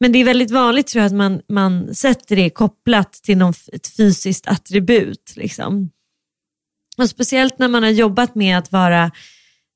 Men 0.00 0.12
det 0.12 0.18
är 0.18 0.24
väldigt 0.24 0.50
vanligt 0.50 0.86
tror 0.86 1.00
jag 1.00 1.06
att 1.06 1.16
man, 1.16 1.40
man 1.48 1.94
sätter 1.94 2.36
det 2.36 2.50
kopplat 2.50 3.12
till 3.12 3.38
någon, 3.38 3.54
ett 3.72 3.88
fysiskt 3.88 4.48
attribut. 4.48 5.32
Liksom. 5.36 5.90
Och 6.98 7.08
Speciellt 7.08 7.58
när 7.58 7.68
man 7.68 7.82
har 7.82 7.90
jobbat 7.90 8.34
med 8.34 8.58
att 8.58 8.72
vara 8.72 9.10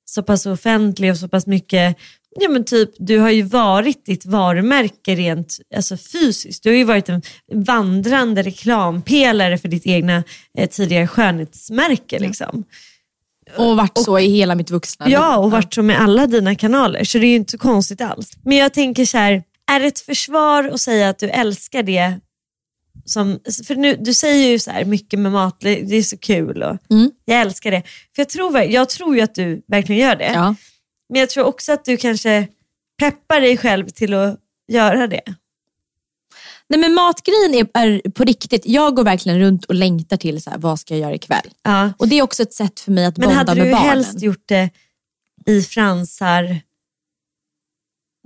så 0.04 0.22
pass 0.22 0.46
offentlig 0.46 1.10
och 1.10 1.18
så 1.18 1.28
pass 1.28 1.46
mycket 1.46 1.96
Ja 2.40 2.48
men 2.48 2.64
typ, 2.64 2.90
du 2.98 3.18
har 3.18 3.30
ju 3.30 3.42
varit 3.42 4.06
ditt 4.06 4.26
varumärke 4.26 5.14
rent 5.14 5.58
alltså 5.76 5.96
fysiskt. 5.96 6.62
Du 6.62 6.68
har 6.70 6.76
ju 6.76 6.84
varit 6.84 7.08
en 7.08 7.22
vandrande 7.54 8.42
reklampelare 8.42 9.58
för 9.58 9.68
ditt 9.68 9.86
egna 9.86 10.22
eh, 10.58 10.68
tidigare 10.68 11.06
skönhetsmärke. 11.06 12.18
Liksom. 12.18 12.64
Och 13.56 13.76
varit 13.76 13.98
så 13.98 14.18
i 14.18 14.28
hela 14.28 14.54
mitt 14.54 14.70
vuxna 14.70 15.06
liv. 15.06 15.12
Ja, 15.12 15.36
och 15.36 15.50
varit 15.50 15.74
så 15.74 15.82
med 15.82 16.00
alla 16.00 16.26
dina 16.26 16.54
kanaler. 16.54 17.04
Så 17.04 17.18
det 17.18 17.26
är 17.26 17.28
ju 17.28 17.36
inte 17.36 17.50
så 17.50 17.58
konstigt 17.58 18.00
alls. 18.00 18.32
Men 18.44 18.56
jag 18.56 18.72
tänker 18.72 19.04
så 19.04 19.18
här, 19.18 19.42
är 19.70 19.80
det 19.80 19.86
ett 19.86 20.00
försvar 20.00 20.64
att 20.64 20.80
säga 20.80 21.08
att 21.08 21.18
du 21.18 21.28
älskar 21.28 21.82
det? 21.82 22.20
Som, 23.04 23.40
för 23.66 23.74
nu, 23.76 23.96
du 24.00 24.14
säger 24.14 24.48
ju 24.50 24.58
så 24.58 24.70
här 24.70 24.84
mycket 24.84 25.18
med 25.18 25.32
mat, 25.32 25.60
det 25.60 25.96
är 25.96 26.02
så 26.02 26.16
kul 26.18 26.62
och 26.62 26.76
Mm. 26.90 27.10
jag 27.24 27.40
älskar 27.40 27.70
det. 27.70 27.82
För 28.14 28.22
jag 28.22 28.28
tror, 28.28 28.58
jag 28.58 28.88
tror 28.88 29.16
ju 29.16 29.20
att 29.22 29.34
du 29.34 29.62
verkligen 29.68 30.00
gör 30.08 30.16
det. 30.16 30.32
Ja. 30.34 30.54
Men 31.08 31.20
jag 31.20 31.30
tror 31.30 31.44
också 31.44 31.72
att 31.72 31.84
du 31.84 31.96
kanske 31.96 32.48
peppar 32.98 33.40
dig 33.40 33.56
själv 33.56 33.88
till 33.88 34.14
att 34.14 34.40
göra 34.68 35.06
det. 35.06 35.22
Nej 36.68 36.80
men 36.80 36.94
matgrejen 36.94 37.54
är, 37.54 37.68
är 37.72 38.10
på 38.10 38.24
riktigt. 38.24 38.62
Jag 38.66 38.96
går 38.96 39.04
verkligen 39.04 39.38
runt 39.38 39.64
och 39.64 39.74
längtar 39.74 40.16
till 40.16 40.42
så 40.42 40.50
här, 40.50 40.58
vad 40.58 40.80
ska 40.80 40.94
jag 40.94 41.00
göra 41.00 41.14
ikväll? 41.14 41.50
Ja. 41.62 41.92
Och 41.98 42.08
det 42.08 42.18
är 42.18 42.22
också 42.22 42.42
ett 42.42 42.52
sätt 42.54 42.80
för 42.80 42.92
mig 42.92 43.04
att 43.04 43.16
Men 43.16 43.26
bonda 43.28 43.38
hade 43.38 43.54
med 43.54 43.66
du 43.66 43.70
barnen. 43.72 43.88
helst 43.88 44.22
gjort 44.22 44.42
det 44.46 44.70
i 45.46 45.62
fransar, 45.62 46.60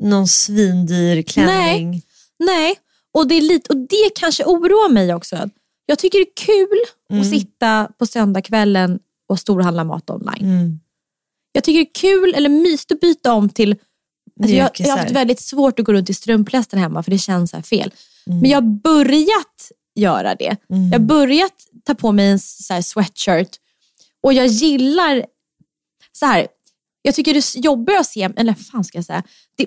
någon 0.02 0.28
svindyr 0.28 1.22
klänning? 1.22 2.02
Nej, 2.38 2.74
och 3.12 3.28
det, 3.28 3.34
är 3.34 3.40
lite, 3.42 3.72
och 3.72 3.76
det 3.76 4.10
kanske 4.14 4.44
oroar 4.44 4.88
mig 4.92 5.14
också. 5.14 5.50
Jag 5.86 5.98
tycker 5.98 6.18
det 6.18 6.24
är 6.24 6.46
kul 6.46 6.78
Mm. 7.10 7.22
att 7.22 7.28
sitta 7.30 7.88
på 7.98 8.06
söndagskvällen 8.06 8.98
och 9.28 9.38
storhandla 9.38 9.84
mat 9.84 10.10
online. 10.10 10.44
Mm. 10.44 10.80
Jag 11.52 11.64
tycker 11.64 11.78
det 11.78 11.90
är 11.90 11.94
kul 11.94 12.34
eller 12.34 12.48
mysigt 12.48 12.92
att 12.92 13.00
byta 13.00 13.32
om 13.32 13.48
till 13.48 13.76
Alltså 14.42 14.56
jag, 14.56 14.70
jag 14.74 14.88
har 14.88 14.98
haft 14.98 15.10
väldigt 15.10 15.40
svårt 15.40 15.78
att 15.78 15.86
gå 15.86 15.92
runt 15.92 16.10
i 16.10 16.14
strumplästen 16.14 16.78
hemma 16.78 17.02
för 17.02 17.10
det 17.10 17.18
känns 17.18 17.50
så 17.50 17.62
fel. 17.62 17.92
Mm. 18.26 18.40
Men 18.40 18.50
jag 18.50 18.56
har 18.56 18.80
börjat 18.82 19.72
göra 19.94 20.34
det. 20.34 20.56
Jag 20.68 20.98
har 20.98 21.06
börjat 21.06 21.52
ta 21.84 21.94
på 21.94 22.12
mig 22.12 22.28
en 22.28 22.38
så 22.38 22.82
sweatshirt 22.82 23.56
och 24.22 24.32
jag 24.32 24.46
gillar 24.46 25.26
så 26.12 26.26
här. 26.26 26.48
Jag 27.02 27.14
tycker 27.14 27.34
det 27.34 27.38
är 27.38 27.60
jobbigt 27.60 28.00
att 28.00 28.06
se, 28.06 28.28
eller 28.36 28.54
fan 28.54 28.84
ska 28.84 28.98
jag 28.98 29.04
säga? 29.04 29.22
Det, 29.56 29.66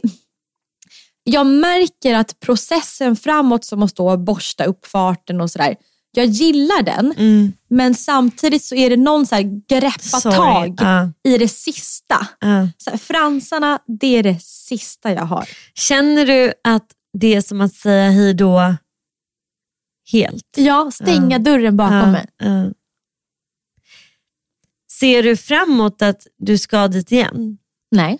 jag 1.24 1.46
märker 1.46 2.16
att 2.16 2.40
processen 2.40 3.16
framåt 3.16 3.66
som 3.66 3.84
att 3.84 3.90
stå 3.90 4.12
och 4.12 4.20
borsta 4.20 4.66
upp 4.66 4.86
farten 4.86 5.42
och 5.42 5.52
sådär. 5.52 5.76
Jag 6.16 6.26
gillar 6.26 6.82
den, 6.84 7.12
Mm. 7.18 7.54
men 7.70 7.96
samtidigt 7.96 8.64
så 8.64 8.76
är 8.76 8.90
det 8.90 8.98
någon 8.98 9.28
så 9.28 9.36
här 9.36 9.62
greppa 9.68 10.00
Sorry. 10.00 10.36
tag 10.36 10.76
Ja, 10.78 11.12
i 11.24 11.38
det 11.38 11.48
sista. 11.48 12.28
ja. 12.40 12.70
Så 12.78 12.90
här, 12.90 12.98
fransarna, 12.98 13.80
det 14.00 14.08
är 14.08 14.24
det 14.24 14.42
sista 14.42 15.12
jag 15.14 15.26
har. 15.26 15.50
Känner 15.74 16.26
du 16.26 16.54
att 16.64 16.86
det 17.20 17.36
är 17.36 17.42
som 17.42 17.62
att 17.62 17.74
säga 17.74 18.10
hej 18.12 18.34
då 18.34 18.76
helt? 20.12 20.48
Ja, 20.58 20.92
stänga 20.94 21.40
dörren 21.40 21.78
bakom 21.78 22.12
mig. 22.12 22.26
Ser 25.00 25.24
du 25.24 25.38
framåt 25.38 26.02
att 26.02 26.28
du 26.38 26.58
ska 26.58 26.88
dit 26.88 27.12
igen? 27.12 27.58
Nej. 27.92 28.20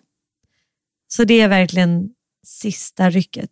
Så 1.08 1.24
det 1.24 1.42
är 1.42 1.48
verkligen 1.48 2.10
sista 2.48 3.10
rycket? 3.10 3.52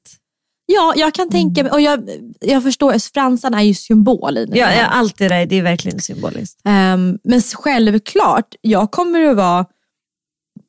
Ja, 0.76 0.94
jag 0.96 1.14
kan 1.14 1.30
tänka 1.30 1.64
mig, 1.64 1.72
och 1.72 1.82
jag, 1.82 2.10
jag 2.40 2.64
förstår, 2.64 3.14
fransarna 3.14 3.60
är 3.62 3.66
ju 3.66 3.74
symbol 3.74 4.38
i 4.38 4.46
det 4.46 4.58
Ja, 4.58 4.74
ja, 4.74 4.86
allt 4.86 5.18
det 5.18 5.28
där 5.28 5.46
det 5.46 5.56
är 5.56 5.64
verkligen 5.64 6.00
symboliskt. 6.00 6.62
Ehm, 6.66 7.20
men 7.24 7.42
självklart, 7.42 8.56
jag 8.62 8.92
kommer 8.92 9.24
att 9.26 9.38
vara, 9.38 9.66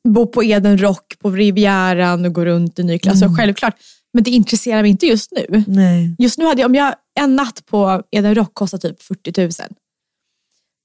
bo 0.09 0.27
på 0.27 0.43
Eden 0.43 0.77
Rock 0.77 1.19
på 1.19 1.29
Rivieran 1.29 2.25
och 2.25 2.33
gå 2.33 2.45
runt 2.45 2.79
i 2.79 2.83
ny 2.83 2.99
klass. 2.99 3.19
Så 3.19 3.35
självklart. 3.35 3.75
Men 4.13 4.23
det 4.23 4.31
intresserar 4.31 4.81
mig 4.81 4.91
inte 4.91 5.05
just 5.05 5.31
nu. 5.31 5.63
Nej. 5.67 6.15
Just 6.19 6.37
nu 6.37 6.45
hade 6.45 6.61
jag, 6.61 6.69
om 6.69 6.75
jag 6.75 6.95
en 7.19 7.35
natt 7.35 7.65
på 7.65 8.03
Eden 8.11 8.35
Rock 8.35 8.53
kostar 8.53 8.77
typ 8.77 9.01
40 9.03 9.41
000. 9.41 9.51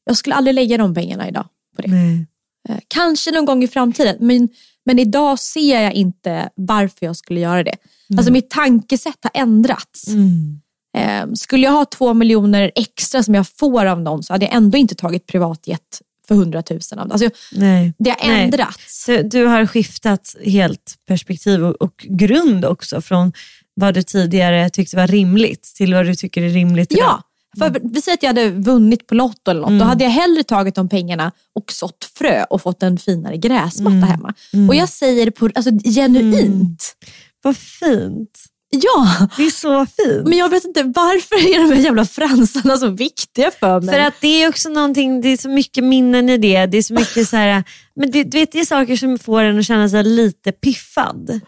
Jag 0.05 0.17
skulle 0.17 0.35
aldrig 0.35 0.55
lägga 0.55 0.79
de 0.79 0.95
pengarna 0.95 1.29
idag 1.29 1.47
på 1.77 1.83
det. 1.83 1.89
Nej. 1.89 2.27
Eh, 2.69 2.79
Kanske 2.89 3.31
någon 3.31 3.45
gång 3.45 3.65
i 3.65 3.69
framtiden, 3.69 4.17
men, 4.21 4.49
men 4.85 4.99
idag 4.99 5.39
ser 5.39 5.81
jag 5.81 5.93
inte 5.93 6.49
varför 6.55 7.07
jag 7.07 7.17
skulle 7.17 7.41
göra 7.41 7.63
det. 7.65 7.77
Alltså 8.17 8.33
mitt 8.33 8.51
tankesätt 8.51 9.19
har 9.23 9.43
ändrats. 9.43 10.09
Mm. 10.09 10.61
Eh, 10.97 11.33
skulle 11.35 11.63
jag 11.63 11.73
ha 11.73 11.85
två 11.85 12.15
miljoner 12.15 12.73
extra 12.75 13.23
som 13.23 13.35
jag 13.35 13.47
får 13.49 13.87
av 13.87 14.01
någon 14.01 14.23
så 14.23 14.33
hade 14.33 14.45
jag 14.45 14.55
ändå 14.55 14.79
inte 14.79 14.95
tagit 14.95 15.27
privatjet 15.27 16.03
för 16.29 16.35
100 16.35 16.63
000 16.71 16.81
av 16.97 17.09
det. 17.09 17.13
Alltså, 17.13 17.31
Nej. 17.53 17.95
det 17.99 18.11
har 18.11 18.31
ändrats. 18.31 19.05
Du, 19.07 19.23
du 19.23 19.45
har 19.45 19.67
skiftat 19.67 20.37
helt 20.45 20.95
perspektiv 21.09 21.65
och, 21.65 21.75
och 21.83 22.07
grund 22.09 22.65
också 22.65 23.01
från 23.01 23.33
vad 23.75 23.95
du 23.95 24.03
tidigare 24.03 24.71
tyckte 24.71 24.97
var 24.97 25.07
rimligt 25.07 25.63
till 25.63 25.95
vad 25.95 26.07
du 26.07 26.15
tycker 26.15 26.43
är 26.43 26.49
rimligt 26.49 26.93
idag. 26.93 27.05
Ja, 27.05 27.23
för 27.59 27.81
vi 27.83 28.03
säger 28.03 28.17
att 28.17 28.23
jag 28.23 28.29
hade 28.29 28.51
vunnit 28.51 29.07
på 29.07 29.15
Lotto 29.15 29.51
eller 29.51 29.61
något. 29.61 29.81
Då 29.81 29.85
hade 29.85 30.05
jag 30.05 30.11
hellre 30.11 30.43
tagit 30.43 30.75
de 30.75 30.89
pengarna 30.89 31.33
och 31.55 31.73
sått 31.73 32.11
frö 32.15 32.45
och 32.45 32.63
fått 32.63 32.83
en 32.83 32.99
finare 32.99 33.37
gräsmatta 33.37 34.07
hemma. 34.07 34.35
Och 34.69 34.75
jag 34.75 34.89
säger 34.89 35.25
det 35.27 35.31
på, 35.31 35.51
alltså, 35.55 35.71
genuint. 35.85 36.97
Vad 37.43 37.57
fint. 37.57 38.45
Ja, 38.71 39.29
Det 39.37 39.43
är 39.43 39.51
så 39.51 39.87
fint. 39.87 40.29
men 40.29 40.39
jag 40.39 40.49
vet 40.49 40.65
inte 40.65 40.83
varför 40.83 41.37
är 41.55 41.63
de 41.69 41.75
här 41.75 41.83
jävla 41.83 42.05
fransarna 42.05 42.77
så 42.77 42.89
viktiga 42.91 43.51
för 43.51 43.81
mig? 43.81 43.95
För 43.95 44.01
att 44.01 44.15
det 44.21 44.43
är 44.43 44.49
också 44.49 44.69
någonting, 44.69 45.21
det 45.21 45.29
är 45.29 45.37
så 45.37 45.49
mycket 45.49 45.85
minnen 45.85 46.29
i 46.29 46.39
det. 46.39 46.67
Det 46.67 46.79
är 46.79 46.83
så 46.83 46.95
mycket 46.95 47.29
så 47.29 47.37
här, 47.37 47.65
men 47.97 48.11
det, 48.11 48.25
du 48.25 48.39
vet, 48.39 48.53
det 48.53 48.61
är 48.61 48.65
saker 48.65 48.97
som 48.97 49.19
får 49.19 49.43
en 49.43 49.59
att 49.59 49.67
känna 49.67 49.89
sig 49.89 50.05
lite 50.05 50.53
piffad. 50.53 51.41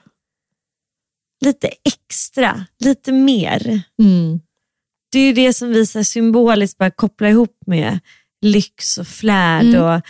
Lite 1.44 1.68
extra, 1.85 2.66
lite 2.85 3.12
mer. 3.12 3.83
mm. 4.03 4.40
Det 5.12 5.18
är 5.18 5.26
ju 5.26 5.33
det 5.33 5.53
som 5.53 5.68
vi 5.68 5.87
så 5.87 6.05
symboliskt 6.05 6.79
bara 6.79 6.90
kopplar 6.90 7.29
ihop 7.29 7.59
med 7.66 7.98
lyx 8.42 8.98
och 8.98 9.07
flärd. 9.07 9.64
Mm. 9.64 9.83
Och, 9.83 10.03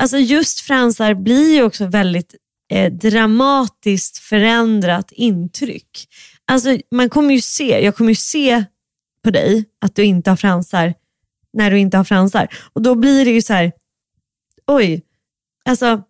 alltså 0.00 0.18
just 0.18 0.60
fransar 0.60 1.14
blir 1.14 1.54
ju 1.54 1.62
också 1.62 1.86
väldigt 1.86 2.34
eh, 2.70 2.92
dramatiskt 2.92 4.18
förändrat 4.18 5.12
intryck. 5.12 6.08
Alltså 6.44 6.78
man 6.90 7.10
kommer 7.10 7.34
ju 7.34 7.40
se, 7.40 7.84
jag 7.84 7.96
kommer 7.96 8.10
ju 8.10 8.14
se 8.16 8.64
på 9.24 9.30
dig 9.30 9.64
att 9.80 9.94
du 9.94 10.04
inte 10.04 10.30
har 10.30 10.36
fransar 10.36 10.94
när 11.52 11.70
du 11.70 11.78
inte 11.78 11.96
har 11.96 12.04
fransar. 12.04 12.48
Och 12.72 12.82
då 12.82 12.94
blir 12.94 13.24
det 13.24 13.30
ju 13.30 13.42
så 13.42 13.52
här, 13.52 13.72
oj, 14.66 15.02
alltså 15.64 16.02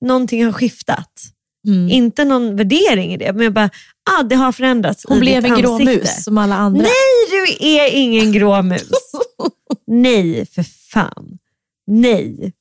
någonting 0.00 0.44
har 0.44 0.52
skiftat. 0.52 1.22
Mm. 1.66 1.88
Inte 1.90 2.24
någon 2.24 2.56
värdering 2.56 3.12
i 3.12 3.16
det, 3.16 3.32
men 3.32 3.44
jag 3.44 3.52
bara, 3.52 3.70
ah, 4.10 4.22
det 4.22 4.34
har 4.34 4.52
förändrats 4.52 5.04
Hon 5.08 5.20
blev 5.20 5.44
en 5.44 5.60
grå 5.60 5.78
mus 5.78 6.24
som 6.24 6.38
alla 6.38 6.54
andra. 6.54 6.82
Nej, 6.82 7.30
du 7.58 7.66
är 7.66 7.94
ingen 7.94 8.32
grå 8.32 8.62
mus. 8.62 8.90
Nej, 9.86 10.46
för 10.46 10.62
fan. 10.62 11.38
Nej. 11.86 12.52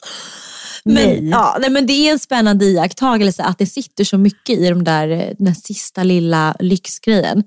Nej. 0.85 1.21
Men, 1.21 1.29
ja, 1.29 1.57
nej, 1.61 1.69
men 1.69 1.85
det 1.87 1.93
är 1.93 2.11
en 2.11 2.19
spännande 2.19 2.65
iakttagelse 2.65 3.43
att 3.43 3.57
det 3.57 3.65
sitter 3.65 4.03
så 4.03 4.17
mycket 4.17 4.59
i 4.59 4.69
de 4.69 4.83
där, 4.83 5.07
eh, 5.09 5.29
den 5.39 5.55
sista 5.55 6.03
lilla 6.03 6.55
lyxgrejen. 6.59 7.43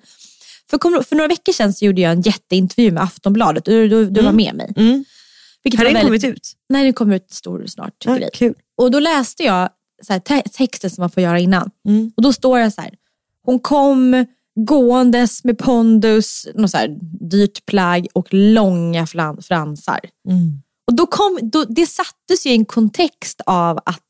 För, 0.71 1.03
för 1.03 1.17
några 1.17 1.29
veckor 1.29 1.53
sedan 1.53 1.73
gjorde 1.81 2.01
jag 2.01 2.13
en 2.13 2.21
jätteintervju 2.21 2.91
med 2.91 3.03
Aftonbladet. 3.03 3.65
Du, 3.65 3.89
du, 3.89 4.11
du 4.11 4.23
var 4.23 4.33
med 4.33 4.55
mig. 4.55 4.73
Mm. 4.77 5.05
Vilket 5.63 5.79
Har 5.79 5.85
den 5.85 5.95
väldigt- 5.95 6.23
kommit 6.23 6.37
ut? 6.37 6.53
Nej, 6.69 6.85
den 6.85 6.93
kommer 6.93 7.17
ut 7.17 7.31
stor 7.33 7.67
snart. 7.67 7.95
Ja, 8.05 8.17
grej. 8.17 8.31
kul. 8.35 8.55
Och 8.77 8.91
då 8.91 8.99
läste 9.01 9.43
jag 9.43 9.69
så 10.07 10.13
här, 10.13 10.21
te- 10.21 10.49
texten 10.53 10.91
som 10.91 11.03
man 11.03 11.11
får 11.11 11.23
göra 11.23 11.39
innan. 11.39 11.71
Mm. 11.89 12.13
Och 12.17 12.23
då 12.23 12.33
står 12.33 12.59
det 12.59 12.71
så 12.71 12.81
här. 12.81 12.91
Hon 13.45 13.59
kom 13.61 14.27
gåendes 14.61 15.45
med 15.45 15.59
pondus, 15.59 16.47
något 16.55 16.71
så 16.71 16.77
här 16.77 16.97
dyrt 17.31 17.67
plagg 17.67 18.07
och 18.13 18.29
långa 18.31 19.07
fransar. 19.43 20.01
Mm. 20.29 20.63
Och 20.89 20.95
då 20.97 21.07
kom, 21.07 21.39
då, 21.43 21.65
det 21.65 21.87
sattes 21.87 22.47
ju 22.47 22.51
i 22.51 22.55
en 22.55 22.65
kontext 22.65 23.41
av 23.47 23.79
att 23.87 24.05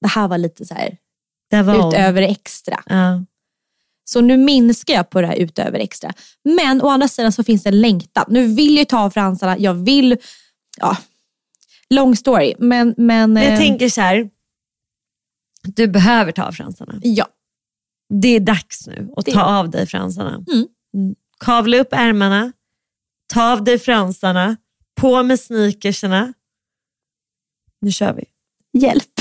det 0.00 0.08
här 0.08 0.28
var 0.28 0.38
lite 0.38 0.64
så 0.66 0.74
här 0.74 0.98
var 1.62 1.88
utöver 1.88 2.22
extra. 2.22 2.82
Ja. 2.86 3.24
Så 4.04 4.20
nu 4.20 4.36
minskar 4.36 4.94
jag 4.94 5.10
på 5.10 5.20
det 5.20 5.26
här 5.26 5.36
utöver 5.36 5.78
extra. 5.78 6.12
Men 6.44 6.82
å 6.82 6.88
andra 6.88 7.08
sidan 7.08 7.32
så 7.32 7.44
finns 7.44 7.62
det 7.62 7.68
en 7.68 7.80
längtan. 7.80 8.24
Nu 8.28 8.46
vill 8.54 8.76
jag 8.76 8.88
ta 8.88 8.98
av 8.98 9.10
fransarna, 9.10 9.58
jag 9.58 9.74
vill, 9.74 10.16
ja, 10.78 10.96
long 11.90 12.16
story. 12.16 12.54
Men, 12.58 12.94
men 12.96 13.32
Men 13.32 13.42
jag 13.42 13.52
eh, 13.52 13.58
tänker 13.58 13.88
så 13.88 14.00
här, 14.00 14.30
du 15.62 15.86
behöver 15.88 16.32
ta 16.32 16.42
av 16.44 16.52
fransarna. 16.52 17.00
ja. 17.02 17.26
det 18.22 18.28
är 18.28 18.40
dags 18.40 18.86
nu 18.86 19.10
att 19.16 19.24
Det- 19.24 19.32
ta 19.32 19.42
av 19.42 19.70
dig 19.70 19.86
fransarna. 19.86 20.44
Mm. 20.52 20.66
Mm. 20.94 21.14
Kavla 21.40 21.76
upp 21.76 21.88
ärmarna, 21.92 22.52
ta 23.32 23.52
av 23.52 23.64
dig 23.64 23.78
fransarna, 23.78 24.56
på 25.00 25.22
med 25.22 25.40
sneakersarna. 25.40 26.32
Nu 27.80 27.90
kör 27.90 28.12
vi. 28.12 28.24
Hjälp. 28.80 29.20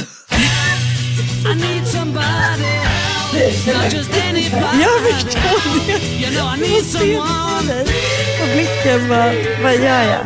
Jag 4.81 5.01
förstår 5.01 5.87
det. 5.87 6.35
Know 6.35 6.55
I 6.55 6.59
need 6.59 6.85
someone. 6.85 7.81
Och 8.41 8.47
blicken 8.53 9.09
bara, 9.09 9.33
vad 9.63 9.75
gör 9.75 10.03
jag? 10.03 10.25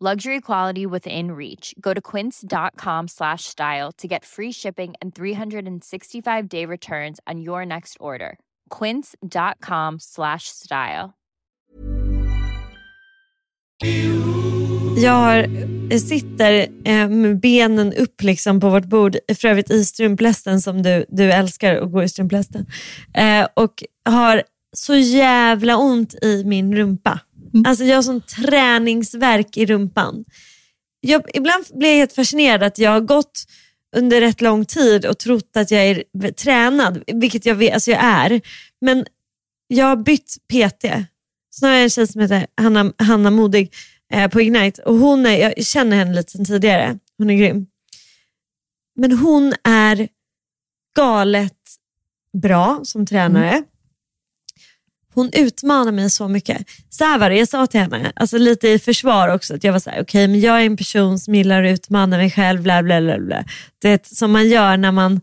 Luxury 0.00 0.40
quality 0.40 0.86
within 0.86 1.30
reach. 1.30 1.72
Go 1.80 1.94
to 1.94 2.00
quince.com 2.00 3.08
slash 3.08 3.44
style 3.44 3.92
to 3.92 4.08
get 4.08 4.24
free 4.24 4.52
shipping 4.52 4.94
and 5.00 5.14
365 5.14 6.48
day 6.48 6.66
returns 6.66 7.20
on 7.32 7.40
your 7.40 7.64
next 7.64 7.96
order. 8.00 8.36
Quince.com 8.70 10.00
slash 10.00 10.48
style. 10.48 11.14
Jag 14.96 15.12
har, 15.12 15.46
jag 15.90 16.00
sitter 16.00 16.68
eh, 16.84 17.08
med 17.08 17.40
benen 17.40 17.92
upp 17.92 18.22
liksom 18.22 18.60
på 18.60 18.70
vårt 18.70 18.84
bord, 18.84 19.16
för 19.40 19.48
övrigt 19.48 19.70
i 19.70 19.84
strumplästen 19.84 20.60
som 20.60 20.82
du, 20.82 21.04
du 21.08 21.32
älskar 21.32 21.76
att 21.76 21.92
gå 21.92 22.02
i 22.02 22.08
strumplästen. 22.08 22.66
Eh, 23.14 23.46
och 23.54 23.82
har 24.04 24.42
så 24.76 24.94
jävla 24.94 25.76
ont 25.76 26.14
i 26.22 26.44
min 26.44 26.76
rumpa. 26.76 27.20
Alltså 27.66 27.84
jag 27.84 27.96
har 27.96 28.02
sån 28.02 28.20
träningsverk 28.20 29.56
i 29.56 29.66
rumpan. 29.66 30.24
Jag, 31.00 31.22
ibland 31.34 31.64
blir 31.74 31.88
jag 31.88 31.96
helt 31.96 32.12
fascinerad 32.12 32.62
att 32.62 32.78
jag 32.78 32.90
har 32.90 33.00
gått 33.00 33.44
under 33.96 34.20
rätt 34.20 34.40
lång 34.40 34.64
tid 34.64 35.06
och 35.06 35.18
trott 35.18 35.56
att 35.56 35.70
jag 35.70 35.82
är 35.86 36.32
tränad, 36.32 37.02
vilket 37.06 37.46
jag, 37.46 37.54
vet, 37.54 37.74
alltså 37.74 37.90
jag 37.90 38.04
är. 38.04 38.40
Men 38.80 39.06
jag 39.66 39.86
har 39.86 39.96
bytt 39.96 40.36
PT. 40.52 40.84
Så 41.50 41.66
nu 41.66 41.70
har 41.70 41.74
jag 41.74 41.82
en 41.82 41.90
tjej 41.90 42.06
som 42.06 42.20
heter 42.20 42.46
Hanna, 42.56 42.92
Hanna 42.98 43.30
Modig 43.30 43.74
eh, 44.12 44.30
på 44.30 44.40
Ignite 44.40 44.82
och 44.82 44.94
hon 44.94 45.26
är, 45.26 45.38
jag 45.38 45.66
känner 45.66 45.96
henne 45.96 46.14
lite 46.14 46.32
sedan 46.32 46.44
tidigare. 46.44 46.98
Hon 47.18 47.30
är 47.30 47.34
grym. 47.34 47.66
Men 48.96 49.12
hon 49.12 49.54
är 49.64 50.08
galet 50.96 51.58
bra 52.42 52.80
som 52.82 53.06
tränare. 53.06 53.64
Hon 55.14 55.30
utmanar 55.32 55.92
mig 55.92 56.10
så 56.10 56.28
mycket. 56.28 56.66
Så 56.90 57.04
här 57.04 57.18
var 57.18 57.30
det, 57.30 57.36
jag 57.36 57.48
sa 57.48 57.66
till 57.66 57.80
henne, 57.80 58.12
alltså 58.16 58.38
lite 58.38 58.68
i 58.68 58.78
försvar 58.78 59.28
också, 59.28 59.54
att 59.54 59.64
jag 59.64 59.72
var 59.72 59.80
så 59.80 59.90
här, 59.90 60.02
okej 60.02 60.28
men 60.28 60.40
jag 60.40 60.60
är 60.60 60.66
en 60.66 60.76
person 60.76 61.18
som 61.18 61.34
gillar 61.34 61.64
att 61.64 61.74
utmana 61.74 62.16
mig 62.16 62.30
själv, 62.30 62.62
bla 62.62 62.82
bla 62.82 63.00
bla. 63.00 63.18
bla. 63.18 63.44
Det 63.78 63.88
är 63.88 64.14
som 64.14 64.32
man 64.32 64.48
gör 64.48 64.76
när 64.76 64.92
man 64.92 65.20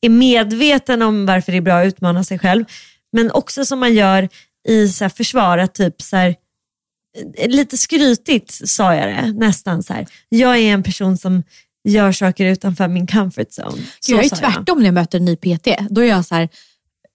är 0.00 0.08
medveten 0.08 1.02
om 1.02 1.26
varför 1.26 1.52
det 1.52 1.58
är 1.58 1.62
bra 1.62 1.74
att 1.74 1.86
utmana 1.86 2.24
sig 2.24 2.38
själv. 2.38 2.64
Men 3.12 3.30
också 3.30 3.64
som 3.64 3.78
man 3.78 3.94
gör 3.94 4.28
i 4.68 4.88
så 4.88 5.04
här 5.04 5.08
försvar, 5.08 5.58
att 5.58 5.74
typ 5.74 6.02
så 6.02 6.16
här, 6.16 6.34
lite 7.46 7.76
skrytigt 7.76 8.68
sa 8.68 8.94
jag 8.94 9.08
det 9.08 9.32
nästan 9.32 9.82
så 9.82 9.92
här. 9.92 10.06
Jag 10.28 10.56
är 10.56 10.72
en 10.72 10.82
person 10.82 11.16
som 11.16 11.42
gör 11.88 12.12
saker 12.12 12.46
utanför 12.46 12.88
min 12.88 13.06
comfort 13.06 13.48
zone. 13.58 13.82
Så 14.00 14.12
jag 14.12 14.24
är 14.24 14.28
tvärtom 14.28 14.78
när 14.78 14.84
jag 14.84 14.94
möter 14.94 15.18
en 15.18 15.24
ny 15.24 15.36
PT. 15.36 15.68
Då 15.90 16.00
är 16.00 16.08
jag 16.08 16.24
så 16.24 16.34
här, 16.34 16.48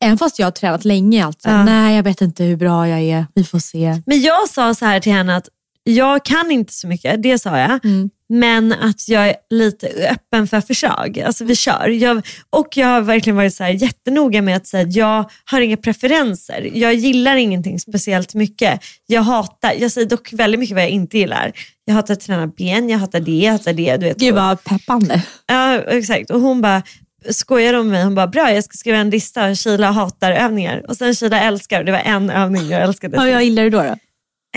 även 0.03 0.17
fast 0.17 0.39
jag 0.39 0.45
har 0.47 0.51
tränat 0.51 0.85
länge, 0.85 1.25
alltså, 1.25 1.49
Ja. 1.49 1.63
nej 1.63 1.95
jag 1.95 2.03
vet 2.03 2.21
inte 2.21 2.43
hur 2.43 2.55
bra 2.55 2.87
jag 2.89 3.01
är, 3.01 3.25
vi 3.35 3.43
får 3.43 3.59
se. 3.59 4.01
Men 4.05 4.21
jag 4.21 4.49
sa 4.49 4.73
så 4.75 4.85
här 4.85 4.99
till 4.99 5.11
henne 5.11 5.35
att 5.35 5.49
jag 5.83 6.25
kan 6.25 6.51
inte 6.51 6.73
så 6.73 6.87
mycket, 6.87 7.23
det 7.23 7.39
sa 7.39 7.57
jag. 7.59 7.85
Mm. 7.85 8.09
Men 8.29 8.73
att 8.73 9.07
jag 9.09 9.27
är 9.29 9.35
lite 9.49 9.87
öppen 10.11 10.47
för 10.47 10.61
förslag. 10.61 11.19
Alltså 11.19 11.45
vi 11.45 11.55
kör. 11.55 11.87
Jag, 11.87 12.21
och 12.49 12.67
jag 12.77 12.87
har 12.87 13.01
verkligen 13.01 13.37
varit 13.37 13.53
så 13.53 13.63
här 13.63 13.71
jättenoga 13.71 14.41
med 14.41 14.57
att 14.57 14.67
säga 14.67 14.83
att 14.87 14.95
jag 14.95 15.29
har 15.45 15.61
inga 15.61 15.77
preferenser. 15.77 16.71
Jag 16.73 16.93
gillar 16.93 17.35
ingenting 17.35 17.79
speciellt 17.79 18.33
mycket. 18.33 18.79
Jag 19.07 19.21
hatar, 19.21 19.73
jag 19.79 19.91
säger 19.91 20.07
dock 20.07 20.33
väldigt 20.33 20.59
mycket 20.59 20.75
vad 20.75 20.83
jag 20.83 20.89
inte 20.89 21.17
gillar. 21.17 21.51
Jag 21.85 21.93
hatar 21.93 22.13
att 22.13 22.19
träna 22.19 22.47
ben, 22.47 22.89
jag 22.89 22.97
hatar 22.99 23.19
det, 23.19 23.31
jag 23.31 23.51
hatar 23.51 23.73
det. 23.73 23.97
Du 23.97 24.05
vet, 24.05 24.17
Gud 24.17 24.35
vad 24.35 24.63
peppande. 24.63 25.23
Ja, 25.47 25.79
exakt. 25.79 26.29
Och 26.29 26.41
hon 26.41 26.61
bara 26.61 26.83
skojade 27.29 27.79
om 27.79 27.89
mig. 27.89 28.03
Hon 28.03 28.15
bara, 28.15 28.27
bra 28.27 28.51
jag 28.51 28.63
ska 28.63 28.77
skriva 28.77 28.97
en 28.97 29.09
lista. 29.09 29.55
Kila 29.55 29.91
hatar 29.91 30.31
övningar. 30.31 30.85
Och 30.87 30.97
sen 30.97 31.15
Kila 31.15 31.41
älskar. 31.41 31.79
Och 31.79 31.85
det 31.85 31.91
var 31.91 31.99
en 31.99 32.29
övning 32.29 32.69
jag 32.69 32.81
älskade. 32.81 33.17
Vad 33.17 33.29
jag 33.29 33.43
gillar 33.43 33.63
du 33.63 33.69
då? 33.69 33.81
då? 33.81 33.95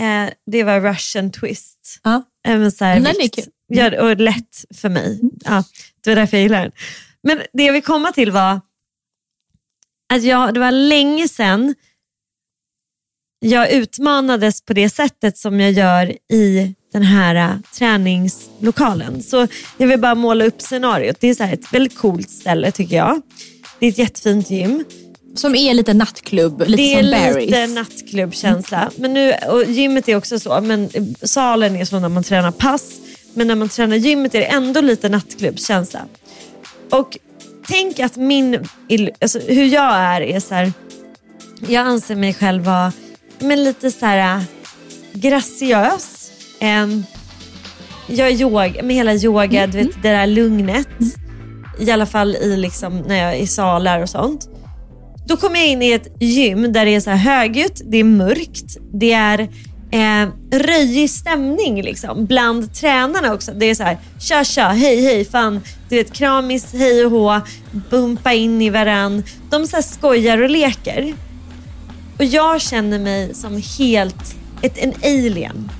Eh, 0.03 0.29
det 0.51 0.63
var 0.63 0.79
russian 0.81 1.31
twist. 1.31 1.99
Ja. 2.03 2.23
Även 2.47 2.71
så 2.71 2.85
här, 2.85 2.95
Den 2.95 3.07
är 3.07 3.27
kul. 3.27 3.45
Ja, 3.67 4.01
och 4.01 4.17
lätt 4.17 4.65
för 4.75 4.89
mig. 4.89 5.19
Ja, 5.45 5.63
det 6.03 6.09
var 6.09 6.15
därför 6.15 6.37
jag 6.37 6.43
gillar 6.43 6.61
den. 6.61 6.71
Men 7.23 7.41
det 7.53 7.63
jag 7.63 7.73
vill 7.73 7.83
komma 7.83 8.11
till 8.11 8.31
var 8.31 8.61
att 10.13 10.23
jag, 10.23 10.53
det 10.53 10.59
var 10.59 10.71
länge 10.71 11.27
sedan 11.27 11.75
jag 13.39 13.71
utmanades 13.71 14.61
på 14.61 14.73
det 14.73 14.89
sättet 14.89 15.37
som 15.37 15.59
jag 15.59 15.71
gör 15.71 16.15
i 16.33 16.75
den 16.99 17.07
här 17.07 17.35
äh, 17.35 17.55
träningslokalen. 17.77 19.23
Så 19.23 19.47
jag 19.77 19.87
vill 19.87 19.99
bara 19.99 20.15
måla 20.15 20.45
upp 20.45 20.61
scenariot. 20.61 21.17
Det 21.19 21.27
är 21.27 21.33
så 21.33 21.43
här 21.43 21.53
ett 21.53 21.73
väldigt 21.73 21.97
coolt 21.97 22.29
ställe 22.29 22.71
tycker 22.71 22.95
jag. 22.95 23.21
Det 23.79 23.85
är 23.85 23.89
ett 23.89 23.97
jättefint 23.97 24.49
gym. 24.49 24.83
Som 25.35 25.55
är 25.55 25.73
lite 25.73 25.93
nattklubb, 25.93 26.63
lite 26.67 26.75
Det 26.83 26.93
är 26.93 27.03
som 27.03 27.13
Barry's. 27.13 27.45
lite 27.45 27.67
nattklubbkänsla. 27.67 28.91
Men 28.95 29.13
nu, 29.13 29.33
och 29.49 29.63
gymmet 29.63 30.09
är 30.09 30.15
också 30.15 30.39
så, 30.39 30.61
men 30.61 30.89
salen 31.23 31.75
är 31.75 31.85
så 31.85 31.99
när 31.99 32.09
man 32.09 32.23
tränar 32.23 32.51
pass. 32.51 32.93
Men 33.33 33.47
när 33.47 33.55
man 33.55 33.69
tränar 33.69 33.95
gymmet 33.95 34.35
är 34.35 34.39
det 34.39 34.45
ändå 34.45 34.81
lite 34.81 35.09
nattklubbskänsla. 35.09 35.99
Och 36.89 37.17
tänk 37.67 37.99
att 37.99 38.15
min, 38.15 38.67
alltså 39.21 39.39
hur 39.39 39.65
jag 39.65 39.95
är, 39.95 40.21
är 40.21 40.39
så 40.39 40.53
här, 40.55 40.73
jag 41.67 41.87
anser 41.87 42.15
mig 42.15 42.33
själv 42.33 42.63
vara 42.63 42.91
men 43.39 43.63
lite 43.63 43.91
så 43.91 44.05
här 44.05 44.37
äh, 44.37 44.43
graciös. 45.13 46.26
Em, 46.59 47.03
jag 48.07 48.27
är 48.27 48.31
yoga, 48.31 48.83
med 48.83 48.95
hela 48.95 49.13
yoga, 49.13 49.67
du 49.67 49.77
vet 49.77 50.03
det 50.03 50.09
där 50.09 50.27
lugnet. 50.27 50.87
I 51.79 51.91
alla 51.91 52.05
fall 52.05 52.35
i, 52.35 52.57
liksom, 52.57 52.97
när 52.97 53.15
jag 53.15 53.33
är 53.33 53.37
i 53.37 53.47
salar 53.47 54.01
och 54.01 54.09
sånt. 54.09 54.49
Då 55.27 55.37
kommer 55.37 55.59
jag 55.59 55.67
in 55.67 55.81
i 55.81 55.91
ett 55.91 56.07
gym 56.19 56.73
där 56.73 56.85
det 56.85 56.95
är 56.95 56.99
så 56.99 57.09
här 57.09 57.17
högljutt, 57.17 57.81
det 57.85 57.97
är 57.97 58.03
mörkt, 58.03 58.77
det 58.93 59.13
är 59.13 59.39
eh, 59.91 60.29
röjig 60.51 61.09
stämning 61.09 61.81
liksom, 61.81 62.25
bland 62.25 62.73
tränarna 62.73 63.33
också. 63.33 63.51
Det 63.51 63.65
är 63.65 63.75
så 63.75 63.83
här, 63.83 63.97
tja 64.19 64.43
tja, 64.43 64.67
hej 64.67 65.01
hej, 65.01 65.25
fan, 65.25 65.61
du 65.89 65.95
vet 65.95 66.13
kramis, 66.13 66.73
hej 66.73 67.05
och 67.05 67.11
hå, 67.11 67.41
bumpa 67.89 68.33
in 68.33 68.61
i 68.61 68.69
varann. 68.69 69.23
De 69.49 69.67
så 69.67 69.81
skojar 69.81 70.41
och 70.41 70.49
leker. 70.49 71.13
Och 72.17 72.25
jag 72.25 72.61
känner 72.61 72.99
mig 72.99 73.33
som 73.33 73.61
helt 73.79 74.35
ett, 74.61 74.77
en 74.77 74.93
alien. 75.03 75.71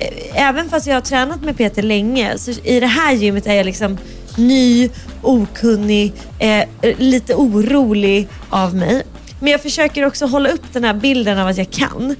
Eh, 0.00 0.42
Även 0.48 0.68
fast 0.68 0.86
jag 0.86 0.94
har 0.94 1.00
tränat 1.00 1.42
med 1.42 1.56
Peter 1.56 1.82
länge, 1.82 2.38
så 2.38 2.50
i 2.50 2.80
det 2.80 2.86
här 2.86 3.12
gymmet 3.12 3.46
är 3.46 3.54
jag 3.54 3.66
liksom 3.66 3.98
ny, 4.36 4.90
okunnig, 5.22 6.12
eh, 6.38 6.64
lite 6.98 7.34
orolig 7.34 8.28
av 8.50 8.76
mig. 8.76 9.02
Men 9.40 9.52
jag 9.52 9.62
försöker 9.62 10.06
också 10.06 10.26
hålla 10.26 10.48
upp 10.48 10.72
den 10.72 10.84
här 10.84 10.94
bilden 10.94 11.38
av 11.38 11.48
att 11.48 11.58
jag 11.58 11.70
kan. 11.70 12.16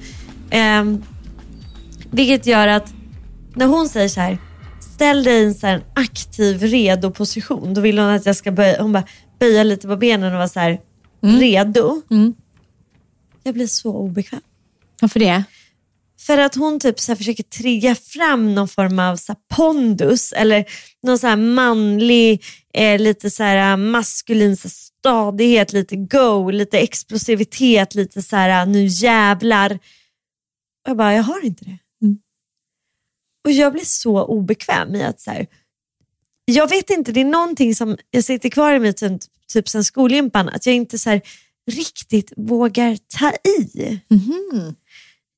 Ehm, 0.49 1.03
vilket 2.11 2.45
gör 2.45 2.67
att 2.67 2.93
när 3.55 3.65
hon 3.65 3.89
säger 3.89 4.07
så 4.09 4.19
här, 4.21 4.37
ställ 4.93 5.23
dig 5.23 5.41
i 5.41 5.45
en 5.45 5.53
så 5.53 5.67
här 5.67 5.83
aktiv 5.95 6.61
redo 6.61 7.11
position. 7.11 7.73
Då 7.73 7.81
vill 7.81 7.99
hon 7.99 8.09
att 8.09 8.25
jag 8.25 8.35
ska 8.35 8.51
böja, 8.51 8.81
hon 8.81 8.91
bara, 8.93 9.03
böja 9.39 9.63
lite 9.63 9.87
på 9.87 9.95
benen 9.95 10.31
och 10.31 10.37
vara 10.37 10.47
så 10.47 10.59
här 10.59 10.79
redo. 11.21 12.01
Jag 13.43 13.53
blir 13.53 13.67
så 13.67 13.91
obekväm. 13.95 14.41
Varför 15.01 15.19
det? 15.19 15.43
För 16.25 16.37
att 16.37 16.55
hon 16.55 16.79
typ 16.79 16.99
så 16.99 17.15
försöker 17.15 17.43
trigga 17.43 17.95
fram 17.95 18.55
någon 18.55 18.67
form 18.67 18.99
av 18.99 19.15
så 19.15 19.35
pondus 19.55 20.33
eller 20.33 20.65
någon 21.03 21.19
så 21.19 21.27
här 21.27 21.35
manlig, 21.35 22.43
eh, 22.73 22.99
lite 22.99 23.29
så 23.29 23.43
här 23.43 23.77
maskulin 23.77 24.57
så 24.57 24.67
här 24.67 24.73
stadighet, 24.99 25.73
lite 25.73 25.95
go, 25.95 26.49
lite 26.49 26.79
explosivitet, 26.79 27.95
lite 27.95 28.21
så 28.21 28.35
här 28.35 28.65
nu 28.65 28.85
jävlar. 28.85 29.71
Och 30.83 30.89
jag 30.89 30.97
bara, 30.97 31.13
jag 31.13 31.23
har 31.23 31.45
inte 31.45 31.65
det. 31.65 31.77
Och 33.45 33.51
jag 33.51 33.73
blir 33.73 33.85
så 33.85 34.23
obekväm 34.23 34.95
i 34.95 35.03
att 35.03 35.21
så 35.21 35.31
här, 35.31 35.47
jag 36.45 36.69
vet 36.69 36.89
inte, 36.89 37.11
det 37.11 37.21
är 37.21 37.25
någonting 37.25 37.75
som 37.75 37.97
jag 38.11 38.23
sitter 38.23 38.49
kvar 38.49 38.73
i 38.73 38.79
mig 38.79 38.93
typ, 38.93 39.21
typ 39.47 39.69
sen 39.69 39.83
skolgympan, 39.83 40.49
att 40.49 40.65
jag 40.65 40.75
inte 40.75 40.99
så 40.99 41.09
här, 41.09 41.21
riktigt 41.71 42.33
vågar 42.37 42.97
ta 43.19 43.31
i. 43.49 43.99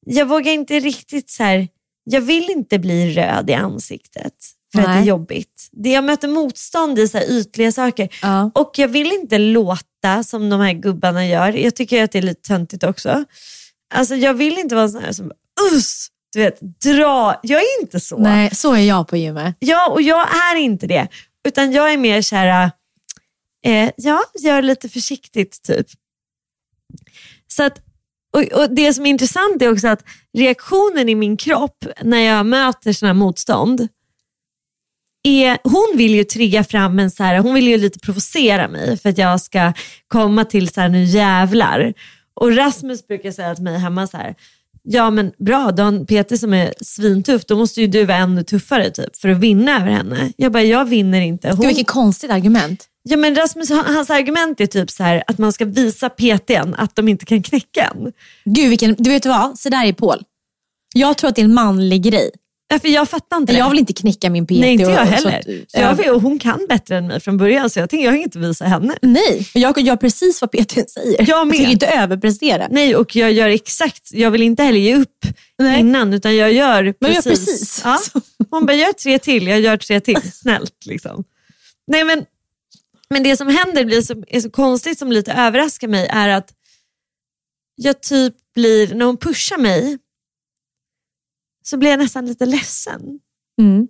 Jag 0.06 0.26
vågar 0.26 0.51
inte 0.51 0.80
riktigt 0.80 1.30
så 1.30 1.43
här, 1.43 1.68
jag 2.03 2.22
vill 2.22 2.49
inte 2.49 2.80
bli 2.80 3.14
röd 3.14 3.49
i 3.49 3.53
ansiktet 3.53 4.34
för 4.74 4.80
att 4.80 4.86
det 4.86 4.91
är 4.91 4.95
Nej. 4.95 5.08
jobbigt. 5.08 5.70
Det 5.72 5.89
jag 5.91 6.03
möter 6.03 6.28
motstånd 6.28 6.99
i 6.99 7.08
så 7.08 7.18
här 7.18 7.32
ytliga 7.32 7.72
saker. 7.72 8.10
Ja. 8.22 8.51
Och 8.56 8.72
jag 8.76 8.88
vill 8.88 9.12
inte 9.12 9.38
låta 9.38 10.24
som 10.24 10.49
de 10.49 10.62
här 10.62 10.74
gubbarna 10.74 11.28
gör. 11.28 11.49
Jag 11.53 11.76
tycker 11.76 12.03
att 12.03 12.12
det 12.12 12.18
är 12.18 12.24
lite 12.24 12.47
töntigt 12.47 12.84
också. 12.84 13.26
Alltså 13.93 14.16
jag 14.16 14.34
vill 14.34 14.58
inte 14.58 14.76
vara 14.76 14.89
sån 14.89 15.03
här 15.03 15.12
som, 15.12 15.32
uss, 15.72 16.08
du 16.34 16.39
vet, 16.39 16.60
dra. 16.62 17.39
Jag 17.43 17.62
är 17.62 17.82
inte 17.82 17.99
så. 17.99 18.18
Nej, 18.18 18.56
så 18.56 18.74
är 18.74 18.82
jag 18.82 19.08
på 19.08 19.18
gymmet. 19.18 19.56
Ja, 19.60 19.89
och 19.89 20.01
jag 20.01 20.28
är 20.51 20.56
inte 20.56 20.88
det. 20.88 21.08
Utan 21.47 21.72
jag 21.72 21.93
är 21.93 21.97
mer 21.97 22.22
så 22.22 22.36
här, 22.36 22.72
eh, 23.66 23.91
ja, 23.97 24.24
gör 24.39 24.62
lite 24.62 24.89
försiktigt 24.89 25.64
typ. 25.64 25.88
Så 27.47 27.64
att, 27.64 27.80
och, 28.36 28.61
och 28.61 28.75
Det 28.75 28.93
som 28.93 29.05
är 29.05 29.09
intressant 29.09 29.61
är 29.61 29.71
också 29.71 29.88
att 29.88 30.03
reaktionen 30.38 31.09
i 31.09 31.15
min 31.15 31.38
kropp 31.38 31.86
när 32.01 32.19
jag 32.19 32.45
möter 32.45 32.93
sådana 32.93 33.13
här 33.13 33.19
motstånd, 33.19 33.88
är, 35.23 35.57
hon 35.63 35.97
vill 35.97 36.15
ju 36.15 36.23
trigga 36.23 36.63
fram 36.63 36.99
en 36.99 37.11
så 37.11 37.23
här, 37.23 37.39
hon 37.39 37.53
vill 37.53 37.67
ju 37.67 37.77
lite 37.77 37.99
provocera 37.99 38.67
mig 38.67 38.97
för 38.97 39.09
att 39.09 39.17
jag 39.17 39.41
ska 39.41 39.73
komma 40.07 40.45
till 40.45 40.69
så 40.69 40.81
här, 40.81 40.89
nu 40.89 41.03
jävlar. 41.03 41.93
Och 42.33 42.55
Rasmus 42.55 43.07
brukar 43.07 43.31
säga 43.31 43.55
till 43.55 43.63
mig 43.63 43.79
hemma 43.79 44.07
så 44.07 44.17
här, 44.17 44.36
ja 44.83 45.09
men 45.09 45.31
bra, 45.38 45.71
du 45.71 45.81
har 45.81 45.89
en 45.89 46.05
Peter 46.05 46.38
som 46.38 46.53
är 46.53 46.73
svintuff, 46.81 47.45
då 47.45 47.57
måste 47.57 47.81
ju 47.81 47.88
du 47.88 48.05
vara 48.05 48.17
ännu 48.17 48.43
tuffare 48.43 48.91
typ 48.91 49.15
för 49.15 49.29
att 49.29 49.38
vinna 49.38 49.75
över 49.75 49.91
henne. 49.91 50.31
Jag 50.38 50.51
bara, 50.51 50.63
jag 50.63 50.86
vinner 50.86 51.21
inte. 51.21 51.47
Gud, 51.47 51.57
Hon, 51.57 51.67
vilket 51.67 51.88
konstigt 51.88 52.31
argument. 52.31 52.89
Ja, 53.10 53.18
men 53.18 53.36
Rasmus, 53.36 53.70
han- 53.70 53.95
hans 53.95 54.10
argument 54.10 54.62
är 54.62 54.66
typ 54.66 54.89
så 54.91 55.03
här, 55.03 55.24
att 55.28 55.38
man 55.38 55.53
ska 55.53 55.66
visa 55.66 56.10
PTn 56.10 56.76
att 56.78 56.95
de 56.95 57.08
inte 57.08 57.26
kan 57.26 57.43
knäcka 57.43 57.91
en. 57.95 58.14
Gud, 58.45 58.70
vilken, 58.70 58.95
du 58.99 59.10
vet 59.10 59.26
vad? 59.26 59.60
Så 59.60 59.70
där 59.70 59.86
är 59.86 59.93
Paul. 59.93 60.24
Jag 60.95 61.18
tror 61.18 61.30
att 61.30 61.36
det 61.36 61.41
är 61.41 61.45
en 61.45 61.53
manlig 61.53 62.03
grej. 62.03 62.32
Ja, 62.68 62.80
för 62.80 62.88
jag 62.88 63.10
fattar 63.10 63.38
inte. 63.38 63.53
Jag 63.53 63.70
vill 63.70 63.80
inte 63.80 63.93
knäcka 63.93 64.30
min 64.30 64.45
PT. 64.47 64.51
Nej, 64.51 64.72
inte 64.74 64.84
jag 64.84 65.01
och- 65.01 65.08
heller. 65.08 65.41
så 65.45 65.51
Så 65.78 65.82
jag 65.82 65.95
vill, 65.95 66.10
och 66.10 66.22
hon 66.22 66.39
kan 66.39 66.66
bättre 66.70 66.97
än 66.97 67.08
mig 67.08 67.20
från 67.20 67.38
början 67.38 67.70
så 67.70 67.80
jag 67.80 67.89
tänker 67.89 68.06
jag 68.06 68.16
inget 68.18 68.36
att 68.36 68.41
visa 68.41 68.66
henne. 68.66 68.95
Nej, 69.01 69.47
jag 69.53 69.80
gör 69.80 69.95
precis 69.95 70.41
vad 70.41 70.51
PT 70.51 70.89
säger. 70.89 71.30
Jag 71.30 71.47
med. 71.47 71.56
tänker 71.56 71.72
inte 71.72 71.88
överprestera. 71.88 72.68
Nej, 72.72 72.95
och 72.95 73.16
jag 73.16 73.32
gör 73.32 73.49
exakt, 73.49 74.10
jag 74.14 74.32
vill 74.32 74.41
inte 74.41 74.64
heller 74.64 74.80
ge 74.80 74.95
upp 74.95 75.26
Nej. 75.60 75.80
innan 75.80 76.14
utan 76.14 76.36
jag 76.36 76.53
gör 76.53 76.84
Men 76.84 76.93
precis. 76.93 77.26
jag 77.26 77.26
gör 77.26 77.32
precis. 77.32 77.82
Ja. 77.84 78.22
Hon 78.51 78.66
bara, 78.66 78.74
gör 78.74 78.93
tre 78.93 79.20
till, 79.20 79.47
jag 79.47 79.60
gör 79.60 79.78
tre 79.78 79.99
till. 79.99 80.32
Snällt 80.34 80.86
liksom. 80.86 81.24
Nej, 81.88 82.03
men, 82.03 82.26
men 83.10 83.24
det 83.24 83.38
som 83.38 83.47
händer 83.47 83.86
blir 83.86 84.01
så, 84.01 84.24
är 84.28 84.41
så 84.41 84.49
konstigt 84.49 84.99
som 84.99 85.12
lite 85.12 85.34
överraskar 85.34 85.88
mig 85.88 86.08
är 86.08 86.30
att 86.30 86.53
jag 87.76 88.01
typ 88.01 88.36
blir, 88.53 88.95
när 88.95 89.06
hon 89.06 89.18
pushar 89.18 89.58
mig 89.58 89.97
så 91.64 91.78
blir 91.78 91.89
jag 91.89 91.99
nästan 91.99 92.26
lite 92.26 92.45
ledsen. 92.45 93.20
Mm. 93.62 93.88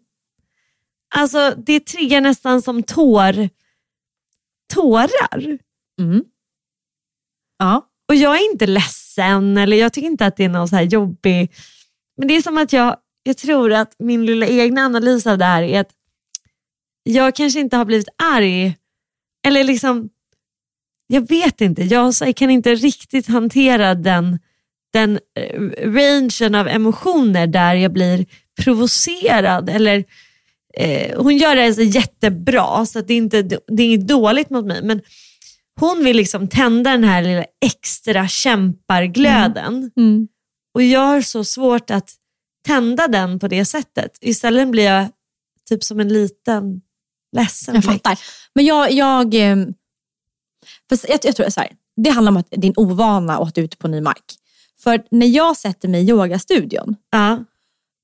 Alltså 1.15 1.55
det 1.65 1.79
triggar 1.79 2.21
nästan 2.21 2.61
som 2.61 2.83
tår, 2.83 3.49
tårar. 4.73 5.59
Mm. 6.01 6.23
Ja. 7.57 7.89
Och 8.07 8.15
jag 8.15 8.35
är 8.35 8.51
inte 8.51 8.67
ledsen 8.67 9.57
eller 9.57 9.77
jag 9.77 9.93
tycker 9.93 10.07
inte 10.07 10.25
att 10.25 10.37
det 10.37 10.43
är 10.43 10.49
någon 10.49 10.67
så 10.67 10.75
här 10.75 10.83
jobbig... 10.83 11.51
Men 12.17 12.27
det 12.27 12.35
är 12.35 12.41
som 12.41 12.57
att 12.57 12.73
jag, 12.73 12.97
jag 13.23 13.37
tror 13.37 13.73
att 13.73 13.95
min 13.99 14.25
lilla 14.25 14.47
egna 14.47 14.81
analys 14.81 15.27
av 15.27 15.37
det 15.37 15.45
här 15.45 15.63
är 15.63 15.81
att 15.81 15.91
jag 17.03 17.35
kanske 17.35 17.59
inte 17.59 17.77
har 17.77 17.85
blivit 17.85 18.07
arg. 18.23 18.77
Eller 19.45 19.63
liksom, 19.63 20.09
jag 21.07 21.29
vet 21.29 21.61
inte. 21.61 21.83
Jag, 21.83 22.13
jag 22.21 22.35
kan 22.35 22.49
inte 22.49 22.75
riktigt 22.75 23.27
hantera 23.27 23.95
den, 23.95 24.39
den 24.93 25.19
eh, 25.39 25.61
rangen 25.91 26.55
av 26.55 26.67
emotioner 26.67 27.47
där 27.47 27.75
jag 27.75 27.93
blir 27.93 28.25
provocerad. 28.63 29.69
Eller, 29.69 30.03
eh, 30.77 31.21
hon 31.21 31.37
gör 31.37 31.55
det 31.55 31.73
så 31.73 31.81
jättebra 31.81 32.85
så 32.85 33.01
det, 33.01 33.13
är 33.13 33.17
inte, 33.17 33.41
det 33.41 33.83
är 33.83 33.85
inget 33.85 34.07
dåligt 34.07 34.49
mot 34.49 34.65
mig. 34.65 34.83
Men 34.83 35.01
hon 35.79 36.03
vill 36.03 36.17
liksom 36.17 36.47
tända 36.47 36.91
den 36.91 37.03
här 37.03 37.23
lilla 37.23 37.45
extra 37.65 38.27
kämparglöden. 38.27 39.91
Mm. 39.97 40.27
Och 40.73 40.83
jag 40.83 40.99
har 40.99 41.21
så 41.21 41.43
svårt 41.43 41.91
att 41.91 42.09
tända 42.65 43.07
den 43.07 43.39
på 43.39 43.47
det 43.47 43.65
sättet. 43.65 44.17
Istället 44.21 44.67
blir 44.67 44.83
jag 44.83 45.07
typ 45.69 45.83
som 45.83 45.99
en 45.99 46.13
liten 46.13 46.81
ledsen 47.35 47.75
Jag 47.75 47.83
fattar. 47.83 48.19
Men 48.55 48.65
jag, 48.65 48.91
jag, 48.91 49.33
ehm, 49.33 49.73
fast 50.89 51.05
jag, 51.09 51.19
jag 51.23 51.35
tror 51.35 51.49
så 51.49 51.59
här, 51.59 51.69
det 51.95 52.09
handlar 52.09 52.31
om 52.31 52.37
att 52.37 52.47
din 52.51 52.73
ovana 52.77 53.39
och 53.39 53.47
att 53.47 53.55
du 53.55 53.61
är 53.61 53.65
ute 53.65 53.77
på 53.77 53.87
ny 53.87 54.01
mark. 54.01 54.23
För 54.79 55.03
när 55.11 55.27
jag 55.27 55.57
sätter 55.57 55.87
mig 55.87 56.01
i 56.03 56.09
yogastudion, 56.09 56.95
Ja. 57.11 57.43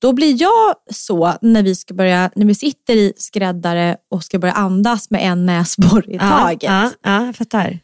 då 0.00 0.12
blir 0.12 0.42
jag 0.42 0.74
så 0.90 1.34
när 1.42 1.62
vi 1.62 1.74
ska 1.74 1.94
börja, 1.94 2.30
när 2.34 2.46
vi 2.46 2.54
sitter 2.54 2.94
i 2.96 3.12
skräddare 3.16 3.96
och 4.10 4.24
ska 4.24 4.38
börja 4.38 4.54
andas 4.54 5.10
med 5.10 5.22
en 5.32 5.46
näsborr 5.46 6.10
i 6.10 6.18
taget. 6.18 6.62
ja, 6.62 6.90
ja, 7.02 7.26
jag 7.26 7.36
fattar. 7.36 7.78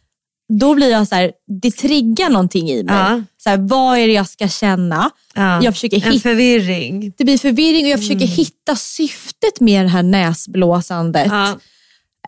Då 0.49 0.75
blir 0.75 0.91
jag 0.91 1.09
så 1.09 1.15
här, 1.15 1.33
det 1.63 1.71
triggar 1.71 2.31
någonting 2.31 2.71
i 2.71 2.83
mig. 2.83 2.95
Ja. 2.95 3.23
Så 3.37 3.51
här, 3.51 3.57
vad 3.57 3.99
är 3.99 4.07
det 4.07 4.13
jag 4.13 4.29
ska 4.29 4.49
känna? 4.49 5.11
Ja. 5.35 5.63
Jag 5.63 5.75
försöker 5.75 5.97
en 5.97 6.03
hitta 6.13 6.23
förvirring. 6.23 7.13
det 7.17 7.25
blir 7.25 7.39
förvirring 7.39 7.85
och 7.85 7.91
jag 7.91 7.99
försöker 7.99 8.25
Mm. 8.25 8.29
hitta 8.37 8.77
syftet 8.77 9.61
med 9.61 9.85
det 9.85 9.89
här 9.89 10.03
näsblåsandet. 10.03 11.27
Ja. 11.31 11.59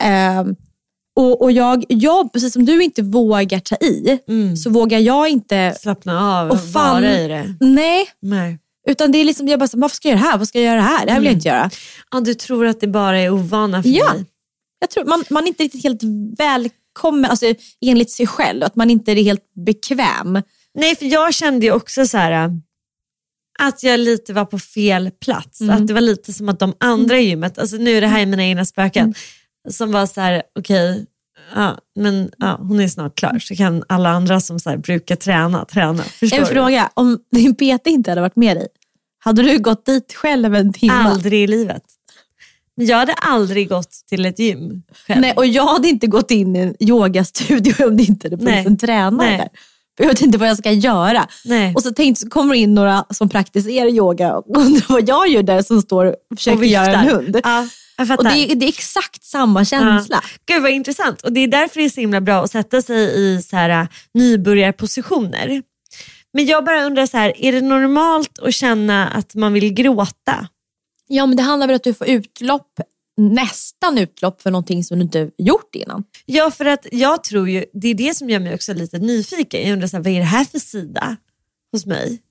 Ehm, 0.00 0.56
och, 1.16 1.42
och 1.42 1.52
jag, 1.52 1.84
jag, 1.88 2.32
precis 2.32 2.52
som 2.52 2.64
du 2.64 2.82
inte 2.84 3.02
vågar 3.02 3.60
ta 3.60 3.76
i, 3.76 4.18
Mm. 4.28 4.56
så 4.56 4.70
vågar 4.70 4.98
jag 4.98 5.28
inte... 5.28 5.74
Slappna 5.80 6.40
av 6.40 6.50
och 6.50 6.72
fan- 6.72 7.02
vara 7.02 7.18
i 7.18 7.28
det. 7.28 7.54
Nej, 7.60 8.06
Nej. 8.22 8.58
utan 8.88 9.12
det 9.12 9.18
är 9.18 9.24
liksom, 9.24 9.48
jag 9.48 9.58
bara, 9.60 9.68
så, 9.68 9.78
varför 9.78 9.96
ska 9.96 10.08
jag 10.08 10.16
göra 10.18 10.24
det 10.26 10.30
här? 10.30 10.38
Vad 10.38 10.48
ska 10.48 10.58
jag 10.58 10.64
göra 10.66 10.76
det 10.76 10.82
här? 10.82 11.06
Det 11.06 11.12
här 11.12 11.18
vill 11.20 11.26
jag 11.26 11.34
inte 11.34 11.48
göra. 11.48 11.70
Ja, 12.10 12.20
du 12.20 12.34
tror 12.34 12.66
att 12.66 12.80
det 12.80 12.86
bara 12.88 13.18
är 13.18 13.30
ovana 13.30 13.82
för 13.82 13.90
Ja. 13.90 14.14
Jag 14.78 14.90
tror 14.90 15.04
man, 15.04 15.24
man 15.30 15.42
är 15.44 15.48
inte 15.48 15.62
riktigt 15.62 15.82
helt 15.82 16.02
välkommen, 16.96 17.30
alltså, 17.30 17.46
enligt 17.86 18.10
sig 18.10 18.26
själv, 18.26 18.62
att 18.64 18.76
man 18.76 18.90
inte 18.90 19.12
är 19.12 19.16
helt 19.16 19.54
bekväm. 19.66 20.42
Nej, 20.74 20.96
för 20.96 21.06
jag 21.06 21.34
kände 21.34 21.66
ju 21.66 21.72
också 21.72 22.06
så 22.06 22.18
här 22.18 22.32
äh, 22.44 22.50
att 23.62 23.82
jag 23.82 24.00
lite 24.00 24.32
var 24.32 24.44
på 24.44 24.58
fel 24.58 25.10
plats. 25.10 25.60
Mm. 25.60 25.76
Att 25.76 25.86
det 25.86 25.94
var 25.94 26.00
lite 26.00 26.32
som 26.32 26.48
att 26.48 26.58
de 26.58 26.74
andra 26.80 27.18
i 27.18 27.22
gymmet, 27.28 27.58
alltså 27.58 27.76
nu 27.76 27.90
är 27.96 28.00
det 28.00 28.06
här 28.06 28.26
mina 28.26 28.44
egna 28.44 28.64
spöken, 28.64 29.04
Mm. 29.04 29.72
som 29.72 29.92
var 29.92 30.06
så 30.06 30.20
här, 30.20 30.42
okej, 30.58 31.06
ja, 31.54 31.78
men 31.96 32.30
ja, 32.38 32.58
hon 32.62 32.80
är 32.80 32.88
snart 32.88 33.18
klar 33.18 33.38
så 33.38 33.56
kan 33.56 33.84
alla 33.88 34.08
andra 34.08 34.40
som 34.40 34.60
så 34.60 34.76
brukar 34.76 35.16
träna, 35.16 35.64
träna. 35.64 36.02
Förstår 36.02 36.38
En 36.38 36.44
du? 36.44 36.50
fråga, 36.50 36.90
om 36.94 37.18
din 37.32 37.54
PT 37.54 37.86
inte 37.86 38.10
hade 38.10 38.20
varit 38.20 38.36
med 38.36 38.56
dig, 38.56 38.66
hade 39.18 39.42
du 39.42 39.58
gått 39.58 39.86
dit 39.86 40.12
själv 40.14 40.54
en 40.54 40.72
timme? 40.72 40.92
Aldrig 40.92 41.42
i 41.42 41.46
livet. 41.46 41.82
Jag 42.80 42.96
hade 42.96 43.12
aldrig 43.12 43.68
gått 43.68 43.90
till 44.08 44.26
ett 44.26 44.38
gym 44.38 44.82
själv. 45.06 45.20
Nej, 45.20 45.32
och 45.36 45.46
jag 45.46 45.66
hade 45.66 45.88
inte 45.88 46.06
gått 46.06 46.30
in 46.30 46.56
i 46.56 46.58
en 46.58 46.74
yogastudio 46.80 47.84
om 47.86 47.96
det 47.96 48.02
inte 48.02 48.26
hade 48.26 48.38
funnits 48.44 48.66
en 48.66 48.76
tränare 48.78 49.28
Nej. 49.28 49.38
där. 49.38 49.48
Jag 49.98 50.06
vet 50.06 50.20
inte 50.20 50.38
vad 50.38 50.48
jag 50.48 50.58
ska 50.58 50.72
göra. 50.72 51.26
Nej. 51.44 51.74
Och 51.74 51.82
så 51.82 51.90
tänkte, 51.90 52.20
så 52.20 52.28
kommer 52.28 52.54
det 52.54 52.58
in 52.60 52.74
några 52.74 53.04
som 53.10 53.28
praktiserar 53.28 53.88
yoga 53.88 54.34
och 54.36 54.44
undrar 54.56 54.84
vad 54.92 55.08
jag 55.08 55.28
gör 55.28 55.42
där 55.42 55.62
som 55.62 55.82
står 55.82 56.06
och 56.06 56.14
försöker 56.36 56.58
Och 56.58 56.64
göra 56.66 56.92
en 56.92 57.08
hund. 57.08 57.40
Ja. 57.44 57.68
Och 58.18 58.24
det, 58.24 58.30
är- 58.52 58.54
det 58.54 58.66
är 58.66 58.68
exakt 58.68 59.24
samma 59.24 59.64
känsla. 59.64 60.24
Gud 60.46 60.62
vad 60.62 60.70
intressant. 60.70 61.22
Och 61.22 61.32
det 61.32 61.40
är 61.40 61.48
därför 61.48 61.80
det 61.80 61.84
är 61.86 61.90
så 61.90 62.00
himla 62.00 62.20
bra 62.20 62.42
att 62.44 62.50
sätta 62.50 62.82
sig 62.82 62.96
i 63.20 63.42
så 63.42 63.56
här, 63.56 63.68
äh, 63.82 63.86
nybörjarpositioner. 64.14 65.62
Men 66.32 66.46
jag 66.46 66.64
bara 66.64 66.84
undrar, 66.84 67.06
så 67.06 67.16
här, 67.16 67.32
är 67.44 67.52
det 67.52 67.60
normalt 67.60 68.38
att 68.38 68.54
känna 68.54 69.08
att 69.08 69.34
man 69.34 69.52
vill 69.52 69.72
gråta? 69.74 70.48
Ja, 71.12 71.26
men 71.26 71.36
det 71.36 71.42
handlar 71.42 71.66
väl 71.66 71.74
om 71.74 71.76
att 71.76 71.84
du 71.84 71.94
får 71.94 72.06
utlopp, 72.08 72.80
nästan 73.16 73.98
utlopp 73.98 74.42
för 74.42 74.50
någonting 74.50 74.84
som 74.84 74.98
du 74.98 75.04
inte 75.04 75.30
gjort 75.38 75.74
innan. 75.74 76.04
Ja, 76.26 76.50
för 76.50 76.64
att 76.64 76.86
jag 76.92 77.24
tror 77.24 77.48
ju, 77.48 77.64
det 77.72 77.88
är 77.88 77.94
det 77.94 78.16
som 78.16 78.30
gör 78.30 78.40
mig 78.40 78.54
också 78.54 78.74
lite 78.74 78.98
nyfiken. 78.98 79.62
Jag 79.62 79.72
undrar, 79.72 79.88
så 79.88 79.96
här, 79.96 80.04
vad 80.04 80.12
är 80.12 80.18
det 80.18 80.24
här 80.24 80.44
för 80.44 80.58
sida 80.58 81.16
hos 81.72 81.86
mig? 81.86 82.22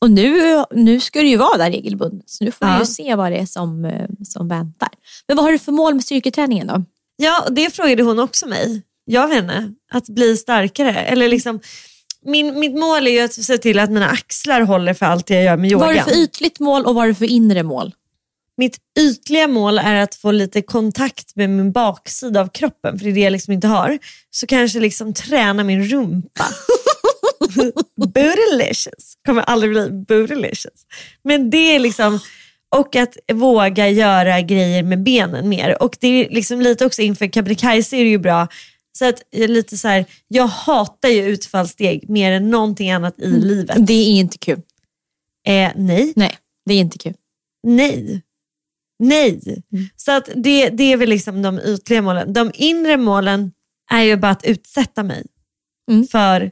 Och 0.00 0.10
nu, 0.10 0.64
nu 0.70 1.00
ska 1.00 1.20
du 1.20 1.28
ju 1.28 1.36
vara 1.36 1.56
där 1.58 1.70
regelbundet, 1.70 2.30
så 2.30 2.44
nu 2.44 2.50
får 2.50 2.68
Ja. 2.68 2.74
du 2.74 2.80
ju 2.80 2.86
se 2.86 3.14
vad 3.14 3.32
det 3.32 3.38
är 3.38 3.46
som, 3.46 3.84
eh, 3.84 4.08
som 4.24 4.48
väntar. 4.48 4.88
Men 5.26 5.36
vad 5.36 5.44
har 5.46 5.52
du 5.52 5.58
för 5.58 5.72
mål 5.72 5.94
med 5.94 6.04
styrketräningen 6.04 6.66
då? 6.66 6.84
Ja, 7.16 7.46
det 7.50 7.74
frågade 7.74 8.02
hon 8.02 8.18
också 8.18 8.46
mig. 8.46 8.82
Jag 9.04 9.28
vet 9.28 9.42
inte, 9.42 9.72
att 9.92 10.08
bli 10.08 10.36
starkare. 10.36 10.94
Eller 10.94 11.28
liksom, 11.28 11.60
min, 12.26 12.58
mitt 12.60 12.78
mål 12.78 13.06
är 13.06 13.10
ju 13.10 13.20
att 13.20 13.32
se 13.32 13.58
till 13.58 13.78
att 13.78 13.90
mina 13.90 14.08
axlar 14.08 14.60
håller 14.60 14.94
för 14.94 15.06
allt 15.06 15.30
jag 15.30 15.42
gör 15.42 15.56
med 15.56 15.72
Vad 15.72 15.82
har 15.82 15.92
yogan. 15.92 16.06
du 16.08 16.14
för 16.14 16.20
ytligt 16.22 16.60
mål 16.60 16.86
och 16.86 16.94
vad 16.94 17.02
har 17.02 17.08
du 17.08 17.14
för 17.14 17.30
inre 17.30 17.62
mål? 17.62 17.94
Mitt 18.56 18.78
ytliga 18.98 19.48
mål 19.48 19.78
är 19.78 19.94
att 19.94 20.14
få 20.14 20.30
lite 20.30 20.62
kontakt 20.62 21.36
med 21.36 21.50
min 21.50 21.72
baksida 21.72 22.40
av 22.40 22.48
kroppen, 22.48 22.98
för 22.98 23.04
det 23.04 23.10
är 23.10 23.14
det 23.14 23.20
jag 23.20 23.30
liksom 23.32 23.52
inte 23.52 23.68
har. 23.68 23.98
Så 24.30 24.46
kanske 24.46 24.80
liksom 24.80 25.14
träna 25.14 25.64
min 25.64 25.84
rumpa. 25.84 26.44
bootylicious. 27.96 29.14
Kommer 29.26 29.42
aldrig 29.42 29.70
bli 29.72 29.90
bootylicious. 29.90 30.86
Men 31.24 31.50
det 31.50 31.74
är 31.74 31.78
liksom, 31.78 32.20
och 32.76 32.96
att 32.96 33.16
våga 33.32 33.88
göra 33.88 34.40
grejer 34.40 34.82
med 34.82 35.02
benen 35.02 35.48
mer. 35.48 35.82
Och 35.82 35.96
det 36.00 36.08
är 36.08 36.30
liksom 36.30 36.60
lite 36.60 36.86
också 36.86 37.02
inför 37.02 37.28
Kebnekaise 37.28 37.96
är 37.96 38.04
det 38.04 38.10
ju 38.10 38.18
bra. 38.18 38.48
Så 38.92 39.04
att 39.08 39.22
lite 39.32 39.76
så 39.78 39.88
här, 39.88 40.04
jag 40.28 40.46
hatar 40.46 41.08
ju 41.08 41.22
utfallssteg 41.22 42.08
mer 42.10 42.32
än 42.32 42.50
någonting 42.50 42.90
annat 42.90 43.18
i 43.18 43.26
livet. 43.26 43.86
Det 43.86 43.92
är 43.92 44.10
inte 44.10 44.38
kul. 44.38 44.60
Eh, 45.46 45.70
nej. 45.76 46.12
Nej, 46.16 46.36
det 46.66 46.74
är 46.74 46.78
inte 46.78 46.98
kul. 46.98 47.14
Nej. 47.62 48.22
Nej. 48.98 49.62
Så 49.96 50.12
att 50.12 50.28
det, 50.34 50.68
det 50.68 50.92
är 50.92 50.96
väl 50.96 51.08
liksom 51.08 51.42
de 51.42 51.58
ytliga 51.58 52.02
målen. 52.02 52.32
De 52.32 52.50
inre 52.54 52.96
målen 52.96 53.52
är 53.90 54.02
ju 54.02 54.16
bara 54.16 54.32
att 54.32 54.44
utsätta 54.44 55.02
mig 55.02 55.26
Mm. 55.90 56.06
för, 56.06 56.50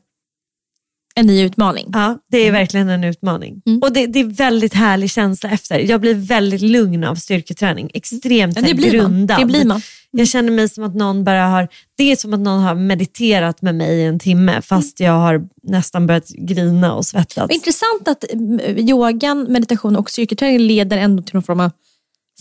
En 1.15 1.27
ny 1.27 1.43
utmaning. 1.45 1.91
ja, 1.93 2.19
det 2.31 2.39
är 2.39 2.53
verkligen 2.53 2.89
en 2.89 3.05
utmaning. 3.05 3.63
Mm. 3.67 3.79
Och 3.83 3.93
det, 3.93 4.07
det 4.07 4.19
är 4.21 4.25
väldigt 4.25 4.75
härlig 4.75 5.11
känsla 5.11 5.51
efter. 5.51 5.79
Jag 5.79 6.01
blir 6.01 6.15
väldigt 6.15 6.61
lugn 6.61 7.05
av 7.05 7.15
styrketräning. 7.15 7.91
Extremt 7.95 8.57
Ja, 8.57 8.63
det 8.63 8.75
blir 8.75 9.03
man. 9.03 9.11
grundad. 9.13 9.39
Det 9.41 9.45
blir 9.45 9.65
man. 9.65 9.81
Jag 10.19 10.29
känner 10.29 10.53
mig 10.53 10.69
som 10.69 10.85
att 10.85 10.95
någon 10.95 11.25
bara 11.25 11.47
har, 11.47 11.69
det 11.97 12.13
är 12.13 12.17
som 12.17 12.35
att 12.35 12.41
någon 12.41 12.63
har 12.63 12.75
mediterat 12.75 13.63
med 13.63 13.75
mig 13.75 13.99
i 13.99 14.05
en 14.05 14.19
timme 14.19 14.63
fast 14.63 15.01
jag 15.01 15.13
har 15.13 15.49
nästan 15.63 16.07
börjat 16.07 16.29
grina 16.29 16.95
och 16.95 17.07
svettas. 17.07 17.51
Intressant 17.51 18.09
att 18.09 18.25
mm, 18.33 18.61
yogan, 18.79 19.47
meditation 19.53 19.97
och 19.97 20.11
styrketräning 20.11 20.59
leder 20.59 20.99
ändå 20.99 21.23
till 21.23 21.35
någon 21.35 21.43
form 21.43 21.61
av 21.61 21.71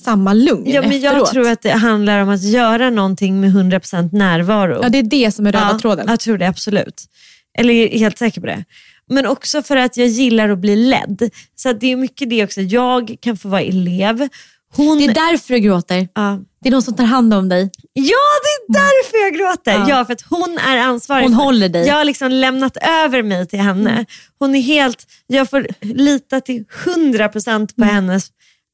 samma 0.03 0.33
lugn 0.33 0.63
Ja, 0.65 0.81
men 0.81 0.99
jag 0.99 1.13
efteråt. 1.13 1.31
tror 1.31 1.49
att 1.49 1.61
det 1.61 1.71
handlar 1.71 2.19
om 2.19 2.29
att 2.29 2.43
göra 2.43 2.89
någonting 2.89 3.39
med 3.41 3.51
100% 3.51 4.09
närvaro. 4.11 4.79
Ja, 4.83 4.89
det 4.89 4.97
är 4.97 5.03
det 5.03 5.31
som 5.31 5.47
är 5.47 5.51
röda 5.51 5.79
tråden. 5.79 6.05
Jag 6.09 6.19
tror 6.19 6.37
det 6.37 6.47
absolut. 6.47 7.03
Eller 7.57 7.73
jag 7.73 7.93
är 7.93 7.99
helt 7.99 8.17
säker 8.17 8.41
på 8.41 8.47
det. 8.47 8.63
Men 9.09 9.25
också 9.25 9.61
för 9.61 9.77
att 9.77 9.97
jag 9.97 10.07
gillar 10.07 10.49
att 10.49 10.59
bli 10.59 10.75
ledd. 10.75 11.29
Så 11.55 11.73
det 11.73 11.91
är 11.91 11.95
mycket 11.95 12.29
det 12.29 12.43
också. 12.43 12.61
Jag 12.61 13.15
kan 13.19 13.37
få 13.37 13.49
vara 13.49 13.61
elev. 13.61 14.27
Hon... 14.75 14.97
Det 14.97 15.05
är 15.05 15.13
därför 15.13 15.53
du 15.53 15.59
gråter. 15.59 16.07
ja. 16.15 16.39
Det 16.61 16.69
är 16.69 16.71
någon 16.71 16.81
som 16.81 16.95
tar 16.95 17.03
hand 17.03 17.33
om 17.33 17.49
dig. 17.49 17.69
ja, 17.93 18.03
det 18.43 18.73
är 18.73 18.73
därför 18.73 19.17
jag 19.17 19.33
gråter. 19.33 19.71
Ja. 19.73 19.85
Ja, 19.89 20.05
för 20.05 20.13
att 20.13 20.21
hon 20.21 20.57
är 20.67 20.77
ansvarig. 20.77 21.23
Hon 21.23 21.35
för- 21.35 21.43
håller 21.43 21.69
dig. 21.69 21.87
Jag 21.87 21.95
har 21.95 22.03
liksom 22.03 22.31
lämnat 22.31 22.77
över 22.77 23.23
mig 23.23 23.47
till 23.47 23.59
henne. 23.59 24.05
Hon 24.39 24.55
är 24.55 24.61
helt, 24.61 25.05
jag 25.27 25.49
får 25.49 25.67
lita 25.81 26.41
till 26.41 26.63
100% 26.85 27.75
på 27.75 27.83
hennes, 27.83 28.27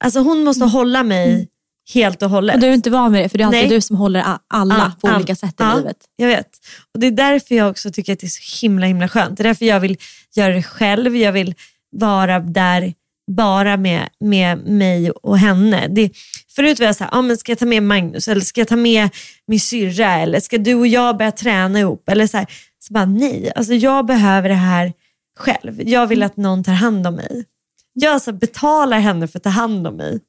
alltså 0.03 0.19
hon 0.19 0.43
måste 0.43 0.65
hålla 0.65 1.03
mig 1.03 1.47
helt 1.93 2.21
och 2.21 2.29
hållet. 2.29 2.55
Och 2.55 2.61
du 2.61 2.67
är 2.67 2.73
inte 2.73 2.89
van 2.89 3.11
med 3.11 3.23
det, 3.23 3.29
för 3.29 3.37
det 3.37 3.43
är 3.43 3.45
alltid 3.45 3.59
Nej. 3.61 3.69
du 3.69 3.81
som 3.81 3.95
håller 3.95 4.23
alla 4.49 4.75
Ja, 5.01 5.09
på 5.09 5.15
olika 5.15 5.35
sätt 5.35 5.49
i 5.49 5.63
ja, 5.63 5.75
livet. 5.75 5.97
Jag 6.15 6.27
vet. 6.27 6.49
Och 6.93 6.99
Det 6.99 7.07
är 7.07 7.11
därför 7.11 7.55
jag 7.55 7.69
också 7.71 7.91
tycker 7.91 8.13
att 8.13 8.19
det 8.19 8.27
är 8.27 8.29
så 8.29 8.61
himla 8.65 8.85
himla 8.85 9.07
skönt. 9.07 9.37
Det 9.37 9.41
är 9.41 9.47
därför 9.47 9.65
jag 9.65 9.79
vill 9.79 9.97
göra 10.35 10.53
det 10.53 10.63
själv. 10.63 11.15
Jag 11.17 11.31
vill 11.31 11.55
vara 11.91 12.39
där 12.39 12.93
bara 13.35 13.77
med, 13.77 14.09
med 14.19 14.57
mig 14.65 15.11
och 15.11 15.37
henne. 15.37 15.87
Det, 15.87 16.11
förut 16.55 16.79
var 16.79 16.85
jag 16.85 16.95
så 16.95 17.03
här, 17.03 17.11
ah, 17.17 17.21
men 17.21 17.37
ska 17.37 17.51
jag 17.51 17.59
ta 17.59 17.65
med 17.65 17.83
Magnus 17.83 18.27
eller 18.27 18.41
ska 18.41 18.61
jag 18.61 18.67
ta 18.67 18.75
med 18.75 19.09
min 19.47 19.59
syrra 19.59 20.13
eller 20.19 20.39
ska 20.39 20.57
du 20.57 20.75
och 20.75 20.87
jag 20.87 21.17
börja 21.17 21.31
träna 21.31 21.79
ihop? 21.79 22.09
Eller 22.09 22.27
så, 22.27 22.37
här, 22.37 22.47
så 22.79 22.93
bara 22.93 23.05
nej, 23.05 23.51
alltså 23.55 23.73
jag 23.73 24.05
behöver 24.05 24.49
det 24.49 24.55
här 24.55 24.93
själv. 25.39 25.81
Jag 25.89 26.07
vill 26.07 26.23
att 26.23 26.37
någon 26.37 26.63
tar 26.63 26.73
hand 26.73 27.07
om 27.07 27.15
mig. 27.15 27.45
Jag 27.93 28.13
alltså 28.13 28.31
betalar 28.31 28.99
henne 28.99 29.27
för 29.27 29.39
att 29.39 29.43
ta 29.43 29.49
hand 29.49 29.87
om 29.87 29.95
mig. 29.95 30.19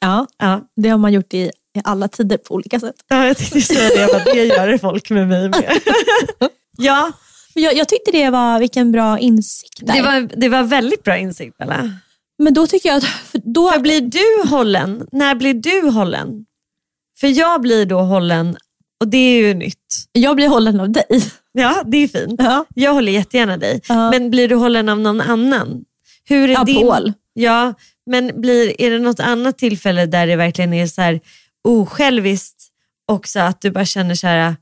Ja, 0.00 0.26
Ja. 0.38 0.60
det 0.76 0.88
har 0.88 0.98
man 0.98 1.12
gjort 1.12 1.34
i, 1.34 1.38
i 1.38 1.50
alla 1.84 2.08
tider 2.08 2.36
på 2.36 2.54
olika 2.54 2.80
sätt. 2.80 2.94
Ja, 3.08 3.26
jag 3.26 3.36
tänkte 3.36 3.60
säga 3.60 3.88
det, 4.06 4.12
bara, 4.12 4.24
det 4.34 4.44
gör 4.44 4.78
folk 4.78 5.10
med 5.10 5.28
mig 5.28 5.48
med. 5.48 5.80
ja, 6.78 7.12
Jag, 7.54 7.74
jag 7.76 7.88
tyckte 7.88 8.10
det 8.10 8.30
var, 8.30 8.58
vilken 8.60 8.92
bra 8.92 9.18
insikt 9.18 9.86
där. 9.86 9.94
Det 9.94 10.02
var, 10.02 10.28
det 10.36 10.48
var 10.48 10.62
väldigt 10.62 11.02
bra 11.02 11.18
insikt 11.18 11.58
Bella. 11.58 11.90
Men 12.40 12.54
då 12.54 12.66
tycker 12.66 12.88
jag 12.88 12.98
att, 12.98 13.04
för 13.04 13.40
då, 13.44 13.70
För 13.70 13.80
blir 13.80 14.00
du 14.00 14.48
hållen, 14.48 15.06
när 15.12 15.34
blir 15.34 15.54
du 15.54 15.90
hållen? 15.90 16.46
För 17.20 17.26
jag 17.26 17.60
blir 17.60 17.86
då 17.86 18.00
hållen 18.00 18.56
och 19.00 19.08
det 19.08 19.18
är 19.18 19.40
ju 19.46 19.54
nytt. 19.54 20.08
jag 20.12 20.36
blir 20.36 20.48
hållen 20.48 20.80
av 20.80 20.90
dig. 20.90 21.32
Ja, 21.52 21.82
det 21.86 21.96
är 21.96 22.08
fint. 22.08 22.40
Ja. 22.42 22.64
Jag 22.74 22.92
håller 22.92 23.12
jättegärna 23.12 23.56
dig. 23.56 23.80
Ja. 23.88 24.10
Men 24.10 24.30
blir 24.30 24.48
du 24.48 24.54
hållen 24.54 24.88
av 24.88 25.00
någon 25.00 25.20
annan? 25.20 25.84
Hur 26.24 26.48
är 26.50 26.52
Ja, 26.52 26.64
din... 26.64 26.80
Paul. 26.80 27.12
Ja, 27.32 27.74
men 28.06 28.40
blir, 28.40 28.80
är 28.80 28.90
det 28.90 28.98
något 28.98 29.20
annat 29.20 29.58
tillfälle 29.58 30.06
där 30.06 30.26
det 30.26 30.36
verkligen 30.36 30.72
är 30.72 30.86
så 30.86 31.00
här 31.02 31.20
osjälviskt 31.68 32.66
också 33.06 33.40
att 33.40 33.60
du 33.60 33.70
bara 33.70 33.84
känner 33.84 34.14
så 34.14 34.26
här, 34.26 34.56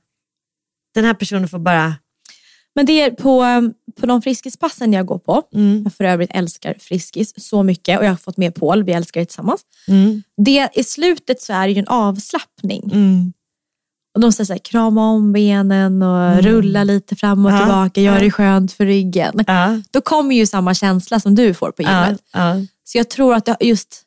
den 0.94 1.04
här 1.04 1.14
personen 1.14 1.48
får 1.48 1.58
bara... 1.58 1.94
Men 2.74 2.86
det 2.86 3.02
är 3.02 3.10
på, 3.10 3.44
på 4.00 4.06
de 4.06 4.22
friskispassen 4.22 4.92
jag 4.92 5.06
går 5.06 5.18
på, 5.18 5.42
Mm, 5.54 5.82
jag 5.84 5.92
för 5.94 6.04
övrigt 6.04 6.30
älskar 6.34 6.74
Friskis 6.80 7.32
så 7.36 7.62
mycket 7.62 7.98
och 7.98 8.04
jag 8.04 8.10
har 8.10 8.16
fått 8.16 8.36
med 8.36 8.54
Paul, 8.54 8.82
vi 8.84 8.92
älskar 8.92 9.20
det 9.20 9.26
tillsammans. 9.26 9.60
mm, 9.88 10.22
Det, 10.36 10.68
I 10.74 10.84
slutet 10.84 11.40
så 11.42 11.52
är 11.52 11.66
det 11.66 11.72
ju 11.72 11.78
en 11.78 11.88
avslappning. 11.88 12.82
mm. 12.92 13.32
Och 14.14 14.20
de 14.20 14.32
säger 14.32 14.46
så 14.46 14.52
här, 14.52 14.58
krama 14.60 15.10
om 15.10 15.32
benen 15.32 16.02
och 16.02 16.42
rulla 16.42 16.84
lite 16.84 17.16
fram 17.16 17.46
och 17.46 17.52
tillbaka, 17.60 18.00
gör 18.00 18.20
det 18.20 18.30
skönt 18.30 18.72
för 18.72 18.86
ryggen. 18.86 19.34
Då 19.90 20.00
kommer 20.00 20.34
ju 20.36 20.46
samma 20.46 20.74
känsla 20.74 21.20
som 21.20 21.34
du 21.34 21.54
får 21.54 21.70
på 21.70 21.82
gymmet. 21.82 22.22
Så 22.84 22.98
jag 22.98 23.08
tror 23.10 23.34
att 23.34 23.48
just 23.60 24.02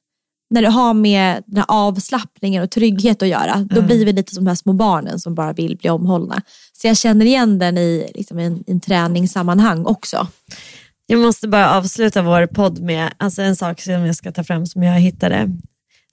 när 0.52 0.62
det 0.62 0.70
har 0.70 0.94
med 0.94 1.44
den 1.46 1.58
här 1.58 1.66
avslappningen 1.68 2.64
och 2.64 2.72
trygghet 2.72 3.22
att 3.22 3.28
göra, 3.28 3.56
då 3.70 3.76
Mm. 3.76 3.86
blir 3.88 4.06
vi 4.06 4.14
lite 4.14 4.36
som 4.36 4.44
de 4.44 4.50
här 4.50 4.56
små 4.56 4.74
barnen 4.74 5.20
som 5.20 5.36
bara 5.36 5.54
vill 5.54 5.78
bli 5.78 5.90
omhållna. 5.90 6.42
Så 6.74 6.88
jag 6.88 6.98
känner 6.98 7.26
igen 7.26 7.60
den 7.60 7.78
i 7.78 8.12
liksom 8.16 8.40
en, 8.40 8.64
en 8.68 8.80
träningssammanhang 8.80 9.86
också. 9.86 10.28
Jag 11.08 11.20
måste 11.20 11.48
bara 11.48 11.72
avsluta 11.78 12.22
vår 12.22 12.48
podd 12.48 12.80
med 12.82 13.14
alltså 13.18 13.42
en 13.42 13.56
sak 13.56 13.82
som 13.82 13.94
jag 13.94 14.16
ska 14.16 14.32
ta 14.32 14.44
fram 14.44 14.66
som 14.66 14.84
jag 14.84 15.00
hittade. 15.00 15.50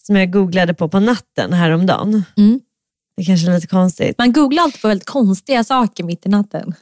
Som 0.03 0.17
jag 0.17 0.33
googlade 0.33 0.75
på 0.75 0.89
på 0.89 1.01
natten 1.01 1.53
häromdagen. 1.53 2.23
Mm. 2.37 2.61
Det 3.17 3.25
kanske 3.25 3.51
är 3.51 3.55
lite 3.55 3.67
konstigt. 3.67 4.19
Man 4.19 4.33
googlar 4.33 4.63
alltid 4.63 4.83
på 4.83 4.89
väldigt 4.89 5.09
konstiga 5.09 5.65
saker 5.65 6.05
mitt 6.05 6.27
i 6.27 6.29
natten. 6.29 6.75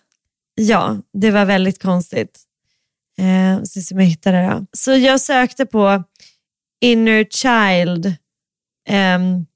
Ja, 0.55 0.97
det 1.13 1.31
var 1.31 1.45
väldigt 1.45 1.83
konstigt. 1.83 2.43
Eh, 3.19 3.63
ska 3.65 3.81
se 3.81 3.95
om 3.95 4.01
jag 4.01 4.09
hittar 4.09 4.33
det 4.33 4.47
då. 4.51 4.67
Så 4.73 4.91
jag 4.91 5.21
sökte 5.21 5.67
på 5.67 6.03
inner 6.81 7.25
child 7.25 8.15
ehm, 8.89 9.47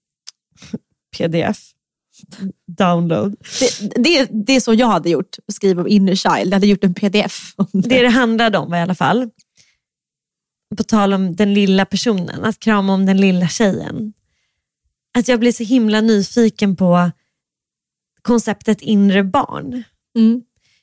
pdf 1.17 1.59
download. 2.67 3.37
Det, 3.61 4.03
det, 4.03 4.29
det 4.47 4.53
är 4.53 4.61
så 4.61 4.75
jag 4.75 4.87
hade 4.87 5.11
gjort, 5.11 5.37
skriva 5.53 5.83
om 5.83 5.89
inner 5.89 6.15
child. 6.15 6.47
Jag 6.47 6.53
hade 6.53 6.67
gjort 6.67 6.85
en 6.85 6.95
pdf 6.95 7.55
det. 7.73 7.89
Det 7.89 8.03
det 8.03 8.09
handlade 8.09 8.59
om 8.59 8.75
i 8.75 8.81
alla 8.81 8.95
fall, 8.95 9.31
på 10.77 10.83
tal 10.85 11.13
om 11.13 11.37
den 11.37 11.55
lilla 11.55 11.85
personen, 11.87 12.45
att 12.45 12.59
krama 12.59 12.93
om 12.95 13.07
den 13.07 13.17
lilla 13.17 13.49
tjejen. 13.49 14.13
Att 15.19 15.29
jag 15.29 15.41
blev 15.41 15.53
så 15.53 15.63
himla 15.65 16.01
nyfiken 16.01 16.77
på 16.77 17.11
konceptet 18.23 18.81
inre 18.81 19.25
barn. 19.25 19.83
Mm. 20.17 20.43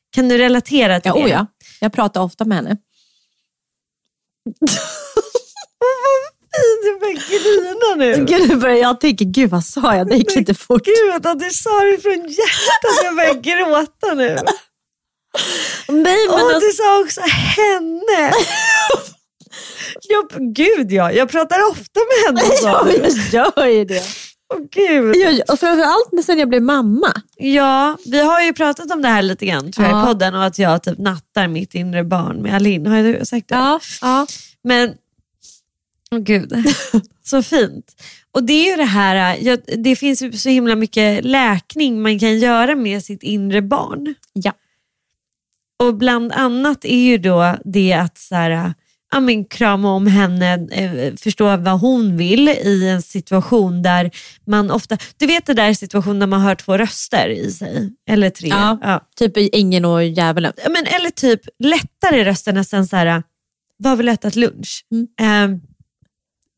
Kan 0.10 0.30
du 0.30 0.38
relatera 0.38 1.00
till 1.00 1.12
Ja, 1.16 1.16
det? 1.16 1.24
oh 1.26 1.30
ja, 1.30 1.46
jag 1.82 1.94
pratar 1.94 2.22
ofta 2.22 2.46
med 2.46 2.58
henne. 2.58 2.78
Börjar 7.16 7.30
grina 7.30 8.06
nu. 8.06 8.26
Gud, 8.26 8.50
nu 8.50 8.56
börjar 8.56 8.76
jag 8.76 9.00
tänka, 9.00 9.24
gud 9.28 9.50
vad 9.50 9.64
sa 9.64 9.96
jag? 9.96 10.10
Det 10.10 10.16
gick 10.16 10.36
lite 10.36 10.54
fort. 10.54 10.82
Gud, 10.86 11.26
att 11.26 11.40
du 11.40 11.50
sa 11.50 11.80
det 11.84 11.98
från 12.02 12.14
hjärtat. 12.28 13.04
Jag 13.04 13.16
börjar 13.16 13.34
gråta 13.68 14.14
nu. 14.14 14.38
Nej, 15.88 16.28
men 16.28 16.30
Åh, 16.30 16.42
alltså, 16.42 16.60
du 16.60 16.72
sa 16.74 17.00
också 17.02 17.22
henne. 17.22 18.34
jag, 20.10 20.54
gud 20.56 20.92
ja, 20.92 21.12
jag 21.12 21.30
pratar 21.30 21.70
ofta 21.72 22.00
med 22.00 22.38
henne 22.40 22.54
ja, 22.64 22.84
men 22.86 22.96
jag 23.32 23.52
gör 23.58 23.66
ju 23.66 23.86
det. 23.86 24.04
Åh, 24.54 24.60
gud. 24.72 25.16
Jag, 25.16 25.42
och 25.50 25.60
framförallt 25.60 26.10
när 26.12 26.22
sen 26.24 26.40
jag 26.40 26.50
blev 26.50 26.62
mamma. 26.62 27.14
Ja, 27.36 27.98
vi 28.06 28.20
har 28.22 28.42
ju 28.42 28.54
pratat 28.54 28.92
om 28.92 29.02
det 29.02 29.08
här 29.08 29.22
lite 29.22 29.46
grann 29.46 29.72
tror 29.72 29.88
jag, 29.88 29.96
Ja. 29.96 30.04
i 30.04 30.06
podden 30.08 30.36
och 30.36 30.46
att 30.46 30.60
jag 30.60 30.84
typ 30.84 30.98
nattar 30.98 31.48
mitt 31.48 31.76
inre 31.76 32.04
barn 32.04 32.42
med 32.42 32.56
Alin. 32.56 32.86
Har 32.86 32.98
jag 32.98 33.28
sagt 33.28 33.48
det? 33.50 33.80
ja. 34.02 34.28
Men, 34.64 34.94
åh 36.12 36.20
gud, 36.20 36.54
så 37.24 37.44
fint. 37.44 38.04
Och 38.32 38.44
det 38.44 38.54
är 38.54 38.72
ju 38.72 38.76
det 38.76 38.84
här, 38.84 39.38
jag, 39.42 39.60
det 39.78 39.96
finns 39.96 40.42
så 40.44 40.50
himla 40.50 40.76
mycket 40.76 41.26
läkning 41.26 42.02
man 42.02 42.20
kan 42.20 42.40
göra 42.40 42.76
med 42.76 43.04
sitt 43.04 43.24
inre 43.24 43.62
barn. 43.62 44.16
Ja. 44.34 44.54
Och 45.80 45.96
bland 45.96 46.32
annat 46.32 46.86
är 46.86 47.04
ju 47.04 47.18
då 47.18 47.56
det 47.66 47.94
att 47.94 48.18
så 48.18 48.36
här, 48.36 48.74
ja, 49.12 49.20
men 49.20 49.46
krama 49.46 49.94
om 49.94 50.08
henne, 50.08 50.68
eh, 50.72 51.16
förstå 51.16 51.58
vad 51.58 51.80
hon 51.80 52.18
vill 52.18 52.50
i 52.50 52.90
en 52.90 53.02
situation 53.02 53.82
där 53.82 54.12
man 54.46 54.72
ofta, 54.72 54.98
du 55.18 55.28
vet 55.28 55.46
det 55.46 55.54
där 55.54 55.74
situationen 55.74 56.20
när 56.20 56.28
man 56.28 56.42
hör 56.42 56.56
två 56.56 56.78
röster 56.78 57.30
i 57.30 57.52
sig, 57.52 57.94
eller 58.10 58.30
tre. 58.30 58.50
Ja. 58.50 58.78
Ja. 58.82 59.08
Typ 59.16 59.34
ängeln 59.54 59.86
och 59.86 60.04
djävulen. 60.04 60.54
Ja, 60.64 60.70
Men, 60.70 60.86
eller 60.86 61.10
typ 61.10 61.42
lättare 61.60 62.26
röster 62.26 62.54
nästan 62.54 62.88
så 62.88 62.96
här, 62.96 63.24
vad 63.78 63.90
har 63.90 64.04
vi 64.04 64.10
ätit 64.10 64.36
lunch? 64.36 64.86
Mm. 64.92 65.54
Eh, 65.54 65.60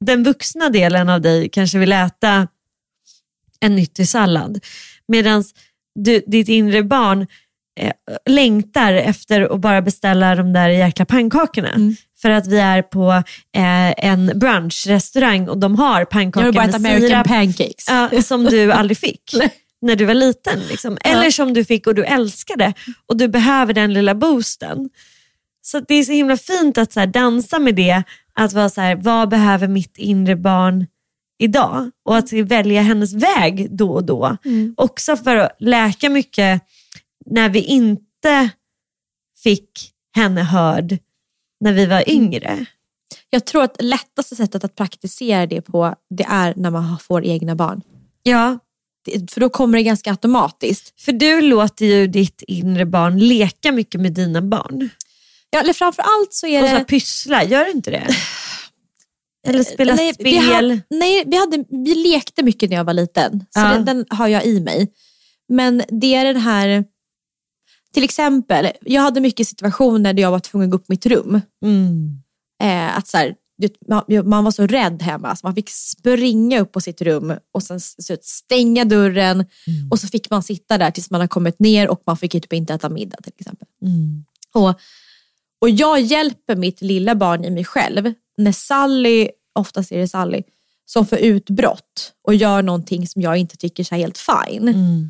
den 0.06 0.24
vuxna 0.24 0.70
delen 0.70 1.10
av 1.10 1.22
dig 1.22 1.50
kanske 1.50 1.78
vill 1.78 1.91
äta 1.91 2.47
en 3.60 3.76
nyttig 3.76 4.10
sallad. 4.10 4.60
Medan 5.08 5.43
ditt 6.28 6.47
inre 6.47 6.84
barn 6.84 7.28
eh, 7.80 7.91
längtar 8.26 8.93
efter 8.93 9.41
att 9.41 9.60
bara 9.60 9.82
beställa 9.82 10.36
de 10.36 10.54
där 10.54 10.70
jäkla 10.70 11.06
pannkakorna. 11.06 11.70
Mm. 11.74 11.95
För 12.22 12.30
att 12.30 12.47
vi 12.47 12.60
är 12.60 12.82
på 12.82 13.12
eh, 13.56 14.06
en 14.06 14.32
brunchrestaurang 14.39 15.50
och 15.50 15.58
de 15.58 15.76
har 15.76 16.00
Jag 16.00 16.10
pannkakor 16.10 16.45
har 16.45 16.52
bara 16.52 16.66
med 16.66 16.76
American 16.76 17.02
sirap. 17.10 17.28
pancakes. 17.28 17.86
Ja, 17.88 18.22
som 18.22 18.43
du 18.43 18.72
aldrig 18.72 18.97
fick 18.97 19.34
när 19.82 19.95
du 19.95 20.06
var 20.06 20.14
liten. 20.14 20.60
Liksom. 20.70 20.97
Eller 21.04 21.32
som 21.32 21.54
du 21.54 21.66
fick 21.66 21.88
och 21.88 21.95
du 21.95 22.06
älskade 22.06 22.74
och 23.06 23.18
du 23.18 23.28
behöver 23.28 23.74
den 23.74 23.93
lilla 23.93 24.16
boosten. 24.16 24.89
Så 25.72 25.80
det 25.80 25.94
är 25.94 26.04
så 26.04 26.12
himla 26.12 26.38
fint 26.38 26.78
att 26.78 26.94
så 26.94 27.06
dansa 27.06 27.60
med 27.60 27.76
det. 27.76 28.04
Att 28.34 28.54
vara 28.54 28.70
så 28.70 28.82
här, 28.82 28.96
vad 28.96 29.30
behöver 29.30 29.68
mitt 29.68 29.98
inre 29.98 30.36
barn 30.36 30.86
idag? 31.40 31.92
Och 32.06 32.18
att 32.18 32.34
välja 32.34 32.82
hennes 32.82 33.14
väg 33.14 33.68
då 33.78 33.92
och 33.92 34.04
då. 34.04 34.38
Också 34.78 35.18
för 35.18 35.36
att 35.36 35.56
läka 35.60 36.10
mycket 36.10 36.62
när 37.26 37.50
vi 37.50 37.60
inte 37.60 38.50
fick 39.44 39.72
henne 40.16 40.42
hörd 40.42 40.98
när 41.60 41.74
vi 41.74 41.86
var 41.86 42.10
yngre. 42.10 42.66
Jag 43.30 43.46
tror 43.46 43.64
att 43.64 43.76
lättaste 43.80 44.36
sättet 44.36 44.64
att 44.64 44.76
praktisera 44.76 45.46
det 45.46 45.62
på 45.62 45.96
det 46.10 46.26
är 46.30 46.54
när 46.56 46.72
man 46.72 47.00
får 47.00 47.26
egna 47.26 47.56
barn. 47.56 47.82
Ja, 48.24 48.60
För 49.32 49.42
då 49.42 49.50
kommer 49.50 49.78
det 49.78 49.84
ganska 49.84 50.12
automatiskt. 50.12 51.02
för 51.02 51.12
du 51.12 51.42
låter 51.42 51.86
ju 51.86 52.08
ditt 52.08 52.44
inre 52.48 52.86
barn 52.86 53.20
leka 53.20 53.72
mycket 53.72 54.02
med 54.02 54.14
dina 54.14 54.42
barn. 54.42 54.90
Ja, 55.50 55.60
eller 55.60 55.74
framför 55.74 56.02
allt 56.02 56.34
så 56.34 56.47
är 56.47 56.64
Och 56.64 56.70
så 56.70 56.78
det... 56.78 56.84
pyssla, 56.84 57.43
gör 57.43 57.66
du 57.66 57.72
inte 57.72 57.91
det? 57.91 58.08
Eller 59.47 59.64
spela 59.64 59.95
nej, 59.95 60.14
spel. 60.14 60.26
Vi, 60.26 60.38
ha, 60.38 60.62
nej, 60.89 61.24
vi, 61.28 61.38
hade, 61.38 61.66
vi 61.70 61.95
lekte 61.95 62.43
mycket 62.43 62.70
när 62.70 62.78
jag 62.78 62.84
var 62.84 62.93
liten. 62.93 63.39
Så 63.39 63.60
Ja. 63.60 63.74
den, 63.74 63.86
den 63.86 64.06
har 64.10 64.28
jag 64.28 64.45
i 64.45 64.60
mig. 64.60 64.88
Men 65.50 65.84
det 65.88 66.16
är 66.16 66.26
den 66.26 66.41
här... 66.41 66.86
Till 67.93 68.04
exempel, 68.04 68.72
jag 68.82 69.02
hade 69.02 69.22
mycket 69.22 69.47
situationer 69.47 70.14
där 70.14 70.24
jag 70.24 70.32
var 70.32 70.39
tvungen 70.39 70.68
att 70.68 70.72
gå 70.72 70.78
upp 70.78 70.89
mitt 70.89 71.06
rum. 71.06 71.41
Mm. 71.66 72.22
Eh, 72.64 72.97
att 72.97 73.08
så 73.08 73.18
här, 73.18 73.36
man, 74.24 74.43
var 74.43 74.52
så 74.52 74.68
rädd 74.68 75.02
hemma 75.02 75.36
så 75.36 75.47
man 75.47 75.56
fick 75.56 75.70
springa 75.70 76.60
upp 76.60 76.72
på 76.72 76.82
sitt 76.82 77.02
rum 77.02 77.34
och 77.54 77.64
sen 77.64 77.80
stänga 78.22 78.86
dörren 78.86 79.45
och 79.91 80.00
så 80.00 80.08
fick 80.08 80.30
man 80.30 80.43
sitta 80.43 80.78
där 80.78 80.91
tills 80.91 81.12
man 81.12 81.22
har 81.22 81.28
kommit 81.28 81.60
ner 81.60 81.88
och 81.89 82.04
man 82.06 82.18
fick 82.18 82.32
typ 82.32 82.54
inte 82.54 82.74
äta 82.74 82.89
middag 82.89 83.18
till 83.24 83.34
exempel. 83.39 83.68
Mm. 83.82 84.26
Och, 84.54 84.80
och 85.62 85.70
jag 85.70 86.01
hjälper 86.01 86.55
mitt 86.55 86.82
lilla 86.82 87.16
barn 87.16 87.45
i 87.45 87.49
mig 87.49 87.66
själv 87.66 88.14
när 88.38 88.51
Sally, 88.51 89.30
oftast 89.55 89.91
är 89.91 89.97
det 89.97 90.07
Sally, 90.07 90.43
som 90.86 91.05
får 91.05 91.18
utbrott 91.20 92.14
och 92.24 92.36
gör 92.36 92.62
någonting 92.62 93.07
som 93.07 93.22
jag 93.22 93.38
inte 93.38 93.57
tycker 93.57 93.93
är 93.93 93.97
helt 93.97 94.18
fine. 94.18 94.68
Mm. 94.68 95.10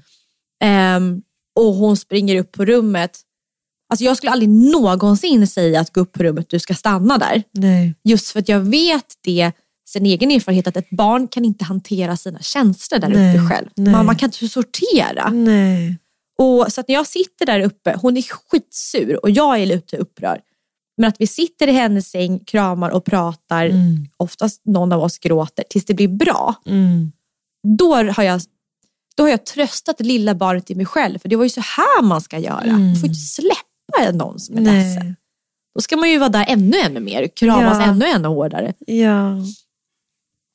Ehm, 0.64 1.22
och 1.56 1.74
hon 1.74 1.98
springer 1.98 2.40
upp 2.40 2.52
på 2.52 2.66
rummet. 2.66 3.20
Alltså 3.90 4.06
jag 4.06 4.18
skulle 4.18 4.32
aldrig 4.32 4.50
någonsin 4.50 5.48
säga 5.48 5.80
att 5.80 5.94
gå 5.94 6.02
upp 6.02 6.12
på 6.12 6.24
rummet, 6.24 6.50
du 6.50 6.60
ska 6.60 6.74
stanna 6.74 7.18
där. 7.18 7.44
Nej. 7.52 7.96
Just 8.04 8.30
för 8.32 8.40
att 8.40 8.50
jag 8.50 8.60
vet 8.60 9.06
det 9.24 9.52
sen 9.90 10.06
egen 10.06 10.32
erfarenhet 10.32 10.68
att 10.68 10.78
ett 10.78 10.90
barn 10.90 11.28
kan 11.28 11.46
inte 11.46 11.66
hantera 11.66 12.18
sina 12.18 12.40
känslor 12.40 13.00
där 13.00 13.08
Nej, 13.08 13.38
uppe 13.38 13.50
själv. 13.50 13.68
nej. 13.76 13.92
Man, 13.92 14.06
man 14.06 14.16
kan 14.16 14.28
inte 14.28 14.48
sortera. 14.50 15.30
Nej. 15.30 15.98
Och, 16.42 16.74
så 16.74 16.82
att 16.82 16.88
när 16.88 16.96
jag 16.96 17.08
sitter 17.08 17.46
där 17.46 17.60
uppe, 17.60 17.96
hon 18.02 18.18
är 18.18 18.22
skitsur 18.22 19.24
och 19.24 19.30
jag 19.30 19.60
är 19.60 19.66
lite 19.66 19.98
upprörd. 19.98 20.42
Men 20.98 21.10
att 21.10 21.16
vi 21.22 21.28
sitter 21.28 21.68
i 21.68 21.72
hennes 21.72 22.10
säng, 22.10 22.40
kramar 22.40 22.90
och 22.90 23.06
pratar, 23.06 23.66
Mm. 23.66 24.08
oftast 24.18 24.62
någon 24.66 24.92
av 24.92 25.04
oss 25.04 25.20
gråter, 25.20 25.64
tills 25.70 25.86
det 25.86 25.94
blir 25.94 26.08
bra. 26.08 26.56
Mm. 26.66 27.12
Då 27.78 27.96
har 27.96 28.24
jag, 28.24 28.42
då 29.16 29.24
har 29.24 29.30
jag 29.30 29.46
tröstat 29.46 29.98
det 29.98 30.04
lilla 30.04 30.36
barnet 30.36 30.72
i 30.72 30.76
mig 30.76 30.86
själv. 30.86 31.20
För 31.20 31.30
det 31.30 31.36
var 31.36 31.44
ju 31.44 31.50
så 31.50 31.62
här 31.62 32.02
man 32.02 32.22
ska 32.22 32.38
göra. 32.40 32.66
Man 32.78 32.96
får 32.96 33.10
inte 33.10 33.20
släppa 33.20 34.12
någon 34.14 34.40
som 34.40 34.58
är 34.58 34.62
ledsen. 34.62 35.06
Nej. 35.06 35.16
Då 35.76 35.82
ska 35.82 35.98
man 35.98 36.10
ju 36.10 36.18
vara 36.18 36.30
där 36.30 36.46
ännu, 36.48 36.78
ännu 36.78 37.00
mer, 37.00 37.28
kramas 37.28 37.78
Ja. 37.78 37.84
ännu, 37.84 38.06
ännu 38.06 38.28
hårdare. 38.28 38.74
Ja. 38.88 39.36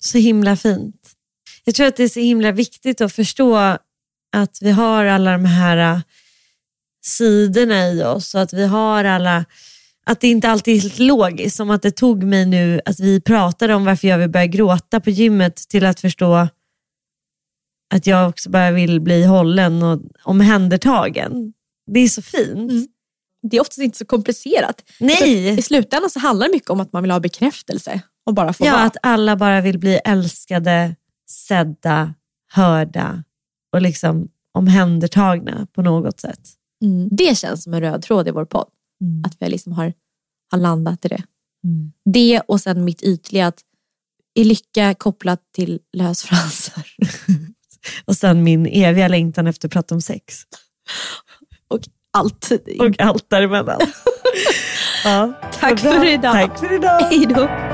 Så 0.04 0.18
himla 0.18 0.56
fint. 0.56 1.10
Jag 1.64 1.74
tror 1.74 1.86
att 1.86 1.96
det 1.96 2.02
är 2.04 2.08
så 2.08 2.20
himla 2.20 2.52
viktigt 2.52 3.00
att 3.00 3.12
förstå 3.12 3.78
att 4.34 4.58
vi 4.60 4.70
har 4.70 5.04
alla 5.04 5.32
de 5.32 5.44
här 5.44 5.94
äh, 5.94 6.00
sidorna 7.04 7.88
i 7.88 8.04
oss 8.04 8.34
och 8.34 8.40
att 8.40 8.52
vi 8.52 8.66
har 8.66 9.04
alla 9.04 9.44
att 10.06 10.20
det 10.20 10.28
inte 10.28 10.48
alltid 10.48 10.76
är 10.76 10.80
helt 10.80 10.98
logiskt, 10.98 11.56
som 11.56 11.70
att 11.70 11.82
det 11.82 11.90
tog 11.90 12.22
mig 12.22 12.46
nu 12.46 12.80
att 12.84 13.00
vi 13.00 13.20
pratade 13.20 13.74
om 13.74 13.84
varför 13.84 14.08
jag 14.08 14.18
vill 14.18 14.30
börja 14.30 14.46
gråta 14.46 15.00
på 15.00 15.10
gymmet 15.10 15.56
till 15.56 15.86
att 15.86 16.00
förstå 16.00 16.48
att 17.94 18.06
jag 18.06 18.28
också 18.28 18.50
bara 18.50 18.70
vill 18.70 19.00
bli 19.00 19.24
hållen 19.24 19.82
och 19.82 20.00
omhändertagen. 20.22 21.52
Det 21.86 22.00
är 22.00 22.08
så 22.08 22.22
fint. 22.22 22.70
Mm. 22.70 22.86
Det 23.50 23.56
är 23.56 23.60
oftast 23.60 23.78
inte 23.78 23.98
så 23.98 24.06
komplicerat. 24.06 24.82
Nej. 25.00 25.48
I 25.58 25.62
slutändan 25.62 26.10
så 26.10 26.18
handlar 26.18 26.46
det 26.46 26.52
mycket 26.52 26.70
om 26.70 26.80
att 26.80 26.92
man 26.92 27.02
vill 27.02 27.10
ha 27.10 27.20
bekräftelse 27.20 28.00
och 28.26 28.34
bara 28.34 28.52
få 28.52 28.66
Ja, 28.66 28.72
vara. 28.72 28.82
att 28.82 28.96
alla 29.02 29.36
bara 29.36 29.60
vill 29.60 29.78
bli 29.78 30.00
älskade, 30.04 30.96
sedda, 31.26 32.14
hörda 32.52 33.24
och 33.74 33.82
liksom 33.82 34.28
omhändertagna 34.52 35.66
på 35.72 35.82
något 35.82 36.20
sätt. 36.20 36.40
Mm. 36.84 37.08
Det 37.12 37.38
känns 37.38 37.62
som 37.62 37.74
en 37.74 37.80
röd 37.80 38.02
tråd 38.02 38.28
i 38.28 38.30
vår 38.30 38.44
podd. 38.44 38.68
Mm. 39.00 39.22
Att 39.26 39.36
vi 39.40 39.48
liksom 39.48 39.72
har, 39.72 39.92
har 40.50 40.58
landat 40.58 41.04
i 41.04 41.08
det. 41.08 41.22
Mm. 41.64 41.92
Det 42.04 42.40
och 42.40 42.60
sen 42.60 42.84
mitt 42.84 43.02
ytliga 43.02 43.46
att 43.46 43.60
är 44.34 44.44
lycka 44.44 44.94
kopplat 44.94 45.40
till 45.54 45.80
lösfransar. 45.92 46.86
Och 48.04 48.16
sen 48.16 48.44
min 48.44 48.66
eviga 48.66 49.08
längtan 49.08 49.46
efter 49.46 49.68
att 49.68 49.72
prata 49.72 49.94
om 49.94 50.00
sex. 50.00 50.42
och 51.68 51.80
allt. 52.10 52.50
Och 52.78 53.00
allt 53.00 53.30
däremellan. 53.30 53.80
ja, 55.04 55.32
Tack 55.60 55.80
för 55.80 56.06
idag. 56.06 56.32
Tack 56.32 56.58
för 56.58 56.72
idag. 56.72 57.00
Hej 57.00 57.26
då. 57.26 57.73